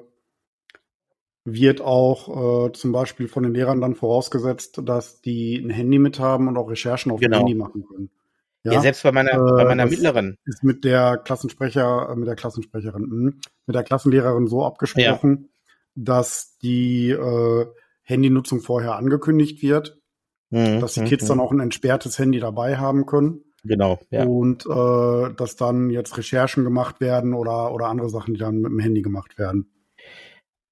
wird 1.45 1.81
auch 1.81 2.67
äh, 2.67 2.73
zum 2.73 2.93
Beispiel 2.93 3.29
von 3.29 3.43
den 3.43 3.55
Lehrern 3.55 3.81
dann 3.81 3.95
vorausgesetzt, 3.95 4.81
dass 4.85 5.21
die 5.21 5.57
ein 5.57 5.71
Handy 5.71 5.99
mit 5.99 6.19
haben 6.19 6.49
und 6.49 6.57
auch 6.57 6.71
Recherchen 6.71 7.11
auf 7.11 7.21
genau. 7.21 7.39
dem 7.39 7.47
Handy 7.47 7.55
machen 7.55 7.85
können. 7.85 8.11
Ja, 8.65 8.75
ja 8.75 8.81
selbst 8.81 9.03
bei 9.03 9.11
meiner, 9.11 9.33
äh, 9.33 9.57
bei 9.57 9.65
meiner 9.65 9.87
mittleren. 9.87 10.39
Ist 10.45 10.63
mit 10.63 10.85
der 10.85 11.19
Klassensprecher, 11.19 12.11
äh, 12.11 12.17
mit 12.17 12.29
der 12.29 12.37
Klassensprecherin, 12.37 13.03
mh, 13.03 13.33
mit 13.67 13.75
der 13.75 13.83
Klassenlehrerin 13.83 14.47
so 14.47 14.65
abgesprochen, 14.65 15.49
ja. 15.49 15.73
dass 15.97 16.59
die 16.59 17.11
äh, 17.11 17.67
Handynutzung 18.03 18.61
vorher 18.61 18.95
angekündigt 18.95 19.63
wird, 19.63 19.99
mhm, 20.51 20.81
dass 20.81 20.95
die 20.95 21.03
Kids 21.05 21.25
mhm. 21.25 21.29
dann 21.29 21.41
auch 21.41 21.51
ein 21.51 21.61
entsperrtes 21.61 22.19
Handy 22.19 22.39
dabei 22.39 22.77
haben 22.77 23.07
können. 23.07 23.43
Genau. 23.65 23.99
Ja. 24.11 24.25
Und 24.25 24.67
äh, 24.67 25.35
dass 25.35 25.57
dann 25.57 25.91
jetzt 25.91 26.17
Recherchen 26.17 26.65
gemacht 26.65 27.01
werden 27.01 27.33
oder, 27.35 27.73
oder 27.73 27.87
andere 27.87 28.11
Sachen, 28.11 28.35
die 28.35 28.41
dann 28.41 28.61
mit 28.61 28.73
dem 28.73 28.79
Handy 28.81 29.03
gemacht 29.03 29.39
werden. 29.39 29.71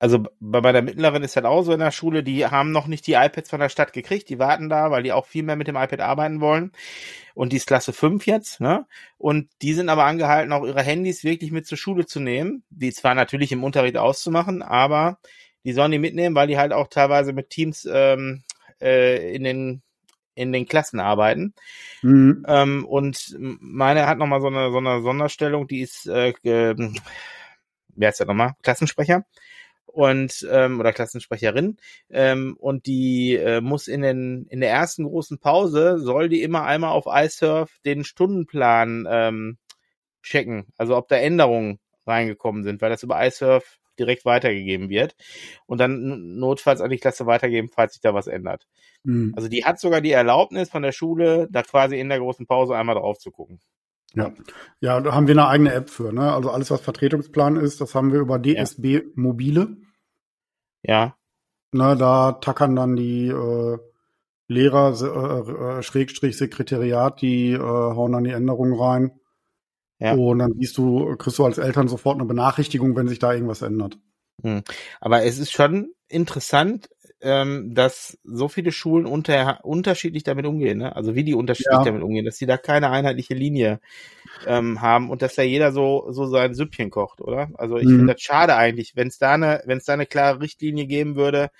Also 0.00 0.24
bei 0.40 0.62
meiner 0.62 0.80
mittleren 0.80 1.22
ist 1.22 1.36
halt 1.36 1.44
auch 1.44 1.62
so 1.62 1.72
in 1.74 1.78
der 1.78 1.90
Schule, 1.90 2.22
die 2.22 2.46
haben 2.46 2.72
noch 2.72 2.86
nicht 2.86 3.06
die 3.06 3.12
iPads 3.12 3.50
von 3.50 3.60
der 3.60 3.68
Stadt 3.68 3.92
gekriegt, 3.92 4.30
die 4.30 4.38
warten 4.38 4.70
da, 4.70 4.90
weil 4.90 5.02
die 5.02 5.12
auch 5.12 5.26
viel 5.26 5.42
mehr 5.42 5.56
mit 5.56 5.68
dem 5.68 5.76
iPad 5.76 6.00
arbeiten 6.00 6.40
wollen. 6.40 6.72
Und 7.34 7.52
die 7.52 7.58
ist 7.58 7.66
Klasse 7.66 7.92
5 7.92 8.26
jetzt, 8.26 8.60
ne? 8.60 8.86
Und 9.18 9.50
die 9.60 9.74
sind 9.74 9.90
aber 9.90 10.06
angehalten, 10.06 10.54
auch 10.54 10.64
ihre 10.64 10.82
Handys 10.82 11.22
wirklich 11.22 11.52
mit 11.52 11.66
zur 11.66 11.76
Schule 11.76 12.06
zu 12.06 12.18
nehmen, 12.18 12.64
die 12.70 12.92
zwar 12.92 13.14
natürlich 13.14 13.52
im 13.52 13.62
Unterricht 13.62 13.98
auszumachen, 13.98 14.62
aber 14.62 15.18
die 15.64 15.74
sollen 15.74 15.92
die 15.92 15.98
mitnehmen, 15.98 16.34
weil 16.34 16.46
die 16.48 16.56
halt 16.56 16.72
auch 16.72 16.88
teilweise 16.88 17.34
mit 17.34 17.50
Teams 17.50 17.86
ähm, 17.90 18.42
äh, 18.80 19.34
in 19.34 19.44
den 19.44 19.82
in 20.34 20.52
den 20.54 20.64
Klassen 20.64 20.98
arbeiten. 20.98 21.52
Mhm. 22.00 22.46
Ähm, 22.48 22.86
und 22.86 23.36
meine 23.38 24.06
hat 24.06 24.16
nochmal 24.16 24.40
so 24.40 24.46
eine, 24.46 24.70
so 24.70 24.78
eine 24.78 25.02
Sonderstellung, 25.02 25.68
die 25.68 25.82
ist, 25.82 26.06
äh, 26.06 26.30
äh, 26.30 26.90
wer 27.94 28.08
ist 28.08 28.20
der 28.20 28.26
nochmal? 28.26 28.54
Klassensprecher 28.62 29.26
und 29.92 30.46
ähm, 30.50 30.80
oder 30.80 30.92
Klassensprecherin 30.92 31.76
ähm, 32.10 32.56
und 32.58 32.86
die 32.86 33.34
äh, 33.36 33.60
muss 33.60 33.88
in 33.88 34.02
den 34.02 34.46
in 34.48 34.60
der 34.60 34.70
ersten 34.70 35.04
großen 35.04 35.38
Pause 35.38 35.98
soll 35.98 36.28
die 36.28 36.42
immer 36.42 36.64
einmal 36.64 36.92
auf 36.92 37.06
iSurf 37.06 37.78
den 37.84 38.04
Stundenplan 38.04 39.06
ähm, 39.10 39.58
checken, 40.22 40.66
also 40.76 40.96
ob 40.96 41.08
da 41.08 41.16
Änderungen 41.16 41.80
reingekommen 42.06 42.62
sind, 42.62 42.80
weil 42.80 42.90
das 42.90 43.02
über 43.02 43.24
iSurf 43.26 43.78
direkt 43.98 44.24
weitergegeben 44.24 44.88
wird 44.88 45.14
und 45.66 45.78
dann 45.78 46.38
notfalls 46.38 46.80
an 46.80 46.90
die 46.90 46.98
Klasse 46.98 47.26
weitergeben, 47.26 47.68
falls 47.68 47.94
sich 47.94 48.00
da 48.00 48.14
was 48.14 48.26
ändert. 48.26 48.66
Mhm. 49.04 49.32
Also 49.36 49.48
die 49.48 49.64
hat 49.64 49.78
sogar 49.78 50.00
die 50.00 50.12
Erlaubnis 50.12 50.70
von 50.70 50.82
der 50.82 50.92
Schule, 50.92 51.48
da 51.50 51.62
quasi 51.62 52.00
in 52.00 52.08
der 52.08 52.18
großen 52.18 52.46
Pause 52.46 52.76
einmal 52.76 52.94
drauf 52.96 53.18
zu 53.18 53.30
gucken. 53.30 53.60
Ja, 54.14 54.32
ja, 54.80 55.00
da 55.00 55.14
haben 55.14 55.28
wir 55.28 55.34
eine 55.34 55.46
eigene 55.46 55.72
App 55.72 55.88
für. 55.88 56.12
Ne? 56.12 56.32
Also 56.32 56.50
alles, 56.50 56.70
was 56.70 56.80
Vertretungsplan 56.80 57.56
ist, 57.56 57.80
das 57.80 57.94
haben 57.94 58.12
wir 58.12 58.20
über 58.20 58.38
DSB 58.40 58.84
ja. 58.84 59.00
Mobile. 59.14 59.76
Ja. 60.82 61.16
Na, 61.72 61.94
da 61.94 62.32
tackern 62.32 62.74
dann 62.74 62.96
die 62.96 63.28
äh, 63.28 63.78
Lehrer, 64.48 64.94
äh, 65.00 65.78
äh, 65.78 65.82
Schrägstrich 65.82 66.36
Sekretariat, 66.36 67.22
die 67.22 67.52
äh, 67.52 67.58
hauen 67.60 68.12
dann 68.12 68.24
die 68.24 68.32
Änderungen 68.32 68.74
rein. 68.74 69.12
Ja. 70.00 70.14
Und 70.14 70.40
dann 70.40 70.54
siehst 70.58 70.76
du, 70.76 71.14
kriegst 71.16 71.38
du 71.38 71.44
als 71.44 71.58
Eltern 71.58 71.86
sofort 71.86 72.16
eine 72.16 72.26
Benachrichtigung, 72.26 72.96
wenn 72.96 73.06
sich 73.06 73.20
da 73.20 73.32
irgendwas 73.32 73.62
ändert. 73.62 73.98
Hm. 74.42 74.62
Aber 75.00 75.22
es 75.22 75.38
ist 75.38 75.52
schon 75.52 75.92
interessant, 76.08 76.88
ähm, 77.22 77.74
dass 77.74 78.18
so 78.24 78.48
viele 78.48 78.72
Schulen 78.72 79.06
unter, 79.06 79.64
unterschiedlich 79.64 80.22
damit 80.22 80.46
umgehen, 80.46 80.78
ne? 80.78 80.96
Also 80.96 81.14
wie 81.14 81.24
die 81.24 81.34
unterschiedlich 81.34 81.78
ja. 81.78 81.84
damit 81.84 82.02
umgehen, 82.02 82.24
dass 82.24 82.38
die 82.38 82.46
da 82.46 82.56
keine 82.56 82.90
einheitliche 82.90 83.34
Linie 83.34 83.80
ähm, 84.46 84.80
haben 84.80 85.10
und 85.10 85.22
dass 85.22 85.34
da 85.34 85.42
jeder 85.42 85.72
so 85.72 86.06
so 86.10 86.26
sein 86.26 86.54
Süppchen 86.54 86.90
kocht, 86.90 87.20
oder? 87.20 87.50
Also 87.54 87.76
ich 87.76 87.86
mhm. 87.86 87.98
finde 87.98 88.14
das 88.14 88.22
schade 88.22 88.56
eigentlich, 88.56 88.96
wenn 88.96 89.08
es 89.08 89.18
da 89.18 89.32
eine, 89.32 89.62
wenn 89.66 89.78
es 89.78 89.84
da 89.84 89.92
eine 89.92 90.06
klare 90.06 90.40
Richtlinie 90.40 90.86
geben 90.86 91.16
würde, 91.16 91.50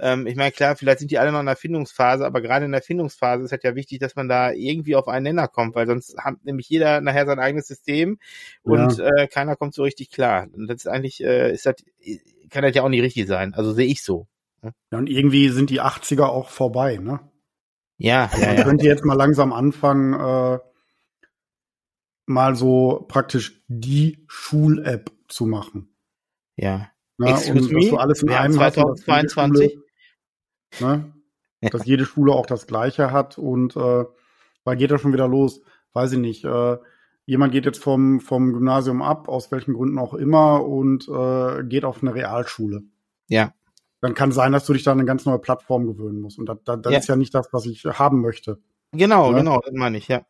ähm, 0.00 0.26
ich 0.26 0.34
meine, 0.34 0.50
klar, 0.50 0.76
vielleicht 0.76 1.00
sind 1.00 1.10
die 1.10 1.18
alle 1.18 1.30
noch 1.30 1.40
in 1.40 1.46
der 1.46 1.56
Findungsphase, 1.56 2.24
aber 2.24 2.40
gerade 2.40 2.64
in 2.64 2.72
der 2.72 2.82
Findungsphase 2.82 3.44
ist 3.44 3.52
halt 3.52 3.64
ja 3.64 3.74
wichtig, 3.74 3.98
dass 3.98 4.16
man 4.16 4.28
da 4.28 4.50
irgendwie 4.50 4.96
auf 4.96 5.08
einen 5.08 5.24
Nenner 5.24 5.46
kommt, 5.46 5.74
weil 5.74 5.86
sonst 5.86 6.16
hat 6.18 6.36
nämlich 6.44 6.68
jeder 6.68 7.00
nachher 7.00 7.26
sein 7.26 7.38
eigenes 7.38 7.66
System 7.66 8.18
und 8.62 8.98
ja. 8.98 9.08
äh, 9.08 9.26
keiner 9.28 9.56
kommt 9.56 9.74
so 9.74 9.82
richtig 9.82 10.10
klar. 10.10 10.46
Und 10.52 10.68
das 10.68 10.78
ist 10.78 10.86
eigentlich, 10.86 11.22
äh, 11.22 11.52
ist 11.52 11.66
das, 11.66 11.76
kann 12.48 12.62
das 12.62 12.74
ja 12.74 12.82
auch 12.82 12.88
nicht 12.88 13.02
richtig 13.02 13.26
sein. 13.26 13.52
Also 13.54 13.72
sehe 13.72 13.86
ich 13.86 14.02
so. 14.02 14.26
Ja, 14.62 14.98
und 14.98 15.08
irgendwie 15.08 15.48
sind 15.48 15.70
die 15.70 15.80
80er 15.80 16.24
auch 16.24 16.48
vorbei, 16.50 16.98
ne? 16.98 17.20
Ja, 17.96 18.30
ja, 18.38 18.54
ja. 18.54 18.64
Könnt 18.64 18.82
ihr 18.82 18.88
jetzt 18.88 19.04
mal 19.04 19.14
langsam 19.14 19.52
anfangen, 19.52 20.14
äh, 20.14 20.58
mal 22.26 22.54
so 22.54 23.04
praktisch 23.08 23.62
die 23.68 24.24
Schul-App 24.28 25.10
zu 25.28 25.46
machen. 25.46 25.94
Ja. 26.56 26.90
Na, 27.18 27.30
Excuse 27.30 27.52
und 27.52 27.72
me? 27.72 27.80
dass 27.80 27.90
du 27.90 27.96
alles 27.96 28.22
in 28.22 28.30
einem 28.30 28.52
2022. 28.54 29.76
Hast, 29.76 29.90
Ne? 30.80 31.12
Dass 31.60 31.84
jede 31.84 32.06
Schule 32.06 32.32
auch 32.32 32.46
das 32.46 32.66
Gleiche 32.66 33.12
hat 33.12 33.36
und 33.36 33.76
äh, 33.76 34.04
weil 34.64 34.76
geht 34.76 34.90
das 34.90 35.00
schon 35.00 35.12
wieder 35.12 35.28
los? 35.28 35.62
Weiß 35.92 36.12
ich 36.12 36.18
nicht. 36.18 36.44
Äh, 36.44 36.78
jemand 37.26 37.52
geht 37.52 37.64
jetzt 37.64 37.82
vom, 37.82 38.20
vom 38.20 38.52
Gymnasium 38.52 39.02
ab, 39.02 39.28
aus 39.28 39.50
welchen 39.50 39.74
Gründen 39.74 39.98
auch 39.98 40.14
immer, 40.14 40.64
und 40.64 41.08
äh, 41.08 41.64
geht 41.64 41.84
auf 41.84 42.02
eine 42.02 42.14
Realschule. 42.14 42.82
Ja. 43.28 43.52
Dann 44.00 44.14
kann 44.14 44.32
sein, 44.32 44.52
dass 44.52 44.64
du 44.64 44.72
dich 44.72 44.82
da 44.82 44.92
an 44.92 44.98
eine 44.98 45.06
ganz 45.06 45.26
neue 45.26 45.38
Plattform 45.38 45.86
gewöhnen 45.86 46.20
musst. 46.20 46.38
Und 46.38 46.46
das, 46.46 46.58
das, 46.64 46.80
das 46.82 46.92
ja. 46.92 46.98
ist 46.98 47.08
ja 47.08 47.16
nicht 47.16 47.34
das, 47.34 47.52
was 47.52 47.66
ich 47.66 47.84
haben 47.84 48.20
möchte. 48.20 48.58
Genau, 48.92 49.30
ne? 49.30 49.38
genau, 49.38 49.60
das 49.60 49.72
meine 49.74 49.98
ich, 49.98 50.08
ja. 50.08 50.24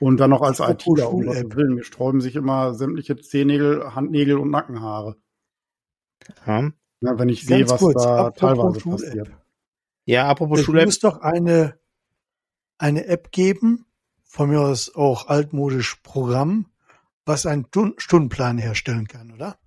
Und 0.00 0.18
dann 0.18 0.30
noch 0.30 0.42
als 0.42 0.60
ITler, 0.60 1.12
um 1.12 1.26
was 1.26 1.44
Willen. 1.54 1.74
Mir 1.74 1.84
sträuben 1.84 2.20
sich 2.20 2.34
immer 2.34 2.74
sämtliche 2.74 3.16
Zehennägel, 3.16 3.94
Handnägel 3.94 4.38
und 4.38 4.50
Nackenhaare. 4.50 5.16
Ja. 6.46 6.70
ja 7.00 7.18
wenn 7.18 7.28
ich 7.28 7.46
sehe, 7.46 7.68
was 7.68 7.78
kurz, 7.78 8.02
da 8.02 8.30
teilweise 8.30 8.80
passiert. 8.80 9.30
Ja, 10.06 10.28
apropos 10.28 10.60
Schule. 10.62 10.80
Es 10.80 10.86
muss 10.86 10.98
doch 10.98 11.20
eine, 11.20 11.78
eine 12.78 13.06
App 13.06 13.30
geben, 13.30 13.86
von 14.24 14.50
mir 14.50 14.60
aus 14.60 14.94
auch 14.94 15.28
altmodisch 15.28 15.96
Programm, 16.02 16.66
was 17.24 17.46
einen 17.46 17.66
Stundenplan 17.98 18.58
herstellen 18.58 19.06
kann, 19.06 19.32
oder? 19.32 19.58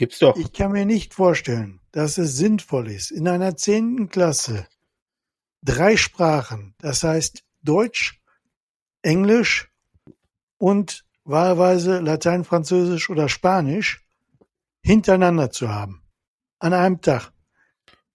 Gibt's 0.00 0.18
doch. 0.18 0.34
Ich 0.38 0.54
kann 0.54 0.72
mir 0.72 0.86
nicht 0.86 1.12
vorstellen, 1.12 1.78
dass 1.92 2.16
es 2.16 2.34
sinnvoll 2.34 2.90
ist, 2.90 3.10
in 3.10 3.28
einer 3.28 3.54
zehnten 3.58 4.08
Klasse 4.08 4.66
drei 5.62 5.98
Sprachen, 5.98 6.74
das 6.78 7.04
heißt 7.04 7.44
Deutsch, 7.60 8.18
Englisch 9.02 9.70
und 10.56 11.04
wahlweise 11.24 11.98
Latein, 11.98 12.44
Französisch 12.44 13.10
oder 13.10 13.28
Spanisch 13.28 14.02
hintereinander 14.80 15.50
zu 15.50 15.68
haben. 15.68 16.02
An 16.60 16.72
einem 16.72 17.02
Tag. 17.02 17.30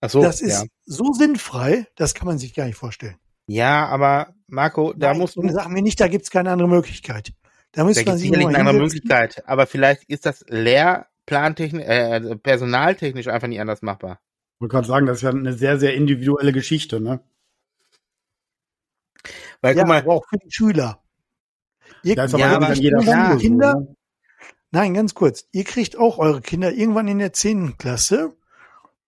Ach 0.01 0.09
so, 0.09 0.23
das 0.23 0.41
ist 0.41 0.63
ja. 0.63 0.67
so 0.85 1.13
sinnfrei, 1.13 1.85
das 1.93 2.15
kann 2.15 2.25
man 2.25 2.39
sich 2.39 2.55
gar 2.55 2.65
nicht 2.65 2.77
vorstellen. 2.77 3.19
Ja, 3.45 3.85
aber 3.85 4.33
Marco, 4.47 4.91
da 4.93 5.09
Nein, 5.09 5.19
musst 5.19 5.35
du. 5.35 5.47
Sag 5.49 5.69
mir 5.69 5.83
nicht, 5.83 5.99
da 5.99 6.07
gibt's 6.07 6.31
keine 6.31 6.49
andere 6.49 6.67
Möglichkeit. 6.67 7.31
Da 7.73 7.83
muss 7.83 7.97
da 7.97 8.05
man 8.05 8.17
sich 8.17 8.29
sicherlich 8.29 8.47
eine 8.47 8.57
andere 8.57 8.79
Möglichkeit, 8.79 9.47
aber 9.47 9.67
vielleicht 9.67 10.05
ist 10.05 10.25
das 10.25 10.43
lehrplantechnisch, 11.25 11.85
äh, 11.85 12.03
also 12.03 12.37
personaltechnisch 12.37 13.27
einfach 13.27 13.47
nicht 13.47 13.59
anders 13.59 13.81
machbar. 13.81 14.19
Ich 14.55 14.61
wollte 14.61 14.73
gerade 14.73 14.87
sagen, 14.87 15.05
das 15.05 15.17
ist 15.17 15.23
ja 15.23 15.29
eine 15.29 15.53
sehr, 15.53 15.79
sehr 15.79 15.93
individuelle 15.95 16.53
Geschichte, 16.53 16.99
ne? 16.99 17.19
Weil, 19.61 19.75
ja, 19.75 19.81
guck 19.81 19.89
mal, 19.89 20.01
aber 20.01 20.13
auch 20.13 20.25
für 20.29 20.37
die 20.37 20.51
Schüler. 20.51 21.03
Ihr, 22.03 22.15
ja, 22.15 22.25
ja, 22.25 22.55
aber 22.55 22.73
jeder 22.73 23.01
ja, 23.01 23.35
Kinder, 23.35 23.73
so, 23.73 23.79
ne? 23.79 23.95
Nein, 24.71 24.93
ganz 24.93 25.13
kurz. 25.13 25.47
Ihr 25.51 25.63
kriegt 25.63 25.97
auch 25.97 26.17
eure 26.17 26.41
Kinder 26.41 26.71
irgendwann 26.71 27.07
in 27.07 27.19
der 27.19 27.33
zehnten 27.33 27.77
Klasse 27.77 28.35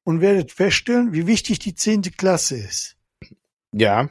und 0.03 0.22
werdet 0.22 0.51
feststellen, 0.51 1.13
wie 1.13 1.28
wichtig 1.28 1.59
die 1.59 1.76
zehnte 1.76 2.11
Klasse 2.11 2.57
ist. 2.57 2.95
Ja. 3.74 4.09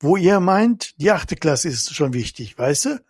Wo 0.00 0.16
ihr 0.16 0.40
meint, 0.40 1.00
die 1.00 1.12
achte 1.12 1.36
Klasse 1.36 1.68
ist 1.68 1.94
schon 1.94 2.12
wichtig, 2.12 2.58
weißt 2.58 2.84
du? 2.86 3.04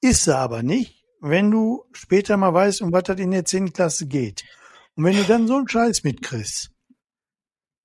Ist 0.00 0.24
sie 0.24 0.36
aber 0.36 0.64
nicht, 0.64 1.01
wenn 1.22 1.52
du 1.52 1.84
später 1.92 2.36
mal 2.36 2.52
weißt, 2.52 2.82
um 2.82 2.92
was 2.92 3.04
das 3.04 3.20
in 3.20 3.30
der 3.30 3.44
zehnten 3.44 3.72
Klasse 3.72 4.06
geht. 4.06 4.44
Und 4.96 5.04
wenn 5.04 5.16
du 5.16 5.22
dann 5.22 5.46
so 5.46 5.56
einen 5.56 5.68
Scheiß 5.68 6.02
mitkriegst, 6.02 6.70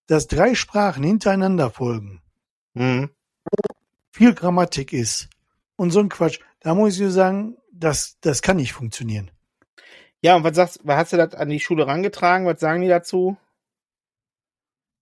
dass 0.07 0.27
drei 0.27 0.55
Sprachen 0.55 1.03
hintereinander 1.03 1.69
folgen, 1.69 2.21
mhm. 2.73 3.11
viel 4.11 4.33
Grammatik 4.33 4.91
ist 4.91 5.29
und 5.75 5.91
so 5.91 5.99
ein 5.99 6.09
Quatsch, 6.09 6.39
da 6.61 6.73
muss 6.73 6.93
ich 6.93 6.99
dir 6.99 7.11
sagen, 7.11 7.57
das, 7.71 8.17
das 8.21 8.41
kann 8.41 8.57
nicht 8.57 8.73
funktionieren. 8.73 9.29
Ja, 10.21 10.35
und 10.35 10.43
was 10.43 10.55
sagst, 10.55 10.79
was 10.83 10.97
hast 10.97 11.13
du 11.13 11.17
das 11.17 11.35
an 11.35 11.49
die 11.49 11.59
Schule 11.59 11.85
rangetragen? 11.85 12.47
Was 12.47 12.59
sagen 12.59 12.81
die 12.81 12.87
dazu? 12.87 13.37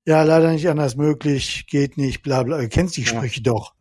Ja, 0.03 0.23
leider 0.23 0.51
nicht 0.51 0.67
anders 0.67 0.97
möglich, 0.97 1.67
geht 1.67 1.97
nicht, 1.97 2.21
bla 2.21 2.43
bla. 2.43 2.57
Du 2.57 2.67
kennst 2.67 2.97
die 2.97 3.03
ja. 3.03 3.07
Sprüche 3.07 3.41
doch. 3.41 3.73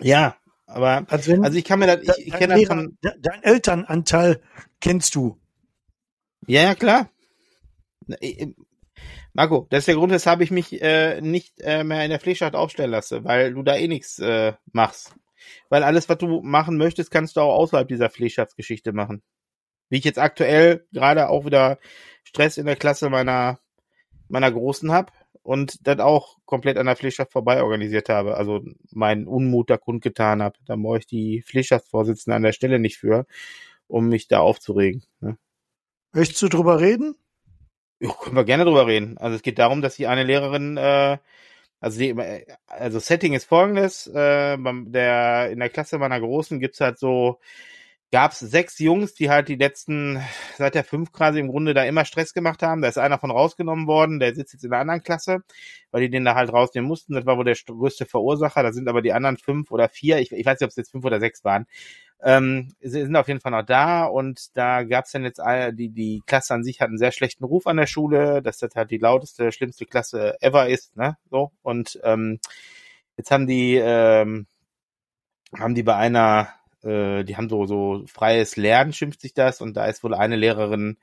Ja, 0.00 0.36
aber 0.70 1.04
also, 1.08 1.32
wenn, 1.32 1.44
also 1.44 1.58
ich 1.58 1.64
kann 1.64 1.78
mir 1.78 1.86
das, 1.86 2.18
ich, 2.18 2.28
ich 2.28 2.32
kenne 2.32 2.54
das 2.54 2.64
von. 2.64 2.96
Dein 3.00 3.42
Elternanteil 3.42 4.40
kennst 4.80 5.14
du. 5.14 5.38
Ja, 6.46 6.62
ja, 6.62 6.74
klar. 6.74 7.10
Marco, 9.32 9.66
das 9.70 9.80
ist 9.80 9.88
der 9.88 9.94
Grund, 9.94 10.12
weshalb 10.12 10.40
ich 10.40 10.50
mich 10.50 10.80
äh, 10.80 11.20
nicht 11.20 11.60
äh, 11.60 11.84
mehr 11.84 12.04
in 12.04 12.10
der 12.10 12.20
Pflegschacht 12.20 12.54
aufstellen 12.54 12.90
lasse, 12.90 13.24
weil 13.24 13.54
du 13.54 13.62
da 13.62 13.76
eh 13.76 13.88
nichts 13.88 14.18
äh, 14.18 14.54
machst. 14.72 15.14
Weil 15.68 15.82
alles, 15.82 16.08
was 16.08 16.18
du 16.18 16.40
machen 16.42 16.76
möchtest, 16.76 17.10
kannst 17.10 17.36
du 17.36 17.40
auch 17.40 17.54
außerhalb 17.54 17.88
dieser 17.88 18.10
Pflegschaftsgeschichte 18.10 18.92
machen. 18.92 19.22
Wie 19.88 19.98
ich 19.98 20.04
jetzt 20.04 20.18
aktuell 20.18 20.86
gerade 20.92 21.28
auch 21.28 21.44
wieder 21.44 21.78
Stress 22.24 22.58
in 22.58 22.66
der 22.66 22.76
Klasse 22.76 23.10
meiner 23.10 23.58
meiner 24.28 24.52
Großen 24.52 24.92
hab 24.92 25.12
und 25.42 25.86
das 25.86 25.98
auch 26.00 26.38
komplett 26.44 26.76
an 26.76 26.86
der 26.86 26.96
Pflegschaft 26.96 27.32
vorbei 27.32 27.62
organisiert 27.62 28.08
habe. 28.08 28.36
Also 28.36 28.62
meinen 28.90 29.26
Unmut 29.26 29.70
da 29.70 29.76
kundgetan 29.78 30.42
habe. 30.42 30.58
Da 30.66 30.76
brauche 30.76 30.98
ich 30.98 31.06
die 31.06 31.42
Pflegschaftsvorsitzende 31.42 32.36
an 32.36 32.42
der 32.42 32.52
Stelle 32.52 32.78
nicht 32.78 32.98
für, 32.98 33.26
um 33.86 34.08
mich 34.08 34.28
da 34.28 34.40
aufzuregen. 34.40 35.04
Ne? 35.20 35.38
Möchtest 36.12 36.42
du 36.42 36.48
drüber 36.48 36.80
reden? 36.80 37.16
Ja, 38.00 38.12
können 38.12 38.36
wir 38.36 38.44
gerne 38.44 38.64
drüber 38.64 38.86
reden. 38.86 39.18
Also 39.18 39.36
es 39.36 39.42
geht 39.42 39.58
darum, 39.58 39.82
dass 39.82 39.96
die 39.96 40.06
eine 40.06 40.24
Lehrerin, 40.24 40.76
äh, 40.76 41.18
also 41.80 41.98
die, 41.98 42.14
also 42.66 42.98
Setting 42.98 43.34
ist 43.34 43.44
folgendes, 43.44 44.06
äh, 44.06 44.56
der 44.58 45.50
in 45.50 45.58
der 45.60 45.70
Klasse 45.70 45.98
meiner 45.98 46.20
Großen 46.20 46.60
gibt's 46.60 46.80
halt 46.80 46.98
so, 46.98 47.40
gab's 48.12 48.40
sechs 48.40 48.78
Jungs, 48.78 49.14
die 49.14 49.30
halt 49.30 49.48
die 49.48 49.56
letzten, 49.56 50.20
seit 50.56 50.74
der 50.74 50.84
fünf 50.84 51.12
quasi 51.12 51.38
im 51.38 51.48
Grunde 51.48 51.74
da 51.74 51.84
immer 51.84 52.04
Stress 52.04 52.34
gemacht 52.34 52.62
haben. 52.62 52.82
Da 52.82 52.88
ist 52.88 52.98
einer 52.98 53.18
von 53.18 53.30
rausgenommen 53.30 53.86
worden, 53.86 54.18
der 54.18 54.34
sitzt 54.34 54.52
jetzt 54.52 54.64
in 54.64 54.72
einer 54.72 54.80
anderen 54.80 55.02
Klasse, 55.02 55.42
weil 55.90 56.02
die 56.02 56.10
den 56.10 56.24
da 56.24 56.34
halt 56.34 56.52
rausnehmen 56.52 56.88
mussten. 56.88 57.14
Das 57.14 57.26
war 57.26 57.36
wohl 57.36 57.44
der 57.44 57.56
größte 57.56 58.06
Verursacher. 58.06 58.62
Da 58.62 58.72
sind 58.72 58.88
aber 58.88 59.02
die 59.02 59.12
anderen 59.12 59.36
fünf 59.36 59.70
oder 59.70 59.88
vier, 59.88 60.18
ich, 60.18 60.32
ich 60.32 60.44
weiß 60.44 60.60
nicht, 60.60 60.66
ob 60.66 60.70
es 60.70 60.76
jetzt 60.76 60.90
fünf 60.90 61.04
oder 61.04 61.20
sechs 61.20 61.44
waren, 61.44 61.66
ähm, 62.22 62.74
sie 62.80 63.00
sind 63.02 63.16
auf 63.16 63.28
jeden 63.28 63.40
Fall 63.40 63.52
noch 63.52 63.64
da 63.64 64.04
und 64.04 64.56
da 64.56 64.82
gab's 64.82 65.12
dann 65.12 65.24
jetzt 65.24 65.40
all, 65.40 65.72
die 65.72 65.88
die 65.88 66.22
Klasse 66.26 66.54
an 66.54 66.64
sich 66.64 66.80
hat 66.80 66.88
einen 66.88 66.98
sehr 66.98 67.12
schlechten 67.12 67.44
Ruf 67.44 67.66
an 67.66 67.78
der 67.78 67.86
Schule, 67.86 68.42
dass 68.42 68.58
das 68.58 68.74
halt 68.74 68.90
die 68.90 68.98
lauteste, 68.98 69.52
schlimmste 69.52 69.86
Klasse 69.86 70.36
ever 70.42 70.68
ist, 70.68 70.96
ne? 70.96 71.16
So 71.30 71.52
und 71.62 71.98
ähm, 72.04 72.38
jetzt 73.16 73.30
haben 73.30 73.46
die 73.46 73.76
ähm, 73.76 74.46
haben 75.58 75.74
die 75.74 75.82
bei 75.82 75.96
einer 75.96 76.48
äh, 76.84 77.24
die 77.24 77.36
haben 77.36 77.48
so 77.48 77.66
so 77.66 78.04
freies 78.06 78.56
Lernen 78.56 78.92
schimpft 78.92 79.20
sich 79.20 79.34
das 79.34 79.60
und 79.60 79.76
da 79.76 79.86
ist 79.86 80.02
wohl 80.04 80.14
eine 80.14 80.36
Lehrerin 80.36 80.98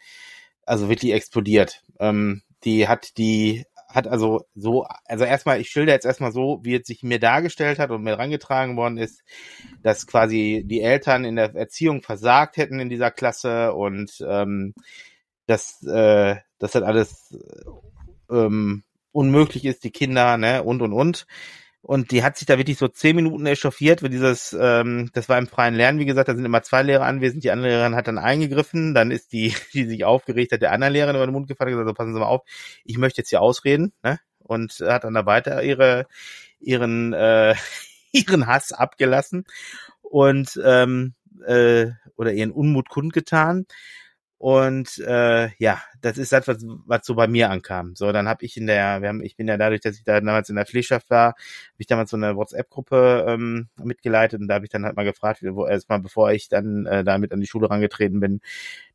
also 0.65 0.89
wirklich 0.89 1.13
explodiert. 1.13 1.83
Ähm, 1.99 2.41
die 2.63 2.87
hat 2.87 3.17
die 3.17 3.65
hat 3.87 4.07
also 4.07 4.45
so, 4.53 4.85
also 5.05 5.23
erstmal, 5.23 5.61
ich 5.61 5.69
schilder 5.69 5.93
jetzt 5.93 6.05
erstmal 6.05 6.31
so, 6.33 6.59
wie 6.63 6.75
es 6.75 6.85
sich 6.87 7.03
mir 7.03 7.19
dargestellt 7.19 7.79
hat 7.79 7.89
und 7.89 8.03
mir 8.03 8.19
rangetragen 8.19 8.75
worden 8.75 8.97
ist, 8.97 9.23
dass 9.81 10.07
quasi 10.07 10.63
die 10.65 10.81
Eltern 10.81 11.23
in 11.23 11.37
der 11.37 11.55
Erziehung 11.55 12.01
versagt 12.01 12.57
hätten 12.57 12.79
in 12.79 12.89
dieser 12.89 13.11
Klasse 13.11 13.73
und 13.73 14.23
ähm, 14.27 14.73
dass, 15.45 15.81
äh, 15.83 16.35
dass 16.59 16.71
das 16.71 16.83
alles 16.83 17.37
ähm, 18.29 18.83
unmöglich 19.13 19.63
ist, 19.65 19.83
die 19.85 19.91
Kinder, 19.91 20.37
ne, 20.37 20.63
und 20.63 20.81
und 20.81 20.91
und. 20.93 21.25
Und 21.81 22.11
die 22.11 22.23
hat 22.23 22.37
sich 22.37 22.45
da 22.45 22.57
wirklich 22.57 22.77
so 22.77 22.87
zehn 22.87 23.15
Minuten 23.15 23.45
echauffiert, 23.45 24.03
weil 24.03 24.09
dieses, 24.09 24.55
ähm, 24.59 25.09
das 25.13 25.29
war 25.29 25.37
im 25.37 25.47
freien 25.47 25.75
Lernen, 25.75 25.99
wie 25.99 26.05
gesagt, 26.05 26.27
da 26.27 26.35
sind 26.35 26.43
immer 26.43 26.63
zwei 26.63 26.83
Lehrer 26.83 27.05
anwesend, 27.05 27.43
die 27.43 27.51
andere 27.51 27.69
Lehrerin 27.69 27.95
hat 27.95 28.07
dann 28.07 28.17
eingegriffen, 28.17 28.93
dann 28.93 29.11
ist 29.11 29.31
die, 29.31 29.53
die 29.73 29.85
sich 29.85 30.03
aufgeregt 30.03 30.51
hat, 30.51 30.61
der 30.61 30.71
anderen 30.71 30.93
Lehrerin 30.93 31.15
über 31.15 31.27
den 31.27 31.33
Mund 31.33 31.47
gefallen 31.47 31.73
und 31.73 31.79
gesagt, 31.79 31.89
so, 31.89 31.93
passen 31.93 32.13
Sie 32.13 32.19
mal 32.19 32.25
auf, 32.25 32.41
ich 32.83 32.97
möchte 32.97 33.21
jetzt 33.21 33.29
hier 33.29 33.41
ausreden, 33.41 33.93
ne? 34.03 34.19
Und 34.39 34.73
hat 34.81 35.03
dann 35.03 35.13
da 35.13 35.25
weiter 35.25 35.63
ihre, 35.63 36.07
ihren, 36.59 37.13
äh, 37.13 37.55
ihren 38.11 38.47
Hass 38.47 38.71
abgelassen 38.71 39.45
und 40.01 40.59
ähm, 40.63 41.13
äh, 41.45 41.87
oder 42.15 42.33
ihren 42.33 42.51
Unmut 42.51 42.89
kundgetan. 42.89 43.65
Und 44.39 44.99
äh, 44.99 45.49
ja, 45.57 45.81
das 46.01 46.19
ist 46.19 46.31
das, 46.31 46.47
was, 46.47 46.63
was 46.85 47.05
so 47.05 47.15
bei 47.15 47.27
mir 47.27 47.49
ankam. 47.49 47.95
So, 47.95 48.11
dann 48.11 48.27
habe 48.27 48.45
ich 48.45 48.55
in 48.55 48.67
der, 48.67 49.01
wir 49.01 49.09
haben, 49.09 49.23
ich 49.23 49.35
bin 49.35 49.47
ja 49.47 49.57
dadurch, 49.57 49.81
dass 49.81 49.97
ich 49.97 50.03
da 50.03 50.21
damals 50.21 50.49
in 50.49 50.55
der 50.55 50.67
Pflegschaft 50.67 51.09
war, 51.09 51.29
habe 51.29 51.35
ich 51.79 51.87
damals 51.87 52.11
so 52.11 52.17
eine 52.17 52.35
WhatsApp-Gruppe 52.35 53.25
ähm, 53.27 53.67
mitgeleitet 53.83 54.39
und 54.39 54.47
da 54.47 54.55
habe 54.55 54.65
ich 54.65 54.69
dann 54.69 54.85
halt 54.85 54.95
mal 54.95 55.05
gefragt, 55.05 55.41
wo, 55.43 55.65
erstmal 55.65 55.99
bevor 55.99 56.31
ich 56.31 56.49
dann 56.49 56.85
äh, 56.85 57.03
damit 57.03 57.31
an 57.33 57.41
die 57.41 57.47
Schule 57.47 57.69
rangetreten 57.69 58.19
bin, 58.19 58.41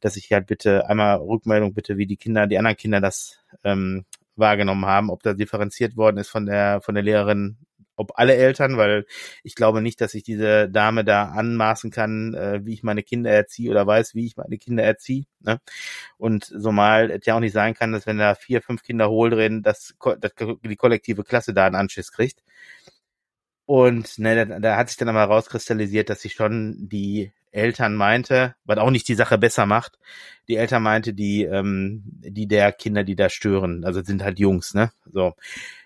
dass 0.00 0.16
ich 0.16 0.30
halt 0.32 0.46
bitte 0.46 0.88
einmal 0.88 1.16
Rückmeldung 1.16 1.74
bitte, 1.74 1.96
wie 1.96 2.06
die 2.06 2.16
Kinder, 2.16 2.46
die 2.46 2.58
anderen 2.58 2.76
Kinder 2.76 3.00
das 3.00 3.40
ähm, 3.64 4.04
wahrgenommen 4.36 4.86
haben, 4.86 5.10
ob 5.10 5.22
da 5.24 5.34
differenziert 5.34 5.96
worden 5.96 6.18
ist 6.18 6.28
von 6.30 6.46
der 6.46 6.80
von 6.82 6.94
der 6.94 7.04
Lehrerin 7.04 7.58
ob 7.96 8.12
alle 8.16 8.34
Eltern, 8.34 8.76
weil 8.76 9.06
ich 9.42 9.54
glaube 9.54 9.82
nicht, 9.82 10.00
dass 10.00 10.14
ich 10.14 10.22
diese 10.22 10.68
Dame 10.68 11.04
da 11.04 11.30
anmaßen 11.30 11.90
kann, 11.90 12.34
äh, 12.34 12.60
wie 12.64 12.74
ich 12.74 12.82
meine 12.82 13.02
Kinder 13.02 13.30
erziehe 13.30 13.70
oder 13.70 13.86
weiß, 13.86 14.14
wie 14.14 14.26
ich 14.26 14.36
meine 14.36 14.58
Kinder 14.58 14.82
erziehe. 14.82 15.24
Ne? 15.40 15.60
Und 16.18 16.44
so 16.44 16.72
mal 16.72 17.10
es 17.10 17.26
ja 17.26 17.34
auch 17.34 17.40
nicht 17.40 17.52
sein 17.52 17.74
kann, 17.74 17.92
dass 17.92 18.06
wenn 18.06 18.18
da 18.18 18.34
vier, 18.34 18.62
fünf 18.62 18.82
Kinder 18.82 19.10
hohl 19.10 19.30
drehen, 19.30 19.62
dass, 19.62 19.94
dass 20.20 20.32
die 20.64 20.76
kollektive 20.76 21.24
Klasse 21.24 21.54
da 21.54 21.66
einen 21.66 21.74
Anschiss 21.74 22.12
kriegt. 22.12 22.42
Und 23.66 24.18
ne, 24.18 24.46
da, 24.46 24.58
da 24.58 24.76
hat 24.76 24.88
sich 24.88 24.98
dann 24.98 25.08
aber 25.08 25.24
rauskristallisiert, 25.24 26.10
dass 26.10 26.22
sich 26.22 26.34
schon 26.34 26.88
die 26.88 27.32
Eltern 27.52 27.94
meinte, 27.94 28.54
was 28.64 28.78
auch 28.78 28.90
nicht 28.90 29.08
die 29.08 29.14
Sache 29.14 29.38
besser 29.38 29.66
macht, 29.66 29.98
die 30.48 30.56
Eltern 30.56 30.82
meinte, 30.82 31.14
die, 31.14 31.44
ähm, 31.44 32.02
die 32.04 32.48
der 32.48 32.72
Kinder, 32.72 33.04
die 33.04 33.14
da 33.14 33.28
stören, 33.28 33.84
also 33.84 34.02
sind 34.02 34.24
halt 34.24 34.38
Jungs, 34.38 34.74
ne? 34.74 34.90
So 35.12 35.34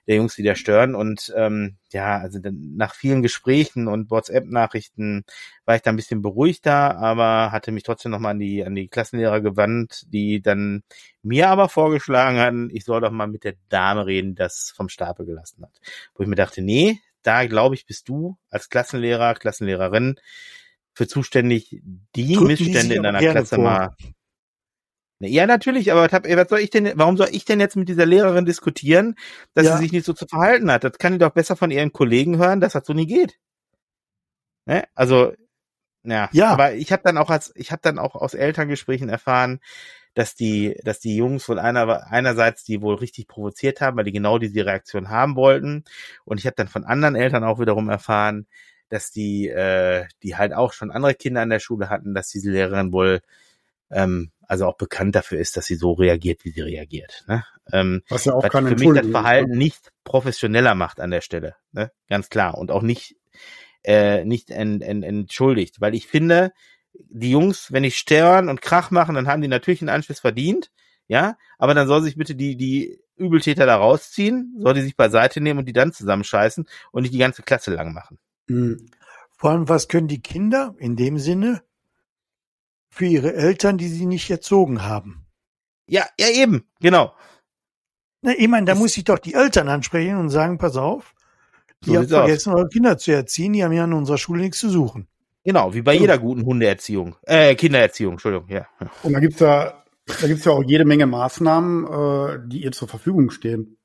der 0.06 0.16
Jungs, 0.16 0.36
die 0.36 0.42
da 0.42 0.54
stören. 0.54 0.94
Und 0.94 1.32
ähm, 1.36 1.76
ja, 1.92 2.18
also 2.18 2.38
nach 2.52 2.94
vielen 2.94 3.22
Gesprächen 3.22 3.88
und 3.88 4.10
WhatsApp-Nachrichten 4.10 5.24
war 5.64 5.76
ich 5.76 5.82
da 5.82 5.90
ein 5.90 5.96
bisschen 5.96 6.22
beruhigter, 6.22 6.96
aber 6.98 7.50
hatte 7.52 7.72
mich 7.72 7.82
trotzdem 7.82 8.12
nochmal 8.12 8.32
an 8.32 8.38
die, 8.38 8.64
an 8.64 8.74
die 8.74 8.88
Klassenlehrer 8.88 9.40
gewandt, 9.40 10.06
die 10.12 10.40
dann 10.40 10.82
mir 11.22 11.48
aber 11.48 11.68
vorgeschlagen 11.68 12.38
hatten, 12.38 12.70
ich 12.72 12.84
soll 12.84 13.00
doch 13.00 13.10
mal 13.10 13.26
mit 13.26 13.44
der 13.44 13.54
Dame 13.68 14.06
reden, 14.06 14.34
das 14.36 14.72
vom 14.76 14.88
Stapel 14.88 15.26
gelassen 15.26 15.64
hat. 15.64 15.80
Wo 16.14 16.22
ich 16.22 16.28
mir 16.28 16.36
dachte, 16.36 16.62
nee, 16.62 17.00
da 17.26 17.46
glaube 17.46 17.74
ich, 17.74 17.86
bist 17.86 18.08
du 18.08 18.36
als 18.50 18.68
Klassenlehrer, 18.68 19.34
Klassenlehrerin 19.34 20.16
für 20.94 21.06
zuständig, 21.06 21.82
die 22.14 22.34
Drücken 22.34 22.46
Missstände 22.46 22.88
die 22.88 22.96
in 22.96 23.02
deiner 23.02 23.18
Klasse 23.18 23.56
vor. 23.56 23.64
mal 23.64 23.96
ja, 25.18 25.46
natürlich, 25.46 25.92
aber 25.92 26.10
was 26.12 26.48
soll 26.48 26.58
ich 26.58 26.70
denn, 26.70 26.92
warum 26.94 27.16
soll 27.16 27.28
ich 27.32 27.46
denn 27.46 27.58
jetzt 27.58 27.76
mit 27.76 27.88
dieser 27.88 28.04
Lehrerin 28.04 28.44
diskutieren, 28.44 29.14
dass 29.54 29.64
ja. 29.64 29.76
sie 29.76 29.84
sich 29.84 29.92
nicht 29.92 30.04
so 30.04 30.12
zu 30.12 30.26
verhalten 30.26 30.70
hat? 30.70 30.84
Das 30.84 30.98
kann 30.98 31.14
die 31.14 31.18
doch 31.18 31.30
besser 31.30 31.56
von 31.56 31.70
ihren 31.70 31.92
Kollegen 31.92 32.36
hören, 32.36 32.60
dass 32.60 32.74
das 32.74 32.86
so 32.86 32.92
nie 32.92 33.06
geht. 33.06 33.38
Ne? 34.66 34.84
Also, 34.94 35.32
ja. 36.10 36.28
ja. 36.32 36.50
Aber 36.50 36.74
ich 36.74 36.92
habe 36.92 37.02
dann 37.04 37.18
auch 37.18 37.30
als, 37.30 37.52
ich 37.56 37.72
habe 37.72 37.82
dann 37.82 37.98
auch 37.98 38.14
aus 38.14 38.34
Elterngesprächen 38.34 39.08
erfahren, 39.08 39.60
dass 40.14 40.34
die, 40.34 40.78
dass 40.82 40.98
die 40.98 41.16
Jungs 41.16 41.48
wohl 41.48 41.58
einer, 41.58 42.10
einerseits 42.10 42.64
die 42.64 42.80
wohl 42.80 42.94
richtig 42.94 43.28
provoziert 43.28 43.80
haben, 43.80 43.96
weil 43.96 44.04
die 44.04 44.12
genau 44.12 44.38
diese 44.38 44.64
Reaktion 44.64 45.10
haben 45.10 45.36
wollten. 45.36 45.84
Und 46.24 46.38
ich 46.38 46.46
habe 46.46 46.56
dann 46.56 46.68
von 46.68 46.84
anderen 46.84 47.16
Eltern 47.16 47.44
auch 47.44 47.60
wiederum 47.60 47.90
erfahren, 47.90 48.46
dass 48.88 49.10
die, 49.10 49.48
äh, 49.48 50.06
die 50.22 50.36
halt 50.36 50.54
auch 50.54 50.72
schon 50.72 50.90
andere 50.90 51.14
Kinder 51.14 51.42
an 51.42 51.50
der 51.50 51.60
Schule 51.60 51.90
hatten, 51.90 52.14
dass 52.14 52.30
diese 52.30 52.50
Lehrerin 52.50 52.92
wohl 52.92 53.20
ähm, 53.90 54.30
also 54.48 54.66
auch 54.66 54.76
bekannt 54.76 55.14
dafür 55.14 55.38
ist, 55.38 55.56
dass 55.56 55.66
sie 55.66 55.74
so 55.74 55.92
reagiert, 55.92 56.44
wie 56.44 56.50
sie 56.50 56.60
reagiert. 56.60 57.24
Ne? 57.26 57.44
Ähm, 57.72 58.02
was 58.08 58.24
ja 58.24 58.34
auch 58.34 58.42
was 58.42 58.52
für 58.52 58.76
mich 58.76 59.02
das 59.02 59.08
Verhalten 59.08 59.52
ne? 59.52 59.56
nicht 59.56 59.92
professioneller 60.04 60.74
macht 60.74 61.00
an 61.00 61.10
der 61.10 61.20
Stelle, 61.20 61.56
ne? 61.72 61.90
ganz 62.08 62.28
klar 62.28 62.56
und 62.56 62.70
auch 62.70 62.82
nicht 62.82 63.16
äh, 63.86 64.24
nicht 64.24 64.50
en, 64.50 64.80
en, 64.80 65.02
entschuldigt, 65.02 65.80
weil 65.80 65.94
ich 65.94 66.06
finde, 66.06 66.52
die 66.92 67.30
Jungs, 67.30 67.72
wenn 67.72 67.82
die 67.82 67.90
stören 67.90 68.48
und 68.48 68.62
Krach 68.62 68.90
machen, 68.90 69.14
dann 69.14 69.28
haben 69.28 69.42
die 69.42 69.48
natürlich 69.48 69.80
einen 69.80 69.90
Anschluss 69.90 70.20
verdient, 70.20 70.70
ja, 71.08 71.36
aber 71.58 71.74
dann 71.74 71.86
soll 71.86 72.02
sich 72.02 72.16
bitte 72.16 72.34
die 72.34 72.56
die 72.56 73.00
Übeltäter 73.16 73.64
da 73.64 73.76
rausziehen, 73.76 74.56
soll 74.58 74.74
die 74.74 74.82
sich 74.82 74.96
beiseite 74.96 75.40
nehmen 75.40 75.60
und 75.60 75.66
die 75.66 75.72
dann 75.72 75.92
zusammenscheißen 75.92 76.66
und 76.92 77.02
nicht 77.02 77.14
die 77.14 77.18
ganze 77.18 77.42
Klasse 77.42 77.72
lang 77.72 77.94
machen. 77.94 78.18
Mhm. 78.48 78.90
Vor 79.36 79.50
allem, 79.50 79.68
was 79.68 79.88
können 79.88 80.08
die 80.08 80.20
Kinder 80.20 80.74
in 80.78 80.96
dem 80.96 81.18
Sinne 81.18 81.62
für 82.88 83.06
ihre 83.06 83.34
Eltern, 83.34 83.78
die 83.78 83.88
sie 83.88 84.06
nicht 84.06 84.30
erzogen 84.30 84.82
haben. 84.82 85.26
Ja, 85.86 86.06
ja 86.18 86.28
eben, 86.28 86.66
genau. 86.80 87.14
Na, 88.22 88.32
ich 88.36 88.48
meine, 88.48 88.66
da 88.66 88.72
das 88.72 88.80
muss 88.80 88.96
ich 88.96 89.04
doch 89.04 89.18
die 89.18 89.34
Eltern 89.34 89.68
ansprechen 89.68 90.16
und 90.16 90.30
sagen, 90.30 90.58
pass 90.58 90.76
auf, 90.76 91.14
so 91.84 91.92
ihr 91.92 91.98
habt 92.00 92.10
vergessen, 92.10 92.52
aus. 92.52 92.60
eure 92.60 92.68
Kinder 92.68 92.98
zu 92.98 93.12
erziehen, 93.12 93.52
die 93.52 93.64
haben 93.64 93.72
ja 93.72 93.84
in 93.84 93.92
unserer 93.92 94.18
Schule 94.18 94.42
nichts 94.42 94.58
zu 94.58 94.68
suchen. 94.68 95.08
Genau, 95.44 95.74
wie 95.74 95.82
bei 95.82 95.94
ja. 95.94 96.00
jeder 96.00 96.18
guten 96.18 96.44
Hundeerziehung, 96.44 97.16
äh, 97.22 97.54
Kindererziehung, 97.54 98.14
Entschuldigung, 98.14 98.48
ja. 98.48 98.66
Und 99.02 99.12
da 99.12 99.20
gibt's 99.20 99.38
ja, 99.38 99.84
da 100.20 100.26
gibt's 100.26 100.44
ja 100.44 100.52
auch 100.52 100.64
jede 100.64 100.84
Menge 100.84 101.06
Maßnahmen, 101.06 101.84
äh, 101.86 102.38
die 102.48 102.64
ihr 102.64 102.72
zur 102.72 102.88
Verfügung 102.88 103.30
stehen. 103.30 103.76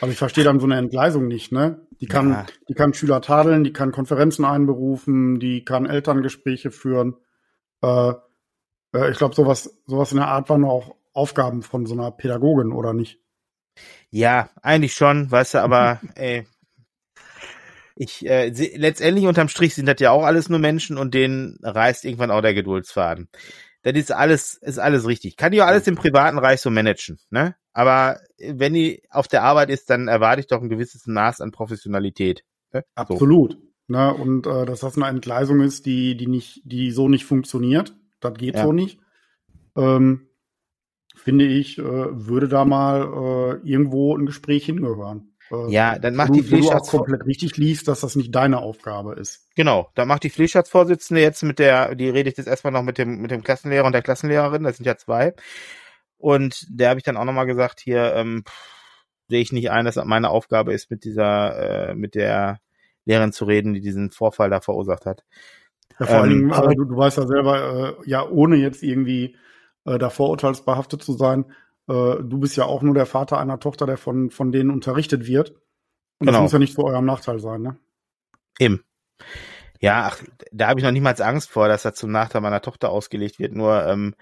Also 0.00 0.12
ich 0.12 0.18
verstehe 0.18 0.44
dann 0.44 0.60
so 0.60 0.66
eine 0.66 0.76
Entgleisung 0.76 1.26
nicht, 1.26 1.52
ne? 1.52 1.86
Die 2.00 2.06
kann, 2.06 2.30
ja. 2.30 2.46
die 2.68 2.74
kann 2.74 2.92
Schüler 2.92 3.20
tadeln, 3.22 3.64
die 3.64 3.72
kann 3.72 3.92
Konferenzen 3.92 4.44
einberufen, 4.44 5.40
die 5.40 5.64
kann 5.64 5.86
Elterngespräche 5.86 6.70
führen. 6.70 7.16
Äh, 7.82 8.12
äh, 8.94 9.10
ich 9.10 9.18
glaube, 9.18 9.34
sowas, 9.34 9.82
sowas 9.86 10.12
in 10.12 10.18
der 10.18 10.28
Art 10.28 10.48
waren 10.48 10.64
auch 10.64 10.96
Aufgaben 11.12 11.62
von 11.62 11.86
so 11.86 11.94
einer 11.94 12.10
Pädagogin, 12.10 12.72
oder 12.72 12.92
nicht? 12.92 13.20
Ja, 14.10 14.50
eigentlich 14.62 14.94
schon, 14.94 15.30
weißt 15.30 15.54
du, 15.54 15.58
aber 15.58 16.00
ey, 16.14 16.46
ich 17.96 18.26
äh, 18.26 18.48
letztendlich 18.76 19.26
unterm 19.26 19.48
Strich 19.48 19.74
sind 19.74 19.86
das 19.86 20.00
ja 20.00 20.10
auch 20.10 20.24
alles 20.24 20.48
nur 20.48 20.58
Menschen 20.58 20.98
und 20.98 21.14
denen 21.14 21.58
reißt 21.62 22.04
irgendwann 22.04 22.30
auch 22.30 22.40
der 22.40 22.54
Geduldsfaden. 22.54 23.28
Das 23.82 23.94
ist 23.94 24.12
alles, 24.12 24.54
ist 24.54 24.78
alles 24.78 25.06
richtig. 25.06 25.36
Kann 25.36 25.52
ja 25.52 25.66
alles 25.66 25.86
im 25.86 25.94
privaten 25.94 26.38
Reich 26.38 26.60
so 26.60 26.70
managen, 26.70 27.18
ne? 27.30 27.54
Aber 27.72 28.20
wenn 28.38 28.74
die 28.74 29.02
auf 29.10 29.28
der 29.28 29.42
Arbeit 29.42 29.70
ist, 29.70 29.90
dann 29.90 30.08
erwarte 30.08 30.40
ich 30.40 30.46
doch 30.48 30.60
ein 30.60 30.68
gewisses 30.68 31.06
Maß 31.06 31.40
an 31.40 31.52
Professionalität. 31.52 32.44
Ne? 32.72 32.84
Absolut. 32.94 33.52
So. 33.52 33.58
Ne? 33.86 34.12
Und 34.12 34.46
äh, 34.46 34.66
dass 34.66 34.80
das 34.80 34.96
eine 34.96 35.06
Entgleisung 35.06 35.60
ist, 35.60 35.86
die, 35.86 36.16
die 36.16 36.26
nicht, 36.26 36.62
die 36.64 36.90
so 36.90 37.08
nicht 37.08 37.24
funktioniert, 37.24 37.94
das 38.20 38.34
geht 38.34 38.56
ja. 38.56 38.64
so 38.64 38.72
nicht. 38.72 38.98
Ähm, 39.76 40.29
finde 41.20 41.46
ich, 41.46 41.78
äh, 41.78 41.82
würde 41.82 42.48
da 42.48 42.64
mal 42.64 43.60
äh, 43.62 43.68
irgendwo 43.68 44.16
ein 44.16 44.26
Gespräch 44.26 44.64
hingehören. 44.64 45.32
Äh, 45.50 45.70
ja, 45.70 45.98
dann 45.98 46.14
macht 46.14 46.34
die 46.34 46.42
Pflegschatz 46.42 46.90
komplett 46.90 47.26
richtig 47.26 47.56
liest, 47.56 47.88
dass 47.88 48.00
das 48.00 48.16
nicht 48.16 48.34
deine 48.34 48.58
Aufgabe 48.58 49.14
ist. 49.14 49.48
Genau, 49.56 49.90
dann 49.94 50.08
macht 50.08 50.22
die 50.22 50.30
Pflegschatzvorsitzende 50.30 51.20
jetzt 51.20 51.42
mit 51.42 51.58
der, 51.58 51.94
die 51.94 52.08
rede 52.08 52.30
ich 52.30 52.36
jetzt 52.36 52.46
erstmal 52.46 52.72
noch 52.72 52.82
mit 52.82 52.98
dem 52.98 53.20
mit 53.20 53.30
dem 53.30 53.42
Klassenlehrer 53.42 53.86
und 53.86 53.92
der 53.92 54.02
Klassenlehrerin, 54.02 54.62
das 54.62 54.76
sind 54.76 54.86
ja 54.86 54.96
zwei. 54.96 55.34
Und 56.18 56.66
der 56.68 56.90
habe 56.90 56.98
ich 56.98 57.04
dann 57.04 57.16
auch 57.16 57.24
nochmal 57.24 57.46
gesagt, 57.46 57.80
hier 57.80 58.14
ähm, 58.14 58.44
sehe 59.28 59.40
ich 59.40 59.52
nicht 59.52 59.70
ein, 59.70 59.84
dass 59.84 59.96
meine 59.96 60.30
Aufgabe 60.30 60.72
ist, 60.72 60.90
mit 60.90 61.04
dieser, 61.04 61.90
äh, 61.90 61.94
mit 61.94 62.14
der 62.14 62.60
Lehrerin 63.06 63.32
zu 63.32 63.44
reden, 63.44 63.74
die 63.74 63.80
diesen 63.80 64.10
Vorfall 64.10 64.50
da 64.50 64.60
verursacht 64.60 65.06
hat. 65.06 65.24
Ja, 65.98 66.06
vor 66.06 66.16
ähm, 66.16 66.22
allen 66.22 66.30
Dingen, 66.30 66.52
aber 66.52 66.74
du, 66.74 66.84
du 66.84 66.96
weißt 66.96 67.18
ja 67.18 67.26
selber, 67.26 67.96
äh, 68.00 68.08
ja, 68.08 68.28
ohne 68.28 68.56
jetzt 68.56 68.82
irgendwie 68.82 69.36
äh, 69.84 69.98
da 69.98 70.10
vorurteilsbehaftet 70.10 71.02
zu 71.02 71.12
sein, 71.12 71.46
äh, 71.88 72.22
du 72.22 72.38
bist 72.38 72.56
ja 72.56 72.64
auch 72.64 72.82
nur 72.82 72.94
der 72.94 73.06
Vater 73.06 73.38
einer 73.38 73.60
Tochter, 73.60 73.86
der 73.86 73.96
von, 73.96 74.30
von 74.30 74.52
denen 74.52 74.70
unterrichtet 74.70 75.26
wird. 75.26 75.50
Und 76.18 76.26
genau. 76.26 76.32
das 76.32 76.42
muss 76.42 76.52
ja 76.52 76.58
nicht 76.58 76.74
zu 76.74 76.84
eurem 76.84 77.04
Nachteil 77.04 77.38
sein, 77.40 77.62
ne? 77.62 77.76
Eben. 78.58 78.84
Ja, 79.80 80.10
ach, 80.10 80.22
da 80.52 80.68
habe 80.68 80.78
ich 80.78 80.84
noch 80.84 80.92
niemals 80.92 81.22
Angst 81.22 81.50
vor, 81.50 81.68
dass 81.68 81.86
er 81.86 81.94
zum 81.94 82.10
Nachteil 82.10 82.42
meiner 82.42 82.60
Tochter 82.60 82.90
ausgelegt 82.90 83.38
wird. 83.38 83.54
Nur 83.54 83.86
ähm, 83.86 84.14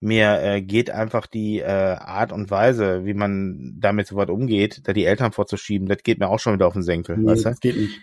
mir 0.00 0.42
äh, 0.42 0.62
geht 0.62 0.90
einfach 0.90 1.26
die 1.26 1.60
äh, 1.60 1.66
Art 1.66 2.32
und 2.32 2.50
Weise, 2.50 3.04
wie 3.04 3.14
man 3.14 3.76
damit 3.78 4.06
so 4.06 4.16
weit 4.16 4.30
umgeht, 4.30 4.80
da 4.84 4.92
die 4.92 5.04
Eltern 5.04 5.32
vorzuschieben, 5.32 5.86
das 5.86 6.02
geht 6.02 6.18
mir 6.18 6.28
auch 6.28 6.40
schon 6.40 6.54
wieder 6.54 6.66
auf 6.66 6.72
den 6.72 6.82
Senkel. 6.82 7.18
Nee, 7.18 7.26
weißt 7.26 7.44
du? 7.44 7.48
Das 7.50 7.60
geht 7.60 7.76
nicht. 7.76 8.00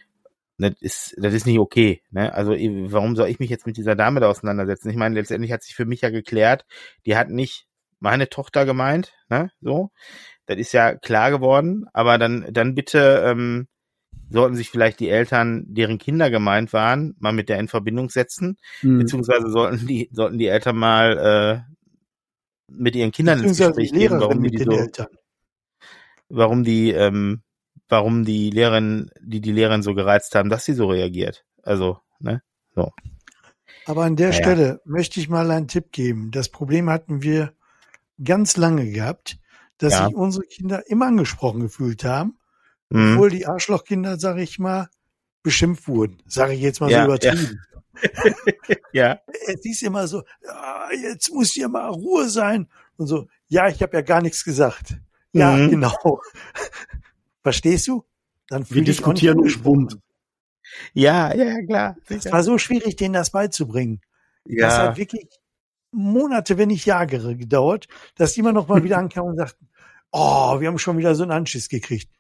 Das 0.60 0.74
ist, 0.82 1.16
das 1.18 1.34
ist 1.34 1.46
nicht 1.46 1.58
okay. 1.58 2.02
Ne? 2.12 2.34
Also 2.34 2.52
warum 2.52 3.16
soll 3.16 3.30
ich 3.30 3.40
mich 3.40 3.50
jetzt 3.50 3.66
mit 3.66 3.78
dieser 3.78 3.96
Dame 3.96 4.20
da 4.20 4.30
auseinandersetzen? 4.30 4.90
Ich 4.90 4.98
meine, 4.98 5.16
letztendlich 5.16 5.54
hat 5.54 5.64
sich 5.64 5.74
für 5.74 5.86
mich 5.86 6.02
ja 6.02 6.10
geklärt, 6.10 6.66
die 7.06 7.16
hat 7.16 7.30
nicht 7.30 7.66
meine 8.00 8.30
Tochter 8.30 8.66
gemeint, 8.66 9.14
ne? 9.30 9.52
So. 9.62 9.92
Das 10.46 10.58
ist 10.58 10.74
ja 10.74 10.96
klar 10.96 11.32
geworden, 11.32 11.86
aber 11.94 12.18
dann, 12.18 12.48
dann 12.52 12.76
bitte 12.76 13.24
ähm, 13.26 13.68
sollten 14.30 14.56
sich 14.56 14.70
vielleicht 14.70 15.00
die 15.00 15.10
Eltern, 15.10 15.66
deren 15.68 15.98
Kinder 15.98 16.30
gemeint 16.30 16.74
waren, 16.74 17.16
mal 17.20 17.34
mit 17.34 17.50
der 17.50 17.60
in 17.60 17.68
Verbindung 17.68 18.10
setzen, 18.10 18.58
mhm. 18.82 19.00
beziehungsweise 19.00 19.50
sollten 19.50 19.88
die, 19.88 20.10
sollten 20.12 20.38
die 20.38 20.48
Eltern 20.48 20.78
mal 20.78 21.66
äh, 21.68 21.74
mit 22.72 22.96
ihren 22.96 23.12
Kindern 23.12 23.44
ins 23.44 23.58
Gespräch 23.58 23.92
gehen, 23.92 24.20
warum 24.20 24.44
die, 24.44 24.52
die 24.52 24.64
so, 24.64 25.06
warum 26.30 26.64
die, 26.64 26.92
ähm, 26.92 27.44
warum 27.90 28.24
die 28.24 28.50
Lehrerin, 28.52 29.12
die 29.20 29.42
die 29.42 29.52
Lehrerin 29.52 29.82
so 29.82 29.94
gereizt 29.94 30.36
haben, 30.36 30.50
dass 30.50 30.66
sie 30.66 30.74
so 30.74 30.88
reagiert. 30.88 31.46
Also, 31.64 32.00
ne, 32.20 32.42
so. 32.76 32.92
Aber 33.86 34.04
an 34.04 34.16
der 34.16 34.30
naja. 34.30 34.42
Stelle 34.42 34.82
möchte 34.86 35.20
ich 35.20 35.30
mal 35.30 35.50
einen 35.50 35.68
Tipp 35.68 35.92
geben. 35.92 36.32
Das 36.32 36.50
Problem 36.50 36.90
hatten 36.90 37.24
wir 37.24 37.54
ganz 38.24 38.56
lange 38.56 38.92
gehabt, 38.92 39.40
dass 39.80 39.94
ja. 39.94 40.06
sich 40.06 40.16
unsere 40.16 40.46
Kinder 40.46 40.88
immer 40.88 41.08
angesprochen 41.08 41.62
gefühlt 41.62 42.04
haben, 42.04 42.38
mhm. 42.90 43.14
obwohl 43.14 43.30
die 43.32 43.48
Arschlochkinder, 43.48 44.20
sage 44.20 44.44
ich 44.44 44.60
mal, 44.60 44.90
beschimpft 45.42 45.88
wurden. 45.88 46.22
Sage 46.28 46.54
ich 46.54 46.62
jetzt 46.62 46.82
mal 46.82 46.92
ja, 46.92 47.00
so 47.00 47.06
übertrieben. 47.06 47.62
Ja. 48.72 48.76
ja. 48.94 49.20
Es 49.48 49.66
ist 49.66 49.82
immer 49.82 50.08
so, 50.08 50.24
ja, 50.44 50.90
jetzt 50.92 51.34
muss 51.34 51.52
hier 51.52 51.70
mal 51.70 51.90
Ruhe 51.90 52.30
sein 52.30 52.70
und 52.98 53.08
so. 53.08 53.28
Ja, 53.48 53.68
ich 53.68 53.82
habe 53.82 53.98
ja 53.98 54.02
gar 54.02 54.22
nichts 54.22 54.44
gesagt. 54.44 54.96
Ja, 55.34 55.56
mhm. 55.56 55.72
genau. 55.72 56.22
Verstehst 57.50 57.88
du? 57.88 58.06
Dann 58.48 58.70
Wir 58.70 58.84
diskutieren 58.84 59.42
bunt. 59.64 59.98
Ja, 60.94 61.34
ja, 61.34 61.66
klar. 61.66 61.98
Es 62.08 62.32
war 62.32 62.44
so 62.44 62.60
schwierig, 62.60 62.96
denen 62.96 63.16
das 63.16 63.32
beizubringen. 63.32 64.02
Ja. 64.46 64.68
Das 64.68 64.78
hat 64.78 64.98
wirklich 64.98 65.28
Monate, 65.90 66.60
wenn 66.60 66.68
nicht 66.68 66.86
Jahre 66.86 67.36
gedauert, 67.36 67.88
dass 68.14 68.34
die 68.34 68.42
immer 68.42 68.52
noch 68.52 68.68
mal 68.68 68.84
wieder 68.84 68.98
ankamen 69.00 69.32
und 69.32 69.38
sagten, 69.38 69.68
oh, 70.12 70.60
wir 70.60 70.68
haben 70.68 70.78
schon 70.78 71.00
wieder 71.00 71.16
so 71.16 71.24
einen 71.24 71.32
Anschiss 71.32 71.70
gekriegt. 71.70 72.12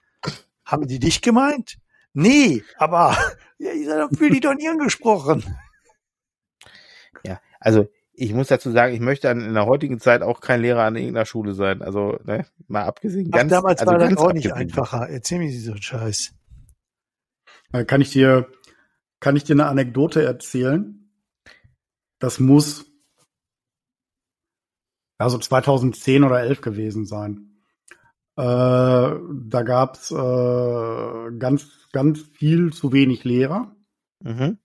Haben 0.65 0.87
die 0.87 0.97
dich 0.97 1.21
gemeint? 1.21 1.77
Nee, 2.13 2.63
aber 2.77 3.15
ja, 3.59 3.71
ich 3.71 3.85
sag, 3.85 4.17
fühl 4.17 4.31
die 4.31 4.39
doch 4.39 4.55
nie 4.55 4.67
angesprochen. 4.67 5.43
Ja, 7.23 7.39
also 7.59 7.87
ich 8.19 8.33
muss 8.33 8.47
dazu 8.47 8.71
sagen, 8.71 8.93
ich 8.93 8.99
möchte 8.99 9.29
in 9.29 9.53
der 9.53 9.65
heutigen 9.65 9.99
Zeit 9.99 10.21
auch 10.21 10.41
kein 10.41 10.61
Lehrer 10.61 10.83
an 10.83 10.95
irgendeiner 10.95 11.25
Schule 11.25 11.53
sein. 11.53 11.81
Also, 11.81 12.19
ne, 12.25 12.45
mal 12.67 12.83
abgesehen. 12.83 13.29
Ach, 13.33 13.47
damals 13.47 13.79
also 13.79 13.91
war 13.93 13.99
das 13.99 14.17
auch 14.17 14.33
nicht 14.33 14.51
einfacher. 14.51 15.07
Erzähl 15.09 15.39
mir 15.39 15.51
so 15.51 15.71
einen 15.71 15.81
Scheiß. 15.81 16.33
Äh, 17.71 17.85
kann 17.85 18.01
ich 18.01 18.11
dir, 18.11 18.47
kann 19.19 19.35
ich 19.35 19.45
dir 19.45 19.53
eine 19.53 19.67
Anekdote 19.67 20.23
erzählen? 20.23 21.11
Das 22.19 22.39
muss 22.39 22.85
also 25.17 25.37
2010 25.37 26.23
oder 26.23 26.41
11 26.41 26.61
gewesen 26.61 27.05
sein. 27.05 27.61
Äh, 28.35 28.41
da 28.41 29.61
gab's 29.63 30.11
äh, 30.11 31.37
ganz, 31.37 31.89
ganz 31.91 32.21
viel 32.21 32.73
zu 32.73 32.91
wenig 32.91 33.23
Lehrer. 33.23 33.75
Mhm. 34.21 34.57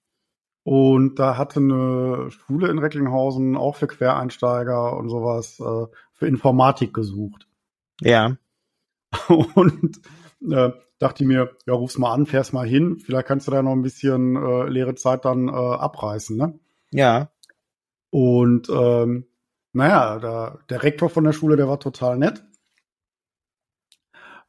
Und 0.64 1.18
da 1.18 1.36
hatte 1.36 1.60
eine 1.60 2.30
Schule 2.30 2.68
in 2.68 2.78
Recklinghausen 2.78 3.56
auch 3.56 3.76
für 3.76 3.86
Quereinsteiger 3.86 4.96
und 4.96 5.10
sowas 5.10 5.60
äh, 5.60 5.86
für 6.14 6.26
Informatik 6.26 6.94
gesucht. 6.94 7.46
Ja. 8.00 8.36
Und 9.54 10.00
äh, 10.50 10.70
dachte 10.98 11.22
ich 11.22 11.28
mir, 11.28 11.54
ja, 11.66 11.74
ruf's 11.74 11.98
mal 11.98 12.14
an, 12.14 12.24
fährst 12.24 12.54
mal 12.54 12.66
hin, 12.66 12.98
vielleicht 12.98 13.26
kannst 13.26 13.46
du 13.46 13.50
da 13.50 13.62
noch 13.62 13.72
ein 13.72 13.82
bisschen 13.82 14.36
äh, 14.36 14.68
leere 14.68 14.94
Zeit 14.94 15.26
dann 15.26 15.48
äh, 15.48 15.52
abreißen, 15.52 16.36
ne? 16.36 16.58
Ja. 16.90 17.30
Und 18.10 18.70
ähm, 18.70 19.26
naja, 19.72 20.18
da, 20.18 20.58
der 20.70 20.82
Rektor 20.82 21.10
von 21.10 21.24
der 21.24 21.32
Schule, 21.32 21.56
der 21.56 21.68
war 21.68 21.80
total 21.80 22.16
nett. 22.16 22.42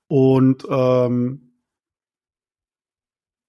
Und 0.07 0.66
ähm, 0.70 1.44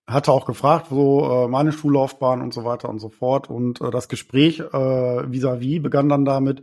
hatte 0.07 0.31
auch 0.31 0.47
gefragt, 0.47 0.87
so 0.91 1.47
äh, 1.47 1.49
meine 1.49 1.73
Schullaufbahn 1.73 2.41
und 2.41 2.55
so 2.55 2.65
weiter 2.65 2.89
und 2.89 3.01
so 3.01 3.09
fort. 3.09 3.51
Und 3.51 3.81
äh, 3.81 3.91
das 3.91 4.09
Gespräch 4.09 4.61
äh, 4.61 4.63
vis-à-vis 4.63 5.79
-vis 5.79 5.83
begann 5.83 6.09
dann 6.09 6.25
damit, 6.25 6.63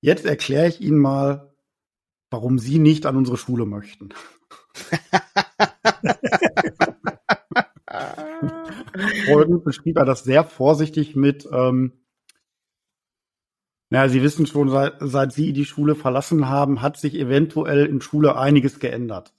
jetzt 0.00 0.26
erkläre 0.26 0.66
ich 0.68 0.80
Ihnen 0.80 0.98
mal, 0.98 1.54
warum 2.30 2.58
Sie 2.58 2.80
nicht 2.80 3.06
an 3.06 3.16
unsere 3.16 3.36
Schule 3.36 3.66
möchten. 3.66 4.08
Folgend 9.26 9.64
beschrieb 9.64 9.96
er 9.96 10.04
das 10.04 10.24
sehr 10.24 10.44
vorsichtig 10.44 11.16
mit, 11.16 11.48
ähm, 11.52 11.92
naja, 13.90 14.08
Sie 14.08 14.22
wissen 14.22 14.46
schon, 14.46 14.68
seit, 14.68 14.94
seit 15.00 15.32
Sie 15.32 15.52
die 15.52 15.64
Schule 15.64 15.94
verlassen 15.94 16.48
haben, 16.48 16.82
hat 16.82 16.96
sich 16.96 17.14
eventuell 17.14 17.86
in 17.86 18.00
Schule 18.00 18.36
einiges 18.36 18.80
geändert. 18.80 19.32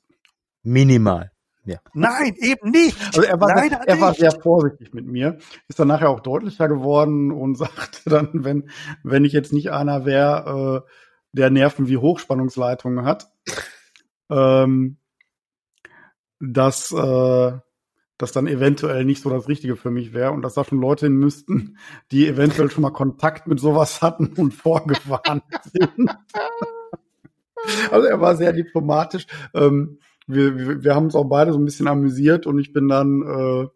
Minimal. 0.63 1.31
Ja. 1.67 1.79
Nein, 1.93 2.33
eben 2.37 2.71
nicht. 2.71 2.97
Also 3.07 3.23
er 3.23 3.41
war, 3.41 3.49
Leider 3.53 3.81
er 3.85 3.99
war 3.99 4.13
sehr 4.13 4.31
vorsichtig 4.31 4.93
mit 4.93 5.05
mir, 5.05 5.37
ist 5.67 5.77
dann 5.77 5.89
nachher 5.89 6.09
auch 6.09 6.21
deutlicher 6.21 6.69
geworden 6.69 7.31
und 7.31 7.55
sagte 7.57 8.09
dann, 8.09 8.29
wenn, 8.45 8.69
wenn 9.03 9.25
ich 9.25 9.33
jetzt 9.33 9.51
nicht 9.51 9.71
einer 9.71 10.05
wäre, 10.05 10.85
äh, 10.85 10.89
der 11.33 11.49
Nerven 11.49 11.89
wie 11.89 11.97
Hochspannungsleitungen 11.97 13.05
hat, 13.05 13.27
ähm, 14.29 14.97
dass, 16.39 16.93
äh, 16.93 17.51
das 18.17 18.31
dann 18.31 18.47
eventuell 18.47 19.03
nicht 19.03 19.21
so 19.21 19.29
das 19.29 19.49
Richtige 19.49 19.75
für 19.75 19.91
mich 19.91 20.13
wäre 20.13 20.31
und 20.31 20.41
dass 20.41 20.53
da 20.53 20.63
schon 20.63 20.79
Leute 20.79 21.07
hin 21.07 21.17
müssten, 21.17 21.77
die 22.11 22.27
eventuell 22.27 22.71
schon 22.71 22.81
mal 22.81 22.91
Kontakt 22.91 23.45
mit 23.47 23.59
sowas 23.59 24.01
hatten 24.01 24.27
und 24.37 24.53
vorgewarnt 24.53 25.43
sind. 25.65 25.91
also 27.91 28.07
er 28.07 28.21
war 28.21 28.37
sehr 28.37 28.53
diplomatisch. 28.53 29.27
Ähm, 29.53 29.99
wir, 30.27 30.57
wir, 30.57 30.83
wir 30.83 30.95
haben 30.95 31.05
uns 31.05 31.15
auch 31.15 31.25
beide 31.25 31.53
so 31.53 31.59
ein 31.59 31.65
bisschen 31.65 31.87
amüsiert 31.87 32.45
und 32.45 32.59
ich 32.59 32.73
bin 32.73 32.87
dann 32.87 33.21
äh, 33.23 33.67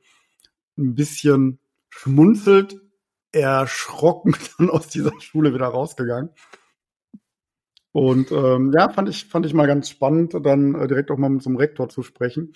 ein 0.77 0.95
bisschen 0.95 1.59
schmunzelt, 1.89 2.79
erschrocken 3.31 4.35
dann 4.57 4.69
aus 4.69 4.87
dieser 4.87 5.13
Schule 5.19 5.53
wieder 5.53 5.67
rausgegangen. 5.67 6.29
Und 7.93 8.31
ähm, 8.31 8.71
ja, 8.73 8.89
fand 8.89 9.09
ich, 9.09 9.25
fand 9.25 9.45
ich 9.45 9.53
mal 9.53 9.67
ganz 9.67 9.89
spannend, 9.89 10.33
dann 10.45 10.75
äh, 10.75 10.87
direkt 10.87 11.11
auch 11.11 11.17
mal 11.17 11.29
mit 11.29 11.43
so 11.43 11.49
einem 11.49 11.57
Rektor 11.57 11.89
zu 11.89 12.03
sprechen, 12.03 12.53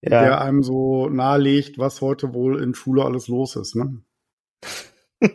ja. 0.00 0.22
der 0.22 0.40
einem 0.40 0.62
so 0.62 1.10
nahelegt, 1.10 1.78
was 1.78 2.00
heute 2.00 2.32
wohl 2.32 2.62
in 2.62 2.74
Schule 2.74 3.04
alles 3.04 3.28
los 3.28 3.56
ist. 3.56 3.76
Ne? 3.76 4.00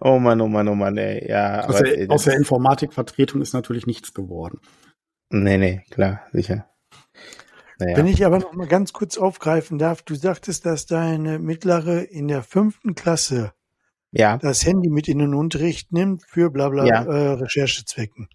oh 0.00 0.20
Mann, 0.20 0.40
oh 0.40 0.46
Mann, 0.46 0.68
oh 0.68 0.76
Mann, 0.76 0.96
ey. 0.96 1.28
Ja, 1.28 1.64
aus, 1.66 1.78
der, 1.78 2.10
aus 2.10 2.24
der 2.24 2.36
Informatikvertretung 2.36 3.42
ist 3.42 3.54
natürlich 3.54 3.86
nichts 3.86 4.14
geworden. 4.14 4.60
Nee, 5.30 5.58
nee, 5.58 5.84
klar, 5.90 6.22
sicher. 6.32 6.68
Naja. 7.78 7.96
Wenn 7.96 8.06
ich 8.06 8.24
aber 8.24 8.38
noch 8.38 8.54
mal 8.54 8.66
ganz 8.66 8.92
kurz 8.92 9.18
aufgreifen 9.18 9.78
darf, 9.78 10.02
du 10.02 10.14
sagtest, 10.14 10.66
dass 10.66 10.86
deine 10.86 11.38
mittlere 11.38 12.02
in 12.10 12.26
der 12.26 12.42
fünften 12.42 12.94
Klasse 12.94 13.52
ja. 14.10 14.36
das 14.38 14.64
Handy 14.64 14.88
mit 14.88 15.06
in 15.06 15.18
den 15.18 15.34
Unterricht 15.34 15.92
nimmt 15.92 16.24
für 16.26 16.50
bla 16.50 16.70
bla 16.70 16.86
ja. 16.86 17.04
äh, 17.04 17.32
Recherchezwecken. 17.34 18.28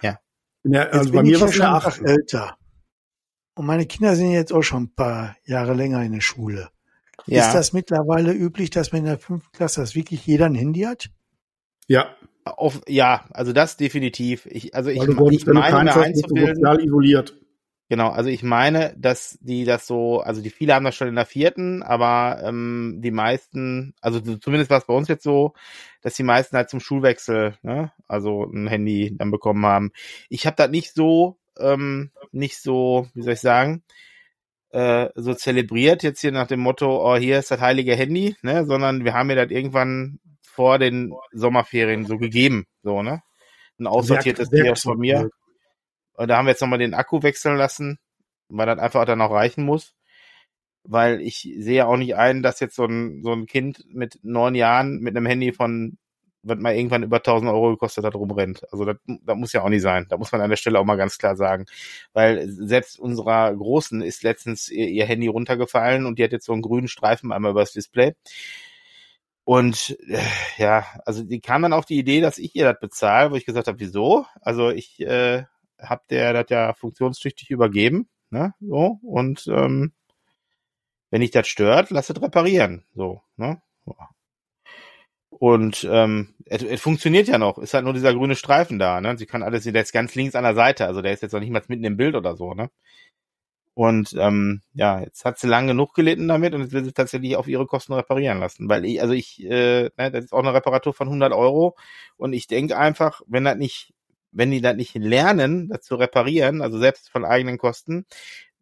Ja. 0.00 0.18
ja 0.64 0.84
also 0.84 1.12
bei 1.12 1.22
mir 1.22 1.40
war 1.40 1.52
schon 1.52 1.66
acht 1.66 2.00
älter. 2.00 2.56
Und 3.54 3.66
meine 3.66 3.86
Kinder 3.86 4.16
sind 4.16 4.32
jetzt 4.32 4.52
auch 4.52 4.62
schon 4.62 4.84
ein 4.84 4.94
paar 4.94 5.36
Jahre 5.44 5.74
länger 5.74 6.02
in 6.02 6.12
der 6.12 6.20
Schule. 6.20 6.70
Ja. 7.26 7.46
Ist 7.46 7.54
das 7.54 7.72
mittlerweile 7.72 8.32
üblich, 8.32 8.70
dass 8.70 8.92
man 8.92 9.00
in 9.00 9.06
der 9.06 9.18
fünften 9.18 9.50
Klasse 9.52 9.80
das 9.80 9.94
wirklich 9.94 10.26
jeder 10.26 10.46
ein 10.46 10.54
Handy 10.54 10.82
hat? 10.82 11.10
Ja. 11.86 12.14
Auf, 12.46 12.80
ja, 12.86 13.24
also 13.32 13.52
das 13.52 13.76
definitiv. 13.76 14.46
Ich, 14.46 14.74
also 14.74 14.90
ich, 14.90 15.00
Weil 15.00 15.32
ich 15.32 15.46
meine, 15.46 15.84
mir 15.84 15.96
einzubilden. 15.96 16.54
Sozial 16.54 16.80
isoliert. 16.80 17.34
Genau, 17.88 18.08
also 18.10 18.30
ich 18.30 18.42
meine, 18.42 18.94
dass 18.98 19.38
die 19.40 19.64
das 19.64 19.86
so, 19.86 20.20
also 20.20 20.42
die 20.42 20.50
viele 20.50 20.74
haben 20.74 20.84
das 20.84 20.96
schon 20.96 21.08
in 21.08 21.14
der 21.14 21.26
vierten, 21.26 21.84
aber 21.84 22.40
ähm, 22.44 22.98
die 23.00 23.12
meisten, 23.12 23.94
also 24.00 24.20
zumindest 24.20 24.70
war 24.70 24.78
es 24.78 24.86
bei 24.86 24.94
uns 24.94 25.06
jetzt 25.06 25.22
so, 25.22 25.54
dass 26.02 26.14
die 26.14 26.24
meisten 26.24 26.56
halt 26.56 26.68
zum 26.68 26.80
Schulwechsel, 26.80 27.56
ne, 27.62 27.92
also 28.08 28.44
ein 28.44 28.66
Handy 28.66 29.14
dann 29.16 29.30
bekommen 29.30 29.64
haben. 29.64 29.92
Ich 30.28 30.46
habe 30.46 30.56
das 30.56 30.70
nicht 30.70 30.94
so, 30.94 31.38
ähm, 31.58 32.10
nicht 32.32 32.60
so, 32.60 33.06
wie 33.14 33.22
soll 33.22 33.34
ich 33.34 33.40
sagen, 33.40 33.84
äh, 34.70 35.08
so 35.14 35.34
zelebriert 35.34 36.02
jetzt 36.02 36.20
hier 36.20 36.32
nach 36.32 36.48
dem 36.48 36.60
Motto, 36.60 37.12
oh 37.12 37.16
hier 37.16 37.38
ist 37.38 37.52
das 37.52 37.60
heilige 37.60 37.94
Handy, 37.94 38.34
ne, 38.42 38.66
sondern 38.66 39.04
wir 39.04 39.14
haben 39.14 39.28
mir 39.28 39.36
das 39.36 39.50
irgendwann 39.50 40.18
vor 40.56 40.78
den 40.78 41.12
Sommerferien 41.32 42.06
so 42.06 42.18
gegeben, 42.18 42.66
so 42.82 43.02
ne, 43.02 43.22
ein 43.78 43.86
aussortiertes 43.86 44.50
Tier 44.50 44.74
von 44.74 44.98
mir. 44.98 45.28
Und 46.14 46.28
da 46.28 46.38
haben 46.38 46.46
wir 46.46 46.52
jetzt 46.52 46.62
nochmal 46.62 46.78
den 46.78 46.94
Akku 46.94 47.22
wechseln 47.22 47.56
lassen, 47.56 47.98
weil 48.48 48.66
das 48.66 48.78
einfach 48.78 49.04
dann 49.04 49.20
auch 49.20 49.30
reichen 49.30 49.64
muss. 49.64 49.92
Weil 50.82 51.20
ich 51.20 51.48
sehe 51.58 51.86
auch 51.86 51.96
nicht 51.96 52.16
ein, 52.16 52.42
dass 52.42 52.60
jetzt 52.60 52.76
so 52.76 52.84
ein, 52.84 53.22
so 53.22 53.32
ein 53.32 53.46
Kind 53.46 53.84
mit 53.88 54.18
neun 54.22 54.54
Jahren 54.54 55.00
mit 55.00 55.16
einem 55.16 55.26
Handy 55.26 55.52
von, 55.52 55.98
was 56.42 56.58
mal 56.58 56.74
irgendwann 56.74 57.02
über 57.02 57.16
1000 57.16 57.50
Euro 57.50 57.70
gekostet 57.70 58.04
hat, 58.04 58.14
rumrennt. 58.14 58.62
Also 58.72 58.84
das, 58.84 58.96
das 59.04 59.36
muss 59.36 59.52
ja 59.52 59.62
auch 59.62 59.68
nicht 59.68 59.82
sein. 59.82 60.06
Da 60.08 60.16
muss 60.16 60.32
man 60.32 60.40
an 60.40 60.48
der 60.48 60.56
Stelle 60.56 60.78
auch 60.78 60.84
mal 60.84 60.96
ganz 60.96 61.18
klar 61.18 61.36
sagen. 61.36 61.66
Weil 62.12 62.48
selbst 62.48 62.98
unserer 62.98 63.54
Großen 63.54 64.00
ist 64.00 64.22
letztens 64.22 64.68
ihr, 64.68 64.88
ihr 64.88 65.04
Handy 65.04 65.26
runtergefallen 65.26 66.06
und 66.06 66.18
die 66.18 66.24
hat 66.24 66.32
jetzt 66.32 66.46
so 66.46 66.52
einen 66.52 66.62
grünen 66.62 66.88
Streifen 66.88 67.32
einmal 67.32 67.50
übers 67.50 67.72
Display. 67.72 68.14
Und 69.46 69.96
äh, 70.08 70.18
ja, 70.58 70.86
also 71.04 71.22
die 71.22 71.40
kam 71.40 71.62
dann 71.62 71.72
auf 71.72 71.86
die 71.86 71.98
Idee, 71.98 72.20
dass 72.20 72.36
ich 72.36 72.56
ihr 72.56 72.64
das 72.64 72.80
bezahle, 72.80 73.30
wo 73.30 73.36
ich 73.36 73.46
gesagt 73.46 73.68
habe, 73.68 73.78
wieso? 73.78 74.26
Also 74.40 74.70
ich 74.70 74.98
äh, 74.98 75.44
habt 75.78 76.10
ihr 76.10 76.32
das 76.32 76.46
ja 76.50 76.74
funktionstüchtig 76.74 77.50
übergeben, 77.50 78.08
ne? 78.30 78.54
So, 78.60 78.98
und 79.02 79.46
ähm, 79.46 79.92
wenn 81.10 81.22
ich 81.22 81.30
das 81.30 81.46
stört, 81.46 81.90
lasst 81.90 82.10
es 82.10 82.20
reparieren. 82.20 82.86
So, 82.96 83.22
ne? 83.36 83.62
Und 85.28 85.86
ähm, 85.88 86.34
es, 86.46 86.64
es 86.64 86.80
funktioniert 86.80 87.28
ja 87.28 87.38
noch. 87.38 87.58
Ist 87.58 87.74
halt 87.74 87.84
nur 87.84 87.94
dieser 87.94 88.14
grüne 88.14 88.34
Streifen 88.34 88.80
da, 88.80 89.00
ne? 89.00 89.16
Sie 89.16 89.26
kann 89.26 89.44
alles, 89.44 89.62
der 89.62 89.80
ist 89.80 89.92
ganz 89.92 90.16
links 90.16 90.34
an 90.34 90.42
der 90.42 90.56
Seite, 90.56 90.86
also 90.86 91.02
der 91.02 91.12
ist 91.12 91.22
jetzt 91.22 91.32
noch 91.32 91.40
nicht 91.40 91.50
mal 91.52 91.62
mitten 91.68 91.84
im 91.84 91.96
Bild 91.96 92.16
oder 92.16 92.36
so, 92.36 92.54
ne? 92.54 92.68
Und 93.76 94.16
ähm, 94.18 94.62
ja, 94.72 95.00
jetzt 95.00 95.26
hat 95.26 95.38
sie 95.38 95.48
lang 95.48 95.66
genug 95.66 95.92
gelitten 95.92 96.28
damit 96.28 96.54
und 96.54 96.62
jetzt 96.62 96.72
will 96.72 96.82
sie 96.82 96.92
tatsächlich 96.92 97.36
auf 97.36 97.46
ihre 97.46 97.66
Kosten 97.66 97.92
reparieren 97.92 98.40
lassen. 98.40 98.70
Weil 98.70 98.86
ich, 98.86 99.02
also 99.02 99.12
ich, 99.12 99.44
äh, 99.44 99.90
ne, 99.98 100.10
das 100.10 100.24
ist 100.24 100.32
auch 100.32 100.38
eine 100.38 100.54
Reparatur 100.54 100.94
von 100.94 101.08
100 101.08 101.34
Euro 101.34 101.76
und 102.16 102.32
ich 102.32 102.46
denke 102.46 102.78
einfach, 102.78 103.20
wenn 103.26 103.44
das 103.44 103.56
nicht 103.56 103.92
wenn 104.32 104.50
die 104.50 104.60
das 104.60 104.76
nicht 104.76 104.94
lernen, 104.94 105.68
das 105.68 105.82
zu 105.82 105.96
reparieren, 105.96 106.62
also 106.62 106.78
selbst 106.78 107.10
von 107.10 107.24
eigenen 107.24 107.58
Kosten, 107.58 108.06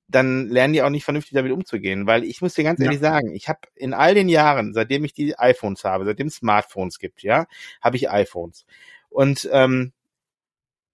dann 0.09 0.49
lernen 0.49 0.75
die 0.75 0.83
auch 0.83 0.91
nicht 0.91 1.05
vernünftig 1.05 1.35
damit 1.35 1.53
umzugehen. 1.53 2.07
Weil 2.07 2.25
ich 2.25 2.43
muss 2.43 2.55
dir 2.55 2.65
ganz 2.65 2.81
ehrlich 2.81 3.01
sagen, 3.01 3.35
ich 3.35 3.49
habe 3.49 3.61
in 3.75 3.95
all 3.95 4.15
den 4.15 4.29
Jahren, 4.29 4.75
seitdem 4.75 5.05
ich 5.05 5.15
die 5.15 5.39
iPhones 5.39 5.85
habe, 5.85 6.05
seitdem 6.05 6.29
es 6.29 6.37
Smartphones 6.37 6.99
gibt, 6.99 7.23
ja, 7.23 7.47
habe 7.81 7.97
ich 7.97 8.11
iPhones. 8.11 8.67
Und 9.11 9.49
ähm, 9.53 9.93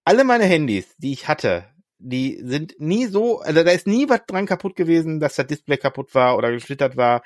alle 0.05 0.25
meine 0.25 0.45
Handys, 0.45 0.97
die 0.99 1.13
ich 1.13 1.29
hatte, 1.29 1.65
die 2.01 2.41
sind 2.43 2.75
nie 2.79 3.07
so, 3.07 3.41
also 3.41 3.63
da 3.63 3.71
ist 3.71 3.87
nie 3.87 4.09
was 4.09 4.27
dran 4.27 4.47
kaputt 4.47 4.77
gewesen, 4.77 5.21
dass 5.21 5.37
das 5.37 5.47
Display 5.47 5.77
kaputt 5.77 6.15
war 6.15 6.37
oder 6.37 6.51
geschlittert 6.51 6.97
war. 6.97 7.23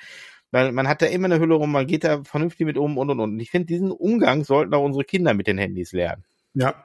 Weil 0.50 0.72
man 0.72 0.88
hat 0.88 1.02
da 1.02 1.06
immer 1.06 1.26
eine 1.26 1.40
Hülle 1.40 1.54
rum, 1.54 1.72
man 1.72 1.86
geht 1.86 2.04
da 2.04 2.22
vernünftig 2.22 2.66
mit 2.66 2.78
um 2.78 2.98
und 2.98 3.10
und 3.10 3.20
und. 3.20 3.32
Und 3.32 3.40
ich 3.40 3.50
finde, 3.50 3.66
diesen 3.66 3.90
Umgang 3.90 4.44
sollten 4.44 4.74
auch 4.74 4.84
unsere 4.84 5.04
Kinder 5.04 5.34
mit 5.34 5.46
den 5.46 5.58
Handys 5.58 5.92
lernen. 5.92 6.24
Ja, 6.54 6.84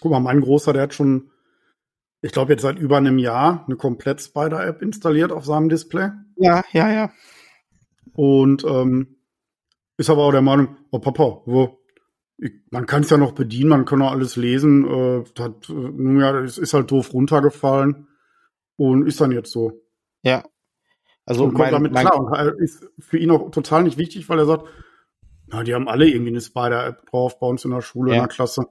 Guck 0.00 0.12
mal, 0.12 0.20
mein 0.20 0.40
Großer, 0.40 0.72
der 0.72 0.82
hat 0.82 0.94
schon, 0.94 1.30
ich 2.22 2.32
glaube 2.32 2.52
jetzt 2.52 2.62
seit 2.62 2.78
über 2.78 2.96
einem 2.96 3.18
Jahr, 3.18 3.64
eine 3.66 3.76
komplett 3.76 4.20
Spider-App 4.22 4.80
installiert 4.82 5.32
auf 5.32 5.44
seinem 5.44 5.68
Display. 5.68 6.10
Ja, 6.36 6.62
ja, 6.72 6.90
ja. 6.90 7.12
Und 8.12 8.64
ähm, 8.64 9.16
ist 9.96 10.10
aber 10.10 10.22
auch 10.22 10.32
der 10.32 10.42
Meinung, 10.42 10.76
oh 10.90 11.00
Papa, 11.00 11.42
wo, 11.46 11.80
man 12.70 12.86
kann 12.86 13.02
es 13.02 13.10
ja 13.10 13.16
noch 13.16 13.32
bedienen, 13.32 13.70
man 13.70 13.84
kann 13.84 14.02
auch 14.02 14.12
alles 14.12 14.36
lesen. 14.36 14.86
Äh, 14.86 15.24
hat, 15.40 15.68
äh, 15.68 15.72
nun 15.72 16.20
ja, 16.20 16.38
es 16.40 16.58
ist 16.58 16.74
halt 16.74 16.90
doof 16.90 17.12
runtergefallen 17.12 18.08
und 18.76 19.06
ist 19.06 19.20
dann 19.20 19.32
jetzt 19.32 19.50
so. 19.50 19.82
Ja. 20.22 20.44
Also 21.24 21.44
und 21.44 21.50
kommt 21.50 21.64
mein, 21.64 21.72
damit 21.72 21.92
mein, 21.92 22.06
klar 22.06 22.18
und 22.18 22.60
ist 22.62 22.86
für 22.98 23.18
ihn 23.18 23.30
auch 23.30 23.50
total 23.50 23.82
nicht 23.82 23.98
wichtig, 23.98 24.28
weil 24.28 24.38
er 24.38 24.46
sagt, 24.46 24.66
na, 25.48 25.62
die 25.62 25.74
haben 25.74 25.88
alle 25.88 26.06
irgendwie 26.06 26.30
eine 26.30 26.40
Spider-App 26.40 27.06
drauf 27.06 27.38
bei 27.38 27.46
uns 27.46 27.64
in 27.64 27.70
der 27.70 27.82
Schule, 27.82 28.10
ja. 28.12 28.16
in 28.16 28.22
der 28.22 28.28
Klasse. 28.28 28.66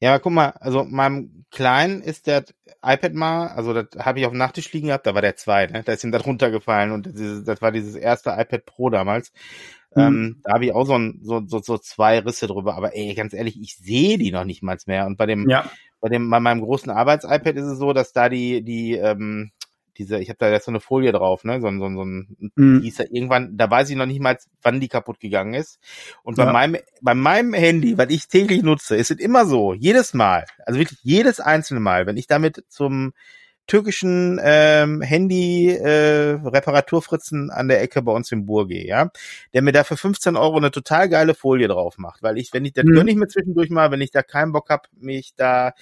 Ja, 0.00 0.18
guck 0.18 0.32
mal, 0.32 0.50
also 0.60 0.84
meinem 0.84 1.44
Kleinen 1.50 2.02
ist 2.02 2.26
der 2.26 2.44
iPad 2.82 3.14
mal, 3.14 3.48
also 3.48 3.72
das 3.72 4.04
habe 4.04 4.20
ich 4.20 4.26
auf 4.26 4.32
dem 4.32 4.38
Nachttisch 4.38 4.72
liegen 4.72 4.88
gehabt, 4.88 5.06
da 5.06 5.14
war 5.14 5.22
der 5.22 5.34
zwei, 5.36 5.66
ne? 5.66 5.82
Da 5.82 5.92
ist 5.92 6.04
ihm 6.04 6.12
das 6.12 6.24
runtergefallen 6.24 6.92
und 6.92 7.06
das, 7.06 7.44
das 7.44 7.62
war 7.62 7.72
dieses 7.72 7.96
erste 7.96 8.30
iPad 8.30 8.64
Pro 8.64 8.90
damals. 8.90 9.32
Mhm. 9.94 10.02
Ähm, 10.02 10.40
da 10.44 10.54
habe 10.54 10.66
ich 10.66 10.74
auch 10.74 10.84
so, 10.84 10.94
ein, 10.94 11.20
so, 11.22 11.42
so, 11.46 11.60
so 11.60 11.78
zwei 11.78 12.18
Risse 12.20 12.46
drüber, 12.46 12.74
aber 12.74 12.94
ey, 12.94 13.14
ganz 13.14 13.32
ehrlich, 13.32 13.60
ich 13.60 13.76
sehe 13.76 14.18
die 14.18 14.30
noch 14.30 14.44
nicht 14.44 14.62
mal 14.62 14.76
mehr. 14.86 15.06
Und 15.06 15.16
bei 15.16 15.26
dem, 15.26 15.48
ja. 15.48 15.70
bei 16.00 16.08
dem, 16.08 16.28
bei 16.30 16.40
meinem 16.40 16.60
großen 16.60 16.90
Arbeits-iPad 16.90 17.56
ist 17.56 17.66
es 17.66 17.78
so, 17.78 17.92
dass 17.92 18.12
da 18.12 18.28
die, 18.28 18.62
die, 18.62 18.94
ähm, 18.94 19.50
diese, 19.96 20.18
ich 20.18 20.28
habe 20.28 20.38
da 20.38 20.50
jetzt 20.50 20.66
so 20.66 20.70
eine 20.70 20.80
Folie 20.80 21.10
drauf, 21.10 21.42
ne, 21.44 21.60
so, 21.60 21.68
so, 21.70 21.78
so 21.78 22.04
ein, 22.04 22.52
mhm. 22.54 22.82
die 22.82 22.88
ist 22.88 22.98
ja 22.98 23.06
irgendwann, 23.10 23.56
da 23.56 23.68
weiß 23.70 23.90
ich 23.90 23.96
noch 23.96 24.06
nicht 24.06 24.20
mal, 24.20 24.38
wann 24.62 24.80
die 24.80 24.88
kaputt 24.88 25.18
gegangen 25.18 25.54
ist. 25.54 25.80
Und 26.22 26.36
bei 26.36 26.44
ja. 26.44 26.52
meinem, 26.52 26.80
bei 27.02 27.14
meinem 27.14 27.52
Handy, 27.52 27.98
was 27.98 28.10
ich 28.10 28.28
täglich 28.28 28.62
nutze, 28.62 28.96
ist 28.96 29.10
es 29.10 29.18
immer 29.18 29.44
so, 29.46 29.74
jedes 29.74 30.14
Mal, 30.14 30.44
also 30.64 30.78
wirklich 30.78 31.00
jedes 31.02 31.40
einzelne 31.40 31.80
Mal, 31.80 32.06
wenn 32.06 32.16
ich 32.16 32.26
damit 32.26 32.64
zum 32.68 33.12
türkischen 33.68 34.40
ähm, 34.42 35.02
Handy 35.02 35.68
äh, 35.68 36.40
Reparaturfritzen 36.42 37.50
an 37.50 37.68
der 37.68 37.80
Ecke 37.82 38.02
bei 38.02 38.12
uns 38.12 38.32
im 38.32 38.46
Burg 38.46 38.70
gehe, 38.70 38.86
ja, 38.86 39.10
der 39.54 39.62
mir 39.62 39.72
da 39.72 39.84
für 39.84 39.96
15 39.96 40.36
Euro 40.36 40.56
eine 40.56 40.72
total 40.72 41.08
geile 41.08 41.34
Folie 41.34 41.68
drauf 41.68 41.98
macht, 41.98 42.22
weil 42.22 42.38
ich, 42.38 42.52
wenn 42.52 42.64
ich, 42.64 42.72
das 42.72 42.84
mhm. 42.84 42.94
gönne 42.94 43.10
ich 43.10 43.16
mir 43.16 43.28
zwischendurch 43.28 43.70
mal, 43.70 43.90
wenn 43.90 44.00
ich 44.00 44.10
da 44.10 44.22
keinen 44.22 44.52
Bock 44.52 44.70
hab, 44.70 44.88
mich 44.98 45.34
da 45.36 45.74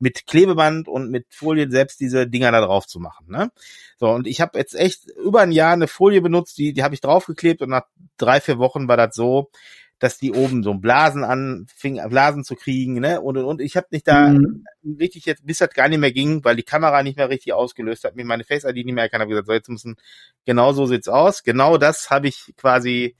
mit 0.00 0.26
Klebeband 0.26 0.88
und 0.88 1.10
mit 1.10 1.26
Folien 1.30 1.70
selbst 1.70 2.00
diese 2.00 2.26
Dinger 2.26 2.50
da 2.50 2.60
drauf 2.60 2.86
zu 2.86 2.98
machen. 2.98 3.26
Ne? 3.28 3.52
So, 3.98 4.08
und 4.08 4.26
ich 4.26 4.40
habe 4.40 4.58
jetzt 4.58 4.74
echt 4.74 5.06
über 5.24 5.40
ein 5.40 5.52
Jahr 5.52 5.74
eine 5.74 5.86
Folie 5.86 6.20
benutzt, 6.20 6.58
die, 6.58 6.72
die 6.72 6.82
habe 6.82 6.94
ich 6.94 7.00
draufgeklebt 7.00 7.62
und 7.62 7.70
nach 7.70 7.84
drei, 8.16 8.40
vier 8.40 8.58
Wochen 8.58 8.88
war 8.88 8.96
das 8.96 9.14
so, 9.14 9.50
dass 9.98 10.18
die 10.18 10.32
oben 10.32 10.62
so 10.62 10.74
Blasen 10.74 11.24
anfingen, 11.24 12.08
Blasen 12.08 12.44
zu 12.44 12.56
kriegen, 12.56 13.00
ne? 13.00 13.20
Und, 13.20 13.36
und, 13.36 13.44
und 13.44 13.60
ich 13.60 13.76
habe 13.76 13.86
nicht 13.90 14.06
da 14.06 14.28
mhm. 14.28 14.64
richtig 14.98 15.24
jetzt, 15.24 15.46
bis 15.46 15.58
das 15.58 15.70
gar 15.70 15.88
nicht 15.88 16.00
mehr 16.00 16.12
ging, 16.12 16.44
weil 16.44 16.56
die 16.56 16.62
Kamera 16.62 17.02
nicht 17.02 17.16
mehr 17.16 17.30
richtig 17.30 17.52
ausgelöst 17.52 18.04
hat, 18.04 18.16
mir 18.16 18.24
meine 18.24 18.44
Face 18.44 18.64
ID 18.64 18.84
nicht 18.84 18.94
mehr 18.94 19.04
erkannt, 19.04 19.22
habe 19.22 19.30
gesagt, 19.30 19.46
so 19.46 19.52
jetzt 19.52 19.68
müssen, 19.68 19.96
genau 20.44 20.72
so 20.72 20.86
sieht's 20.86 21.08
aus. 21.08 21.42
Genau 21.42 21.78
das 21.78 22.10
habe 22.10 22.28
ich 22.28 22.52
quasi 22.56 23.16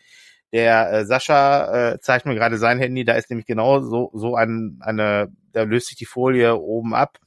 der 0.54 0.92
äh, 0.92 1.04
Sascha 1.04 1.94
äh, 1.94 2.00
zeigt 2.00 2.26
mir 2.26 2.36
gerade 2.36 2.58
sein 2.58 2.78
Handy, 2.78 3.04
da 3.04 3.14
ist 3.14 3.28
nämlich 3.28 3.46
genau 3.46 3.80
so, 3.80 4.12
so 4.14 4.36
ein, 4.36 4.78
eine, 4.82 5.32
da 5.52 5.64
löst 5.64 5.88
sich 5.88 5.96
die 5.96 6.04
Folie 6.04 6.56
oben 6.56 6.94
ab. 6.94 7.18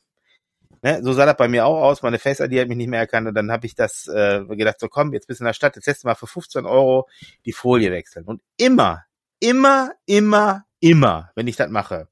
Ne? 0.82 1.02
So 1.04 1.12
sah 1.12 1.26
das 1.26 1.36
bei 1.36 1.50
mir 1.50 1.66
auch 1.66 1.82
aus. 1.82 2.04
Meine 2.04 2.20
Face 2.20 2.40
ID 2.40 2.58
hat 2.62 2.70
mich 2.70 2.78
nicht 2.78 2.88
mehr 2.88 3.02
erkannt 3.02 3.28
und 3.28 3.34
dann 3.34 3.52
habe 3.52 3.66
ich 3.66 3.76
das 3.76 4.08
äh, 4.08 4.46
gedacht, 4.46 4.80
so 4.80 4.88
komm, 4.88 5.12
jetzt 5.12 5.28
bist 5.28 5.42
du 5.42 5.44
in 5.44 5.48
der 5.48 5.54
Stadt, 5.54 5.76
jetzt 5.76 5.88
lässt 5.88 6.04
du 6.06 6.08
mal 6.08 6.16
für 6.16 6.26
15 6.26 6.66
Euro 6.66 7.10
die 7.46 7.52
Folie 7.52 7.92
wechseln. 7.92 8.24
Und 8.24 8.42
immer, 8.56 9.04
immer, 9.40 9.92
immer, 10.06 10.66
immer, 10.80 11.32
wenn 11.36 11.48
ich 11.48 11.56
das 11.56 11.70
mache, 11.70 12.08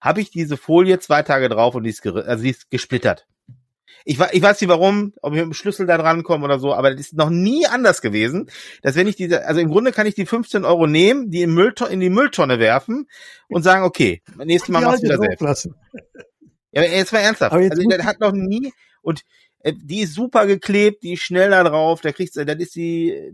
habe 0.00 0.20
ich 0.20 0.30
diese 0.30 0.56
Folie 0.56 0.98
zwei 0.98 1.22
Tage 1.22 1.48
drauf 1.48 1.74
und 1.74 1.84
die 1.84 1.90
ist, 1.90 2.06
also 2.06 2.42
die 2.42 2.50
ist 2.50 2.70
gesplittert. 2.70 3.26
Ich, 4.06 4.20
ich 4.20 4.42
weiß 4.42 4.60
nicht 4.60 4.68
warum, 4.68 5.14
ob 5.22 5.32
ich 5.32 5.38
mit 5.38 5.46
dem 5.46 5.54
Schlüssel 5.54 5.86
da 5.86 5.96
dran 5.96 6.24
komme 6.24 6.44
oder 6.44 6.58
so, 6.58 6.74
aber 6.74 6.90
das 6.90 7.00
ist 7.00 7.14
noch 7.14 7.30
nie 7.30 7.66
anders 7.66 8.02
gewesen, 8.02 8.50
dass 8.82 8.96
wenn 8.96 9.06
ich 9.06 9.16
diese, 9.16 9.46
also 9.46 9.62
im 9.62 9.70
Grunde 9.70 9.92
kann 9.92 10.06
ich 10.06 10.14
die 10.14 10.26
15 10.26 10.66
Euro 10.66 10.86
nehmen, 10.86 11.30
die 11.30 11.40
in, 11.40 11.54
Müllton, 11.54 11.90
in 11.90 12.00
die 12.00 12.10
Mülltonne 12.10 12.58
werfen 12.58 13.08
und 13.48 13.62
sagen, 13.62 13.82
okay, 13.84 14.22
nächstes 14.36 14.68
Mal 14.68 14.82
machst 14.82 15.02
du 15.02 15.06
wieder 15.06 15.18
selbst. 15.18 15.40
Lassen. 15.40 15.74
Ja, 16.72 16.82
jetzt 16.82 17.12
mal 17.12 17.20
ernsthaft. 17.20 17.54
Also 17.54 17.88
das 17.88 18.04
hat 18.04 18.20
noch 18.20 18.32
nie, 18.32 18.72
und 19.00 19.22
äh, 19.60 19.72
die 19.74 20.00
ist 20.00 20.14
super 20.14 20.46
geklebt, 20.46 21.02
die 21.02 21.14
ist 21.14 21.22
schnell 21.22 21.50
da 21.50 21.64
drauf, 21.64 22.02
da 22.02 22.12
kriegst 22.12 22.36
du, 22.36 22.44
das 22.44 22.56
ist 22.56 22.74
die 22.74 23.32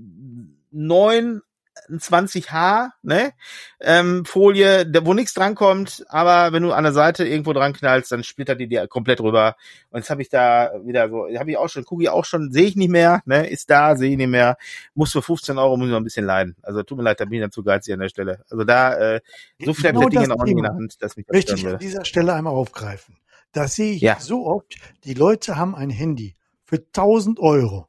neun 0.71 1.43
20H, 1.89 2.91
ne? 3.03 3.33
Ähm, 3.81 4.25
Folie, 4.25 4.87
wo 5.03 5.15
nichts 5.15 5.35
drankommt, 5.35 6.05
aber 6.09 6.53
wenn 6.53 6.63
du 6.63 6.73
an 6.73 6.85
der 6.85 6.93
Seite 6.93 7.27
irgendwo 7.27 7.53
dran 7.53 7.73
knallst, 7.73 8.13
dann 8.13 8.25
splittert 8.25 8.61
die 8.61 8.69
dir 8.69 8.87
komplett 8.89 9.21
rüber. 9.21 9.57
Und 9.91 10.01
jetzt 10.01 10.11
habe 10.11 10.23
ich 10.23 10.29
da 10.29 10.73
wieder 10.85 11.09
so, 11.09 11.27
habe 11.39 11.51
ich 11.51 11.57
auch 11.57 11.69
schon, 11.69 11.85
gucke 11.85 12.03
ich 12.03 12.09
auch 12.09 12.25
schon, 12.25 12.53
sehe 12.53 12.65
ich 12.65 12.77
nicht 12.77 12.91
mehr, 12.91 13.23
ne? 13.25 13.49
Ist 13.49 13.71
da, 13.71 13.97
sehe 13.97 14.11
ich 14.11 14.17
nicht 14.17 14.29
mehr. 14.29 14.57
Muss 14.95 15.13
für 15.13 15.23
15 15.23 15.59
Euro 15.59 15.77
muss 15.77 15.87
ich 15.87 15.93
noch 15.93 16.01
ein 16.01 16.05
bisschen 16.05 16.27
leiden. 16.27 16.57
Also 16.63 16.83
tut 16.83 16.99
mir 16.99 17.05
leid, 17.05 17.21
da 17.21 17.25
bin 17.25 17.35
ich 17.35 17.41
dann 17.41 17.53
zu 17.53 17.63
geizig 17.63 17.95
an 17.95 18.01
der 18.01 18.09
Stelle. 18.09 18.45
Also 18.51 18.65
da, 18.65 19.15
äh, 19.15 19.21
so 19.65 19.75
viel 19.75 19.93
genau 19.93 20.09
Dinge 20.09 20.29
nicht 20.29 20.57
in 20.57 20.63
der 20.63 20.75
Hand, 20.75 21.03
dass 21.03 21.17
mich 21.17 21.27
das 21.27 21.35
Möchte 21.35 21.55
ich 21.55 21.67
an 21.67 21.79
dieser 21.79 22.05
Stelle 22.05 22.35
einmal 22.35 22.55
aufgreifen. 22.55 23.17
Das 23.53 23.75
sehe 23.75 23.95
ich 23.95 24.03
ja. 24.03 24.19
so 24.21 24.47
oft. 24.47 24.77
Die 25.05 25.15
Leute 25.15 25.57
haben 25.57 25.75
ein 25.75 25.91
Handy 25.91 26.37
für 26.65 26.77
1000 26.77 27.41
Euro. 27.41 27.89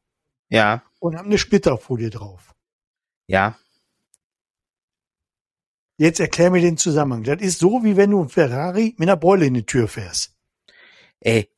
Ja. 0.49 0.83
Und 0.99 1.17
haben 1.17 1.27
eine 1.27 1.37
Splitterfolie 1.37 2.09
drauf. 2.09 2.53
Ja. 3.27 3.55
Jetzt 5.97 6.19
erklär 6.19 6.49
mir 6.51 6.61
den 6.61 6.77
Zusammenhang. 6.77 7.23
Das 7.23 7.41
ist 7.41 7.59
so, 7.59 7.83
wie 7.83 7.95
wenn 7.95 8.11
du 8.11 8.23
ein 8.23 8.29
Ferrari 8.29 8.95
mit 8.97 9.07
einer 9.07 9.17
Beule 9.17 9.45
in 9.45 9.53
die 9.53 9.65
Tür 9.65 9.87
fährst. 9.87 10.35
Ey, 11.19 11.49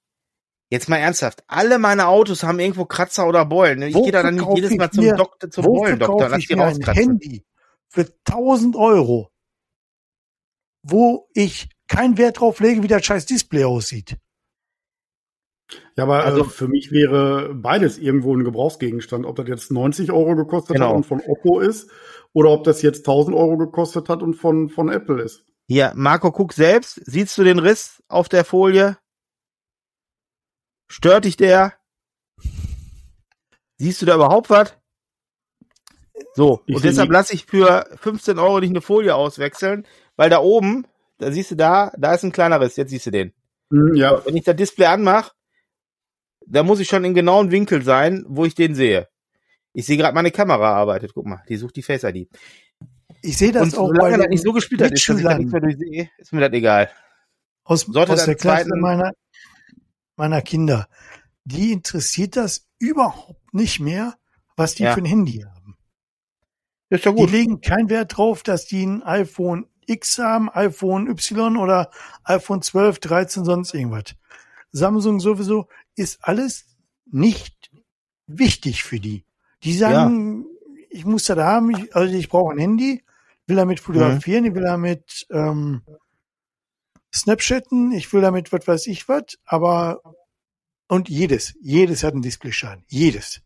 jetzt 0.70 0.90
mal 0.90 0.98
ernsthaft. 0.98 1.44
Alle 1.48 1.80
meine 1.80 2.08
Autos 2.08 2.44
haben 2.44 2.60
irgendwo 2.60 2.86
Kratzer 2.86 3.28
oder 3.28 3.46
Beulen. 3.46 3.82
Ich 3.84 3.94
gehe 3.94 4.12
da 4.12 4.24
dann 4.24 4.36
nicht 4.36 4.50
jedes 4.56 4.76
Mal 4.76 4.92
zum 4.92 5.16
Doktor, 5.16 5.50
zum 5.50 5.64
Beulendoktor, 5.64 6.30
lass 6.30 6.46
die 6.46 6.54
rauskratzen. 6.54 7.04
Ein 7.04 7.10
Handy 7.10 7.46
für 7.88 8.08
1000 8.28 8.76
Euro, 8.76 9.32
wo 10.82 11.30
ich 11.34 11.70
keinen 11.88 12.18
Wert 12.18 12.40
drauf 12.40 12.60
lege, 12.60 12.84
wie 12.84 12.88
das 12.88 13.06
scheiß 13.06 13.26
Display 13.26 13.64
aussieht. 13.64 14.18
Ja, 15.96 16.04
aber 16.04 16.26
also, 16.26 16.42
äh, 16.42 16.46
für 16.46 16.68
mich 16.68 16.92
wäre 16.92 17.54
beides 17.54 17.98
irgendwo 17.98 18.36
ein 18.36 18.44
Gebrauchsgegenstand. 18.44 19.26
Ob 19.26 19.36
das 19.36 19.48
jetzt 19.48 19.72
90 19.72 20.12
Euro 20.12 20.36
gekostet 20.36 20.76
genau. 20.76 20.90
hat 20.90 20.96
und 20.96 21.06
von 21.06 21.22
Oppo 21.22 21.60
ist 21.60 21.90
oder 22.34 22.50
ob 22.50 22.64
das 22.64 22.82
jetzt 22.82 23.00
1000 23.00 23.36
Euro 23.36 23.58
gekostet 23.58 24.10
hat 24.10 24.22
und 24.22 24.34
von, 24.34 24.70
von 24.70 24.90
Apple 24.90 25.22
ist. 25.22 25.46
Hier, 25.68 25.94
Marco, 25.96 26.32
guck 26.32 26.54
selbst. 26.54 27.00
Siehst 27.06 27.38
du 27.38 27.44
den 27.44 27.60
Riss 27.60 28.04
auf 28.08 28.28
der 28.28 28.44
Folie? 28.44 28.98
Stört 30.90 31.26
dich 31.26 31.38
der? 31.38 31.74
Siehst 33.78 34.02
du 34.02 34.06
da 34.06 34.16
überhaupt 34.16 34.50
was? 34.50 34.76
So, 36.36 36.62
ich 36.66 36.76
und 36.76 36.84
deshalb 36.84 37.12
lasse 37.12 37.34
ich 37.34 37.46
für 37.46 37.88
15 37.96 38.40
Euro 38.40 38.60
nicht 38.60 38.72
eine 38.72 38.82
Folie 38.82 39.16
auswechseln, 39.16 39.86
weil 40.16 40.30
da 40.30 40.40
oben, 40.40 40.86
da 41.18 41.32
siehst 41.32 41.52
du 41.52 41.56
da, 41.56 41.92
da 41.98 42.14
ist 42.14 42.24
ein 42.24 42.32
kleiner 42.32 42.60
Riss, 42.60 42.76
jetzt 42.76 42.90
siehst 42.90 43.06
du 43.06 43.12
den. 43.12 43.34
Hm, 43.72 43.96
ja. 43.96 44.24
Wenn 44.26 44.36
ich 44.36 44.44
das 44.44 44.56
Display 44.56 44.88
anmache, 44.88 45.32
da 46.46 46.64
muss 46.64 46.80
ich 46.80 46.88
schon 46.88 47.06
in 47.06 47.14
genauen 47.14 47.52
Winkel 47.52 47.84
sein, 47.84 48.26
wo 48.28 48.46
ich 48.46 48.56
den 48.56 48.76
sehe. 48.76 49.08
Ich 49.74 49.86
sehe 49.86 49.98
gerade 49.98 50.14
meine 50.14 50.32
Kamera 50.32 50.74
arbeitet. 50.74 51.14
Guck 51.14 51.26
mal, 51.26 51.44
die 51.50 51.58
sucht 51.58 51.76
die 51.76 51.82
Face 51.82 52.04
ID. 52.04 52.30
Ich 53.22 53.38
sehe 53.38 53.52
das 53.52 53.64
und 53.64 53.78
auch 53.78 53.88
solange 53.88 54.18
das 54.18 54.28
nicht 54.28 54.44
so 54.44 54.54
gespielt 54.54 54.82
hat, 54.82 54.92
ist, 54.92 55.08
dass 55.10 55.18
ich 55.18 55.24
da 55.24 55.38
nichts 55.38 55.52
mehr 55.52 55.62
durchsehe, 55.62 56.10
ist 56.18 56.34
mir 56.34 56.42
das 56.42 56.54
egal. 56.54 56.90
Aus, 57.64 57.88
aus 57.96 58.26
der 58.26 58.36
Klasse 58.36 58.76
meiner, 58.76 59.12
meiner 60.16 60.42
Kinder. 60.42 60.88
Die 61.46 61.72
interessiert 61.72 62.36
das 62.36 62.68
überhaupt 62.80 63.54
nicht 63.54 63.80
mehr, 63.80 64.16
was 64.56 64.76
die 64.76 64.84
ja. 64.84 64.94
für 64.94 65.02
ein 65.02 65.06
Handy 65.06 65.46
haben. 65.48 65.78
Ist 66.90 67.06
doch 67.06 67.16
gut. 67.16 67.30
Die 67.30 67.34
legen 67.34 67.62
keinen 67.62 67.90
Wert 67.90 68.18
drauf, 68.18 68.44
dass 68.44 68.66
die 68.66 68.86
ein 68.86 69.02
iPhone 69.04 69.68
X 69.88 70.20
haben, 70.20 70.50
iPhone 70.50 71.08
Y 71.08 71.58
oder 71.58 71.90
iPhone 72.24 72.62
12, 72.62 73.00
13, 73.00 73.46
sonst 73.46 73.74
irgendwas. 73.74 74.16
Samsung 74.72 75.20
sowieso 75.20 75.68
ist 75.96 76.20
alles 76.22 76.66
nicht 77.06 77.72
wichtig 78.28 78.84
für 78.84 79.00
die. 79.00 79.26
Die 79.64 79.74
sagen, 79.74 80.46
ja. 80.46 80.86
ich 80.90 81.06
muss 81.06 81.26
das 81.26 81.38
haben, 81.38 81.72
ich, 81.72 81.96
also 81.96 82.14
ich 82.14 82.30
brauche 82.30 82.54
ein 82.54 82.58
Handy, 82.58 83.04
will 83.48 83.56
damit 83.56 83.80
fotografieren, 83.80 84.44
mhm. 84.44 84.50
ich 84.50 84.56
will 84.56 84.64
damit 84.64 85.28
ähm, 85.32 85.82
Snapchatten, 87.14 87.92
ich 87.92 88.12
will 88.14 88.22
damit 88.22 88.52
was 88.52 88.68
weiß 88.68 88.88
ich 88.88 89.08
was, 89.08 89.38
aber 89.46 90.02
und 90.88 91.10
jedes, 91.10 91.56
jedes 91.62 92.04
hat 92.04 92.14
einen 92.14 92.22
Displayschaden, 92.22 92.84
jedes. 92.88 93.42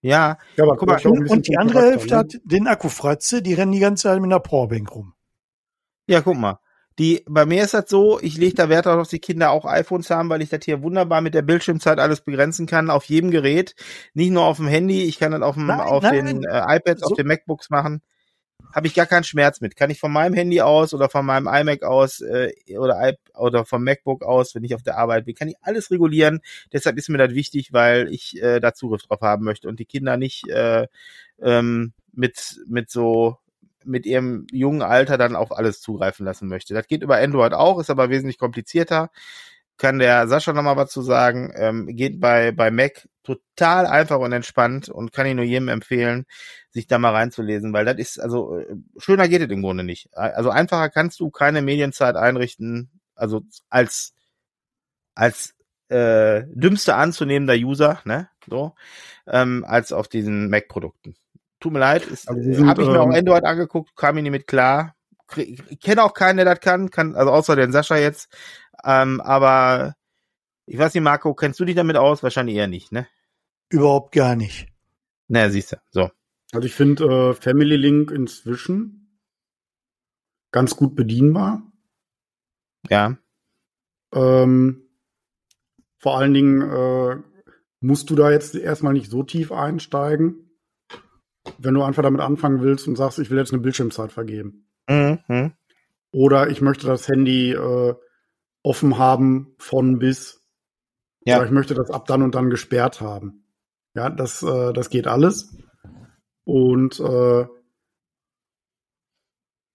Ja, 0.00 0.38
ja 0.56 0.64
aber 0.64 0.76
guck 0.76 0.88
mal, 0.88 1.00
und, 1.04 1.30
und 1.30 1.48
die 1.48 1.56
andere 1.56 1.82
Hälfte 1.82 2.14
ne? 2.14 2.16
hat 2.18 2.32
den 2.44 2.68
Akkufratze, 2.68 3.42
die 3.42 3.54
rennen 3.54 3.72
die 3.72 3.80
ganze 3.80 4.04
Zeit 4.04 4.20
mit 4.20 4.30
einer 4.30 4.40
Powerbank 4.40 4.94
rum. 4.94 5.14
Ja, 6.06 6.20
guck 6.20 6.36
mal. 6.36 6.60
Die, 6.98 7.22
bei 7.28 7.44
mir 7.44 7.62
ist 7.62 7.74
das 7.74 7.90
so, 7.90 8.18
ich 8.20 8.38
lege 8.38 8.54
da 8.54 8.68
Wert 8.70 8.86
darauf, 8.86 9.02
dass 9.02 9.08
die 9.08 9.18
Kinder 9.18 9.50
auch 9.50 9.66
iPhones 9.66 10.08
haben, 10.08 10.30
weil 10.30 10.40
ich 10.40 10.48
das 10.48 10.64
hier 10.64 10.82
wunderbar 10.82 11.20
mit 11.20 11.34
der 11.34 11.42
Bildschirmzeit 11.42 11.98
alles 11.98 12.22
begrenzen 12.22 12.66
kann, 12.66 12.88
auf 12.88 13.04
jedem 13.04 13.30
Gerät. 13.30 13.74
Nicht 14.14 14.30
nur 14.30 14.44
auf 14.44 14.56
dem 14.56 14.66
Handy, 14.66 15.04
ich 15.04 15.18
kann 15.18 15.32
das 15.32 15.42
auf, 15.42 15.56
dem, 15.56 15.66
nein, 15.66 15.80
auf 15.80 16.02
nein, 16.02 16.24
den 16.26 16.44
äh, 16.44 16.76
iPads, 16.76 17.02
so. 17.02 17.08
auf 17.08 17.16
den 17.16 17.26
MacBooks 17.26 17.68
machen. 17.68 18.00
Habe 18.74 18.86
ich 18.86 18.94
gar 18.94 19.06
keinen 19.06 19.24
Schmerz 19.24 19.60
mit. 19.60 19.76
Kann 19.76 19.90
ich 19.90 20.00
von 20.00 20.12
meinem 20.12 20.34
Handy 20.34 20.60
aus 20.60 20.92
oder 20.94 21.08
von 21.08 21.24
meinem 21.24 21.46
iMac 21.46 21.82
aus 21.82 22.20
äh, 22.20 22.52
oder, 22.76 23.08
I 23.08 23.14
oder 23.34 23.64
vom 23.64 23.84
MacBook 23.84 24.22
aus, 24.24 24.54
wenn 24.54 24.64
ich 24.64 24.74
auf 24.74 24.82
der 24.82 24.98
Arbeit 24.98 25.26
bin, 25.26 25.34
kann 25.34 25.48
ich 25.48 25.56
alles 25.62 25.90
regulieren. 25.90 26.40
Deshalb 26.72 26.96
ist 26.96 27.08
mir 27.08 27.18
das 27.18 27.34
wichtig, 27.34 27.72
weil 27.72 28.08
ich 28.08 28.42
äh, 28.42 28.60
da 28.60 28.74
Zugriff 28.74 29.02
drauf 29.02 29.20
haben 29.20 29.44
möchte 29.44 29.68
und 29.68 29.78
die 29.78 29.84
Kinder 29.84 30.16
nicht 30.16 30.48
äh, 30.48 30.88
ähm, 31.40 31.92
mit, 32.12 32.60
mit 32.66 32.90
so 32.90 33.38
mit 33.86 34.06
ihrem 34.06 34.46
jungen 34.50 34.82
Alter 34.82 35.18
dann 35.18 35.36
auf 35.36 35.52
alles 35.52 35.80
zugreifen 35.80 36.26
lassen 36.26 36.48
möchte. 36.48 36.74
Das 36.74 36.86
geht 36.86 37.02
über 37.02 37.16
Android 37.18 37.52
auch, 37.54 37.80
ist 37.80 37.90
aber 37.90 38.10
wesentlich 38.10 38.38
komplizierter. 38.38 39.10
Kann 39.78 39.98
der 39.98 40.26
Sascha 40.28 40.52
nochmal 40.52 40.76
was 40.76 40.90
zu 40.90 41.02
sagen. 41.02 41.52
Ähm, 41.56 41.86
geht 41.88 42.20
bei, 42.20 42.52
bei 42.52 42.70
Mac 42.70 43.08
total 43.22 43.86
einfach 43.86 44.18
und 44.20 44.32
entspannt 44.32 44.88
und 44.88 45.12
kann 45.12 45.26
ich 45.26 45.34
nur 45.34 45.44
jedem 45.44 45.68
empfehlen, 45.68 46.26
sich 46.70 46.86
da 46.86 46.98
mal 46.98 47.12
reinzulesen, 47.12 47.72
weil 47.72 47.84
das 47.84 47.96
ist, 47.98 48.20
also 48.20 48.56
äh, 48.58 48.76
schöner 48.98 49.28
geht 49.28 49.42
es 49.42 49.50
im 49.50 49.62
Grunde 49.62 49.84
nicht. 49.84 50.08
Also 50.12 50.50
einfacher 50.50 50.88
kannst 50.90 51.20
du 51.20 51.30
keine 51.30 51.60
Medienzeit 51.62 52.16
einrichten, 52.16 52.90
also 53.14 53.42
als 53.68 54.14
als 55.14 55.54
äh, 55.88 56.44
dümmste 56.48 56.94
anzunehmender 56.94 57.54
User, 57.54 58.00
ne, 58.04 58.28
so, 58.48 58.74
ähm, 59.26 59.64
als 59.66 59.92
auf 59.92 60.08
diesen 60.08 60.50
Mac-Produkten. 60.50 61.16
Tut 61.66 61.72
mir 61.72 61.80
leid, 61.80 62.08
also 62.08 62.64
habe 62.64 62.82
ich 62.82 62.86
mir 62.86 62.94
ähm, 62.94 63.00
auch 63.00 63.12
Android 63.12 63.42
angeguckt, 63.42 63.96
kam 63.96 64.16
ich 64.18 64.22
nicht 64.22 64.30
mit 64.30 64.46
klar. 64.46 64.94
Ich 65.34 65.80
kenne 65.80 66.04
auch 66.04 66.14
keinen, 66.14 66.36
der 66.36 66.44
das 66.44 66.60
kann, 66.60 66.90
kann, 66.90 67.16
also 67.16 67.32
außer 67.32 67.56
den 67.56 67.72
Sascha 67.72 67.96
jetzt. 67.96 68.28
Ähm, 68.84 69.20
aber 69.20 69.96
ich 70.66 70.78
weiß 70.78 70.94
nicht, 70.94 71.02
Marco, 71.02 71.34
kennst 71.34 71.58
du 71.58 71.64
dich 71.64 71.74
damit 71.74 71.96
aus? 71.96 72.22
Wahrscheinlich 72.22 72.54
eher 72.54 72.68
nicht, 72.68 72.92
ne? 72.92 73.08
Überhaupt 73.68 74.14
gar 74.14 74.36
nicht. 74.36 74.68
Naja, 75.26 75.50
siehst 75.50 75.72
du, 75.72 75.76
so. 75.90 76.08
Also 76.52 76.68
ich 76.68 76.74
finde 76.76 77.30
äh, 77.30 77.34
Family 77.34 77.74
Link 77.74 78.12
inzwischen 78.12 79.18
ganz 80.52 80.76
gut 80.76 80.94
bedienbar. 80.94 81.64
Ja. 82.88 83.18
Ähm, 84.14 84.88
vor 85.98 86.16
allen 86.16 86.32
Dingen 86.32 86.62
äh, 86.62 87.16
musst 87.80 88.08
du 88.08 88.14
da 88.14 88.30
jetzt 88.30 88.54
erstmal 88.54 88.92
nicht 88.92 89.10
so 89.10 89.24
tief 89.24 89.50
einsteigen 89.50 90.45
wenn 91.58 91.74
du 91.74 91.82
einfach 91.82 92.02
damit 92.02 92.20
anfangen 92.20 92.62
willst 92.62 92.88
und 92.88 92.96
sagst, 92.96 93.18
ich 93.18 93.30
will 93.30 93.38
jetzt 93.38 93.52
eine 93.52 93.62
Bildschirmzeit 93.62 94.12
vergeben. 94.12 94.68
Mhm. 94.88 95.52
Oder 96.12 96.48
ich 96.48 96.60
möchte 96.60 96.86
das 96.86 97.08
Handy 97.08 97.52
äh, 97.52 97.94
offen 98.62 98.98
haben 98.98 99.54
von 99.58 99.98
bis. 99.98 100.42
Ja. 101.24 101.36
Oder 101.36 101.46
ich 101.46 101.52
möchte 101.52 101.74
das 101.74 101.90
ab 101.90 102.06
dann 102.06 102.22
und 102.22 102.34
dann 102.34 102.50
gesperrt 102.50 103.00
haben. 103.00 103.44
Ja, 103.94 104.10
das, 104.10 104.42
äh, 104.42 104.72
das 104.72 104.90
geht 104.90 105.06
alles. 105.06 105.56
Und 106.44 107.00
äh, 107.00 107.46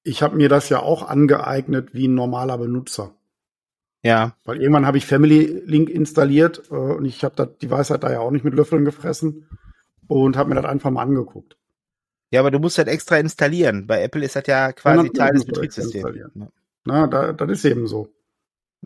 ich 0.03 0.23
habe 0.23 0.35
mir 0.35 0.49
das 0.49 0.69
ja 0.69 0.79
auch 0.79 1.07
angeeignet 1.07 1.93
wie 1.93 2.07
ein 2.07 2.15
normaler 2.15 2.57
Benutzer. 2.57 3.15
Ja. 4.03 4.35
Weil 4.45 4.61
irgendwann 4.61 4.87
habe 4.87 4.97
ich 4.97 5.05
Family 5.05 5.61
Link 5.65 5.89
installiert 5.89 6.63
äh, 6.71 6.75
und 6.75 7.05
ich 7.05 7.23
habe 7.23 7.55
die 7.61 7.69
Weisheit 7.69 8.03
da 8.03 8.11
ja 8.11 8.19
auch 8.19 8.31
nicht 8.31 8.45
mit 8.45 8.55
Löffeln 8.55 8.85
gefressen 8.85 9.47
und 10.07 10.37
habe 10.37 10.49
mir 10.49 10.55
das 10.55 10.65
einfach 10.65 10.89
mal 10.89 11.03
angeguckt. 11.03 11.57
Ja, 12.31 12.39
aber 12.39 12.51
du 12.51 12.59
musst 12.59 12.77
halt 12.77 12.87
extra 12.87 13.17
installieren. 13.17 13.87
Bei 13.87 14.01
Apple 14.01 14.23
ist 14.23 14.35
das 14.35 14.47
ja 14.47 14.71
quasi 14.71 15.07
ja, 15.07 15.13
Teil 15.13 15.33
des 15.33 15.45
Betriebssystems. 15.45 16.17
Ja. 16.17 16.47
Na, 16.85 17.07
da, 17.07 17.33
das 17.33 17.49
ist 17.49 17.65
eben 17.65 17.87
so. 17.87 18.07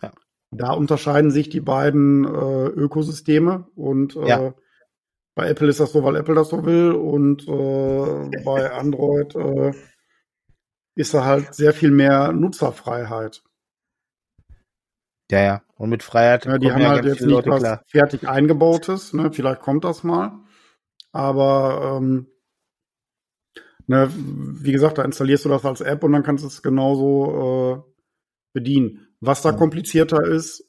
Ja. 0.01 0.11
Da 0.51 0.71
unterscheiden 0.71 1.31
sich 1.31 1.49
die 1.49 1.61
beiden 1.61 2.25
äh, 2.25 2.67
Ökosysteme 2.67 3.67
und 3.75 4.15
äh, 4.15 4.27
ja. 4.27 4.53
bei 5.35 5.49
Apple 5.49 5.67
ist 5.67 5.79
das 5.79 5.91
so, 5.91 6.03
weil 6.03 6.15
Apple 6.15 6.35
das 6.35 6.49
so 6.49 6.65
will 6.65 6.91
und 6.91 7.47
äh, 7.47 8.41
bei 8.43 8.71
Android 8.71 9.35
äh, 9.35 9.73
ist 10.95 11.13
da 11.13 11.25
halt 11.25 11.53
sehr 11.53 11.73
viel 11.73 11.91
mehr 11.91 12.31
Nutzerfreiheit. 12.31 13.43
Ja, 15.29 15.41
ja. 15.41 15.61
Und 15.75 15.89
mit 15.89 16.03
Freiheit. 16.03 16.45
Ja, 16.45 16.57
die 16.57 16.71
haben 16.71 16.81
ja 16.81 16.89
halt 16.89 17.05
jetzt 17.05 17.21
nicht 17.21 17.47
was 17.47 17.59
klar. 17.59 17.83
fertig 17.87 18.27
eingebautes. 18.27 19.13
Ne? 19.13 19.31
Vielleicht 19.31 19.61
kommt 19.61 19.83
das 19.83 20.03
mal. 20.03 20.39
Aber 21.11 21.97
ähm, 21.97 22.27
Ne, 23.87 24.09
wie 24.15 24.71
gesagt, 24.71 24.97
da 24.97 25.03
installierst 25.03 25.45
du 25.45 25.49
das 25.49 25.63
als 25.63 25.81
App 25.81 26.03
und 26.03 26.11
dann 26.11 26.23
kannst 26.23 26.43
du 26.43 26.47
es 26.47 26.63
genauso 26.63 27.83
äh, 27.85 27.91
bedienen. 28.53 29.07
Was 29.19 29.41
da 29.41 29.51
ja. 29.51 29.57
komplizierter 29.57 30.23
ist, 30.25 30.67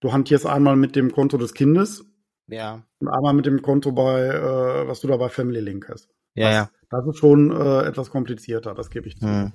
du 0.00 0.12
hantierst 0.12 0.46
einmal 0.46 0.76
mit 0.76 0.96
dem 0.96 1.12
Konto 1.12 1.38
des 1.38 1.54
Kindes. 1.54 2.04
Ja. 2.48 2.84
Und 2.98 3.08
einmal 3.08 3.32
mit 3.32 3.46
dem 3.46 3.62
Konto 3.62 3.92
bei, 3.92 4.26
äh, 4.26 4.86
was 4.86 5.00
du 5.00 5.08
da 5.08 5.16
bei 5.16 5.28
Family 5.28 5.60
Link 5.60 5.88
hast. 5.88 6.08
Ja, 6.34 6.50
ja. 6.50 6.70
Das 6.90 7.06
ist 7.06 7.18
schon 7.18 7.50
äh, 7.50 7.86
etwas 7.86 8.10
komplizierter, 8.10 8.74
das 8.74 8.90
gebe 8.90 9.08
ich 9.08 9.16
zu. 9.18 9.26
Hm. 9.26 9.52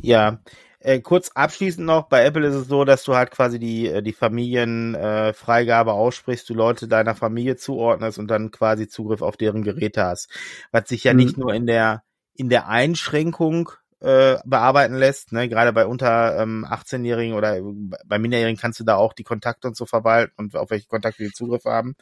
Ja, 0.00 0.40
äh, 0.80 1.00
kurz 1.00 1.30
abschließend 1.34 1.86
noch, 1.86 2.08
bei 2.08 2.24
Apple 2.24 2.46
ist 2.46 2.54
es 2.54 2.68
so, 2.68 2.84
dass 2.84 3.02
du 3.02 3.16
halt 3.16 3.30
quasi 3.30 3.58
die, 3.58 3.88
äh, 3.88 4.02
die 4.02 4.12
Familienfreigabe 4.12 5.90
äh, 5.90 5.94
aussprichst, 5.94 6.48
du 6.48 6.54
Leute 6.54 6.86
deiner 6.86 7.14
Familie 7.14 7.56
zuordnest 7.56 8.18
und 8.18 8.28
dann 8.28 8.50
quasi 8.50 8.88
Zugriff 8.88 9.22
auf 9.22 9.36
deren 9.36 9.62
Geräte 9.62 10.04
hast. 10.04 10.30
Was 10.70 10.88
sich 10.88 11.04
ja 11.04 11.12
mhm. 11.12 11.18
nicht 11.18 11.36
nur 11.36 11.52
in 11.52 11.66
der, 11.66 12.04
in 12.34 12.48
der 12.48 12.68
Einschränkung 12.68 13.70
äh, 14.00 14.36
bearbeiten 14.44 14.94
lässt, 14.94 15.32
ne? 15.32 15.48
gerade 15.48 15.72
bei 15.72 15.84
unter 15.84 16.38
ähm, 16.38 16.64
18-Jährigen 16.64 17.34
oder 17.34 17.60
bei 18.06 18.20
Minderjährigen 18.20 18.60
kannst 18.60 18.78
du 18.78 18.84
da 18.84 18.94
auch 18.94 19.12
die 19.12 19.24
Kontakte 19.24 19.66
und 19.66 19.76
so 19.76 19.86
verwalten 19.86 20.34
und 20.36 20.54
auf 20.54 20.70
welche 20.70 20.86
Kontakte 20.86 21.24
die 21.24 21.32
Zugriff 21.32 21.64
haben. 21.64 21.96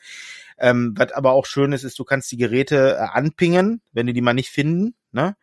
Ähm, 0.59 0.93
was 0.97 1.13
aber 1.13 1.33
auch 1.33 1.47
schön 1.47 1.73
ist, 1.73 1.85
ist, 1.85 1.99
du 1.99 2.05
kannst 2.05 2.31
die 2.31 2.37
Geräte 2.37 2.97
äh, 2.97 3.07
anpingen, 3.13 3.81
wenn 3.93 4.07
die 4.07 4.13
die 4.13 4.21
mal 4.21 4.35
nicht 4.35 4.51
finden, 4.51 4.95
ne? 5.13 5.37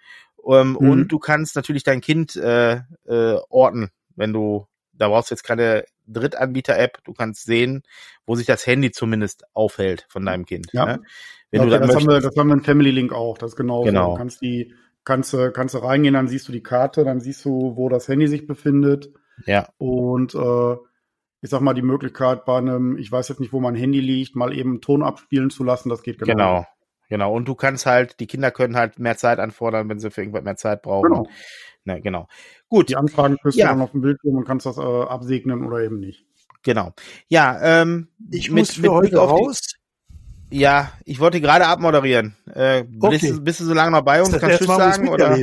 Ähm, 0.47 0.71
mhm. 0.71 0.75
Und 0.89 1.07
du 1.07 1.19
kannst 1.19 1.55
natürlich 1.55 1.83
dein 1.83 2.01
Kind 2.01 2.35
äh, 2.35 2.81
äh, 3.05 3.39
orten, 3.49 3.89
wenn 4.15 4.33
du, 4.33 4.67
da 4.93 5.07
brauchst 5.07 5.31
du 5.31 5.35
jetzt 5.35 5.43
keine 5.43 5.85
Drittanbieter-App, 6.07 7.03
du 7.03 7.13
kannst 7.13 7.45
sehen, 7.45 7.83
wo 8.25 8.35
sich 8.35 8.45
das 8.45 8.65
Handy 8.67 8.91
zumindest 8.91 9.43
aufhält 9.53 10.05
von 10.09 10.25
deinem 10.25 10.45
Kind. 10.45 10.67
Ja. 10.73 10.85
Ne? 10.85 11.01
Wenn 11.51 11.61
okay, 11.61 11.69
du 11.69 11.79
das, 11.79 11.87
das 11.87 11.95
haben 11.95 12.07
wir, 12.07 12.19
das 12.19 12.35
haben 12.35 12.47
wir 12.47 12.55
in 12.55 12.63
Family 12.63 12.91
Link 12.91 13.13
auch, 13.13 13.37
das 13.37 13.51
ist 13.51 13.55
genau. 13.55 13.83
genau. 13.83 14.11
Du 14.11 14.17
kannst 14.17 14.41
die, 14.41 14.73
kannst 15.05 15.33
du, 15.33 15.51
kannst 15.51 15.75
du 15.75 15.79
reingehen, 15.79 16.13
dann 16.13 16.27
siehst 16.27 16.47
du 16.47 16.51
die 16.51 16.63
Karte, 16.63 17.03
dann 17.03 17.19
siehst 17.19 17.45
du, 17.45 17.75
wo 17.75 17.89
das 17.89 18.07
Handy 18.07 18.27
sich 18.27 18.47
befindet. 18.47 19.11
Ja. 19.45 19.69
Und 19.77 20.35
äh, 20.35 20.75
ich 21.41 21.49
sag 21.49 21.61
mal, 21.61 21.73
die 21.73 21.81
Möglichkeit 21.81 22.45
bei 22.45 22.57
einem, 22.57 22.97
ich 22.97 23.11
weiß 23.11 23.27
jetzt 23.29 23.39
nicht, 23.39 23.51
wo 23.51 23.59
mein 23.59 23.75
Handy 23.75 23.99
liegt, 23.99 24.35
mal 24.35 24.55
eben 24.57 24.71
einen 24.71 24.81
Ton 24.81 25.03
abspielen 25.03 25.49
zu 25.49 25.63
lassen, 25.63 25.89
das 25.89 26.01
geht 26.01 26.19
genau. 26.19 26.33
Genau, 26.33 26.65
genau. 27.09 27.33
Und 27.33 27.47
du 27.47 27.55
kannst 27.55 27.85
halt, 27.85 28.19
die 28.19 28.27
Kinder 28.27 28.51
können 28.51 28.75
halt 28.75 28.99
mehr 28.99 29.17
Zeit 29.17 29.39
anfordern, 29.39 29.89
wenn 29.89 29.99
sie 29.99 30.11
für 30.11 30.21
irgendwas 30.21 30.43
mehr 30.43 30.55
Zeit 30.55 30.81
brauchen. 30.81 31.09
Genau. 31.09 31.27
Na, 31.85 31.99
genau. 31.99 32.27
Gut. 32.69 32.89
Die 32.89 32.95
Anfragen 32.95 33.37
kriegst 33.41 33.57
ja. 33.57 33.67
du 33.67 33.71
dann 33.73 33.81
auf 33.81 33.91
dem 33.91 34.01
Bildschirm 34.01 34.35
und 34.35 34.45
kannst 34.45 34.65
das 34.65 34.77
äh, 34.77 34.81
absegnen 34.81 35.65
oder 35.65 35.79
eben 35.79 35.99
nicht. 35.99 36.25
Genau. 36.63 36.93
Ja, 37.27 37.81
ähm, 37.81 38.07
ich 38.31 38.49
mit, 38.49 38.61
muss 38.61 38.71
für 38.75 38.81
mit 38.81 38.91
heute 38.91 39.17
raus. 39.17 39.59
Die, 40.49 40.59
ja, 40.59 40.91
ich 41.03 41.19
wollte 41.19 41.41
gerade 41.41 41.67
abmoderieren. 41.67 42.35
Äh, 42.53 42.85
okay. 42.99 43.17
bist, 43.19 43.43
bist, 43.43 43.59
du 43.59 43.65
so 43.65 43.73
lange 43.73 43.91
noch 43.91 44.03
bei 44.03 44.21
uns? 44.21 44.37
Kannst 44.37 44.61
du 44.61 44.65
sagen? 44.65 45.09
Oder? 45.09 45.37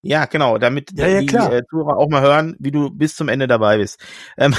Ja, 0.00 0.26
genau, 0.26 0.58
damit 0.58 0.92
ja, 0.96 1.08
ja, 1.08 1.20
die 1.20 1.26
äh, 1.56 1.62
Zuhörer 1.68 1.96
auch 1.96 2.08
mal 2.08 2.22
hören, 2.22 2.56
wie 2.60 2.70
du 2.70 2.90
bis 2.90 3.16
zum 3.16 3.28
Ende 3.28 3.48
dabei 3.48 3.78
bist. 3.78 4.00
Ähm, 4.36 4.54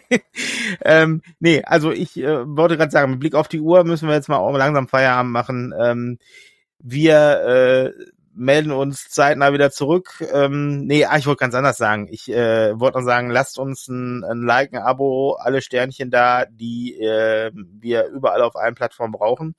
ähm, 0.84 1.22
nee, 1.40 1.62
also 1.64 1.90
ich 1.90 2.16
äh, 2.18 2.46
wollte 2.46 2.76
gerade 2.76 2.90
sagen, 2.90 3.12
mit 3.12 3.20
Blick 3.20 3.34
auf 3.34 3.48
die 3.48 3.60
Uhr 3.60 3.84
müssen 3.84 4.08
wir 4.08 4.14
jetzt 4.14 4.28
mal 4.28 4.36
auch 4.36 4.56
langsam 4.56 4.88
Feierabend 4.88 5.32
machen. 5.32 5.74
Ähm, 5.78 6.18
wir 6.78 7.92
äh, 7.96 8.04
melden 8.34 8.72
uns 8.72 9.08
zeitnah 9.08 9.52
wieder 9.52 9.70
zurück. 9.70 10.24
Ähm, 10.32 10.86
nee, 10.86 11.04
ah, 11.04 11.16
ich 11.18 11.26
wollte 11.26 11.40
ganz 11.40 11.54
anders 11.54 11.76
sagen. 11.76 12.08
Ich 12.10 12.30
äh, 12.30 12.78
wollte 12.78 12.98
noch 12.98 13.04
sagen, 13.04 13.30
lasst 13.30 13.58
uns 13.58 13.88
ein, 13.88 14.24
ein 14.24 14.42
Like, 14.42 14.72
ein 14.72 14.82
Abo, 14.82 15.34
alle 15.34 15.62
Sternchen 15.62 16.10
da, 16.10 16.46
die 16.46 16.98
äh, 17.00 17.52
wir 17.54 18.06
überall 18.06 18.42
auf 18.42 18.56
allen 18.56 18.74
Plattformen 18.74 19.12
brauchen. 19.12 19.54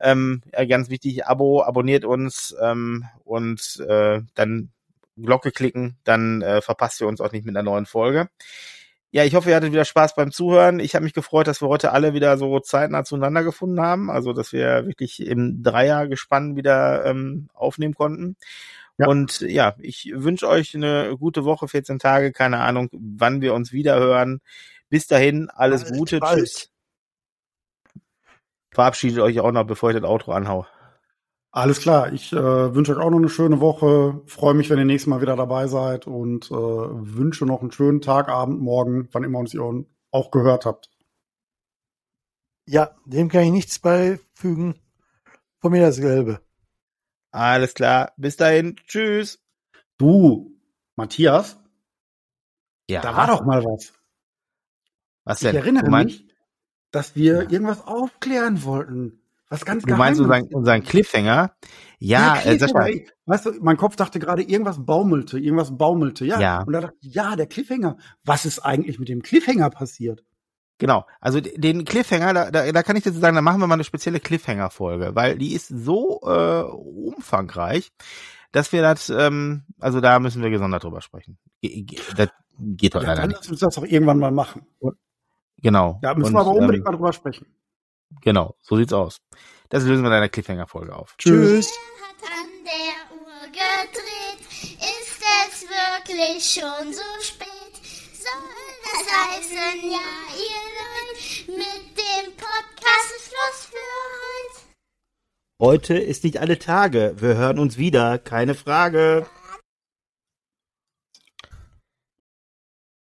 Ähm, 0.00 0.42
ganz 0.68 0.90
wichtig, 0.90 1.26
Abo, 1.26 1.62
abonniert 1.62 2.04
uns 2.04 2.54
ähm, 2.60 3.06
und 3.24 3.82
äh, 3.88 4.20
dann 4.34 4.70
Glocke 5.16 5.52
klicken, 5.52 5.96
dann 6.04 6.42
äh, 6.42 6.60
verpasst 6.60 7.00
ihr 7.00 7.06
uns 7.06 7.20
auch 7.20 7.32
nicht 7.32 7.46
mit 7.46 7.56
einer 7.56 7.62
neuen 7.62 7.86
Folge. 7.86 8.28
Ja, 9.14 9.22
ich 9.22 9.36
hoffe, 9.36 9.50
ihr 9.50 9.54
hattet 9.54 9.70
wieder 9.70 9.84
Spaß 9.84 10.16
beim 10.16 10.32
Zuhören. 10.32 10.80
Ich 10.80 10.96
habe 10.96 11.04
mich 11.04 11.12
gefreut, 11.12 11.46
dass 11.46 11.62
wir 11.62 11.68
heute 11.68 11.92
alle 11.92 12.14
wieder 12.14 12.36
so 12.36 12.58
zeitnah 12.58 13.04
zueinander 13.04 13.44
gefunden 13.44 13.80
haben. 13.80 14.10
Also, 14.10 14.32
dass 14.32 14.52
wir 14.52 14.88
wirklich 14.88 15.24
im 15.24 15.62
Dreier 15.62 16.08
gespannt 16.08 16.56
wieder 16.56 17.04
ähm, 17.04 17.48
aufnehmen 17.54 17.94
konnten. 17.94 18.36
Ja. 18.98 19.06
Und 19.06 19.40
ja, 19.42 19.76
ich 19.78 20.10
wünsche 20.12 20.48
euch 20.48 20.74
eine 20.74 21.16
gute 21.16 21.44
Woche, 21.44 21.68
14 21.68 22.00
Tage, 22.00 22.32
keine 22.32 22.58
Ahnung, 22.58 22.88
wann 22.90 23.40
wir 23.40 23.54
uns 23.54 23.72
wieder 23.72 24.00
hören. 24.00 24.40
Bis 24.88 25.06
dahin, 25.06 25.48
alles 25.48 25.84
bald, 25.84 25.96
Gute. 25.96 26.18
Bald. 26.18 26.38
Tschüss 26.40 26.70
verabschiedet 28.74 29.20
euch 29.20 29.40
auch 29.40 29.52
noch, 29.52 29.64
bevor 29.64 29.90
ich 29.90 29.96
das 29.96 30.04
Outro 30.04 30.32
anhau. 30.32 30.66
Alles 31.54 31.78
klar, 31.78 32.12
ich 32.12 32.32
äh, 32.32 32.74
wünsche 32.74 32.96
euch 32.96 32.98
auch 32.98 33.10
noch 33.10 33.18
eine 33.18 33.28
schöne 33.28 33.60
Woche. 33.60 34.20
Freue 34.26 34.54
mich, 34.54 34.70
wenn 34.70 34.78
ihr 34.80 34.84
nächstes 34.84 35.06
Mal 35.06 35.20
wieder 35.20 35.36
dabei 35.36 35.68
seid 35.68 36.04
und 36.08 36.50
äh, 36.50 36.52
wünsche 36.52 37.46
noch 37.46 37.60
einen 37.60 37.70
schönen 37.70 38.00
Tag, 38.00 38.28
Abend, 38.28 38.60
Morgen, 38.60 39.08
wann 39.12 39.22
immer 39.22 39.38
uns 39.38 39.54
ihr 39.54 39.62
auch 40.10 40.30
gehört 40.32 40.66
habt. 40.66 40.90
Ja, 42.66 42.96
dem 43.04 43.28
kann 43.28 43.44
ich 43.44 43.52
nichts 43.52 43.78
beifügen. 43.78 44.74
Von 45.60 45.70
mir 45.70 45.82
dasselbe. 45.82 46.40
Alles 47.30 47.74
klar, 47.74 48.14
bis 48.16 48.36
dahin, 48.36 48.74
tschüss. 48.88 49.38
Du, 49.96 50.58
Matthias? 50.96 51.56
Ja. 52.90 53.00
Da 53.00 53.16
war 53.16 53.28
doch 53.28 53.44
mal 53.44 53.64
was. 53.64 53.92
Was 55.22 55.38
denn? 55.38 55.54
Ich 55.54 55.62
erinnere 55.62 55.88
mich, 55.88 56.26
dass 56.90 57.14
wir 57.14 57.44
ja. 57.44 57.48
irgendwas 57.48 57.86
aufklären 57.86 58.64
wollten. 58.64 59.23
Was 59.54 59.64
ganz 59.64 59.84
Du 59.84 59.94
meinst 59.94 60.20
unseren, 60.20 60.52
unseren 60.52 60.82
Cliffhanger? 60.82 61.52
Ja, 62.00 62.34
ja 62.34 62.40
äh, 62.40 62.58
Cliffhanger, 62.58 62.88
äh, 62.88 63.06
weißt 63.26 63.46
du, 63.46 63.52
mein 63.62 63.76
Kopf 63.76 63.94
dachte 63.94 64.18
gerade, 64.18 64.42
irgendwas 64.42 64.84
baumelte, 64.84 65.38
irgendwas 65.38 65.78
baumelte, 65.78 66.26
ja. 66.26 66.40
ja. 66.40 66.62
Und 66.62 66.72
da 66.72 66.80
dachte 66.80 66.96
ich, 67.00 67.14
ja, 67.14 67.36
der 67.36 67.46
Cliffhanger. 67.46 67.96
Was 68.24 68.46
ist 68.46 68.58
eigentlich 68.58 68.98
mit 68.98 69.08
dem 69.08 69.22
Cliffhanger 69.22 69.70
passiert? 69.70 70.24
Genau, 70.78 71.06
also 71.20 71.40
den 71.40 71.84
Cliffhanger, 71.84 72.34
da, 72.34 72.50
da, 72.50 72.72
da 72.72 72.82
kann 72.82 72.96
ich 72.96 73.04
dazu 73.04 73.20
sagen, 73.20 73.36
da 73.36 73.42
machen 73.42 73.60
wir 73.60 73.68
mal 73.68 73.74
eine 73.74 73.84
spezielle 73.84 74.18
Cliffhanger-Folge, 74.18 75.14
weil 75.14 75.38
die 75.38 75.52
ist 75.52 75.68
so 75.68 76.20
äh, 76.24 76.62
umfangreich, 76.62 77.92
dass 78.50 78.72
wir 78.72 78.82
das, 78.82 79.08
ähm, 79.08 79.62
also 79.78 80.00
da 80.00 80.18
müssen 80.18 80.42
wir 80.42 80.50
gesondert 80.50 80.82
drüber 80.82 81.00
sprechen. 81.00 81.38
Ge 81.62 81.96
das 82.16 82.30
geht 82.58 82.96
doch 82.96 83.02
ja, 83.02 83.10
leider 83.10 83.20
dann 83.20 83.28
nicht. 83.28 83.40
Lass 83.42 83.50
uns 83.50 83.60
das 83.60 83.78
auch 83.78 83.84
irgendwann 83.84 84.18
mal 84.18 84.32
machen. 84.32 84.66
Genau. 85.58 86.00
Ja, 86.02 86.12
müssen 86.14 86.28
und, 86.28 86.34
wir 86.34 86.40
aber 86.40 86.50
unbedingt 86.50 86.78
ähm, 86.78 86.90
mal 86.90 86.96
drüber 86.96 87.12
sprechen. 87.12 87.46
Genau, 88.22 88.56
so 88.60 88.76
sieht's 88.76 88.92
aus. 88.92 89.20
Das 89.68 89.84
lösen 89.84 90.02
wir 90.02 90.08
in 90.08 90.14
einer 90.14 90.28
Cliffhanger-Folge 90.28 90.94
auf. 90.94 91.14
Tschüss. 91.18 91.68
Hat 91.68 92.30
an 92.30 92.48
der 92.64 93.16
Uhr 93.18 93.46
gedreht. 93.48 94.40
Ist 94.80 95.22
es 95.46 95.62
wirklich 95.62 96.44
schon 96.44 96.92
so 96.92 97.02
spät? 97.20 97.48
Soll 98.14 98.32
das 98.84 99.02
heißen, 99.12 99.90
ja, 99.90 99.98
ihr 100.36 100.64
Leute, 100.78 101.52
mit 101.52 101.98
dem 101.98 102.32
Podcast 102.36 103.10
ist 103.16 103.26
Schluss 103.26 103.68
für 103.70 103.76
heute? 104.56 104.64
Heute 105.60 105.94
ist 105.98 106.24
nicht 106.24 106.38
alle 106.38 106.58
Tage. 106.58 107.14
Wir 107.18 107.34
hören 107.36 107.58
uns 107.58 107.76
wieder, 107.78 108.18
keine 108.18 108.54
Frage. 108.54 109.26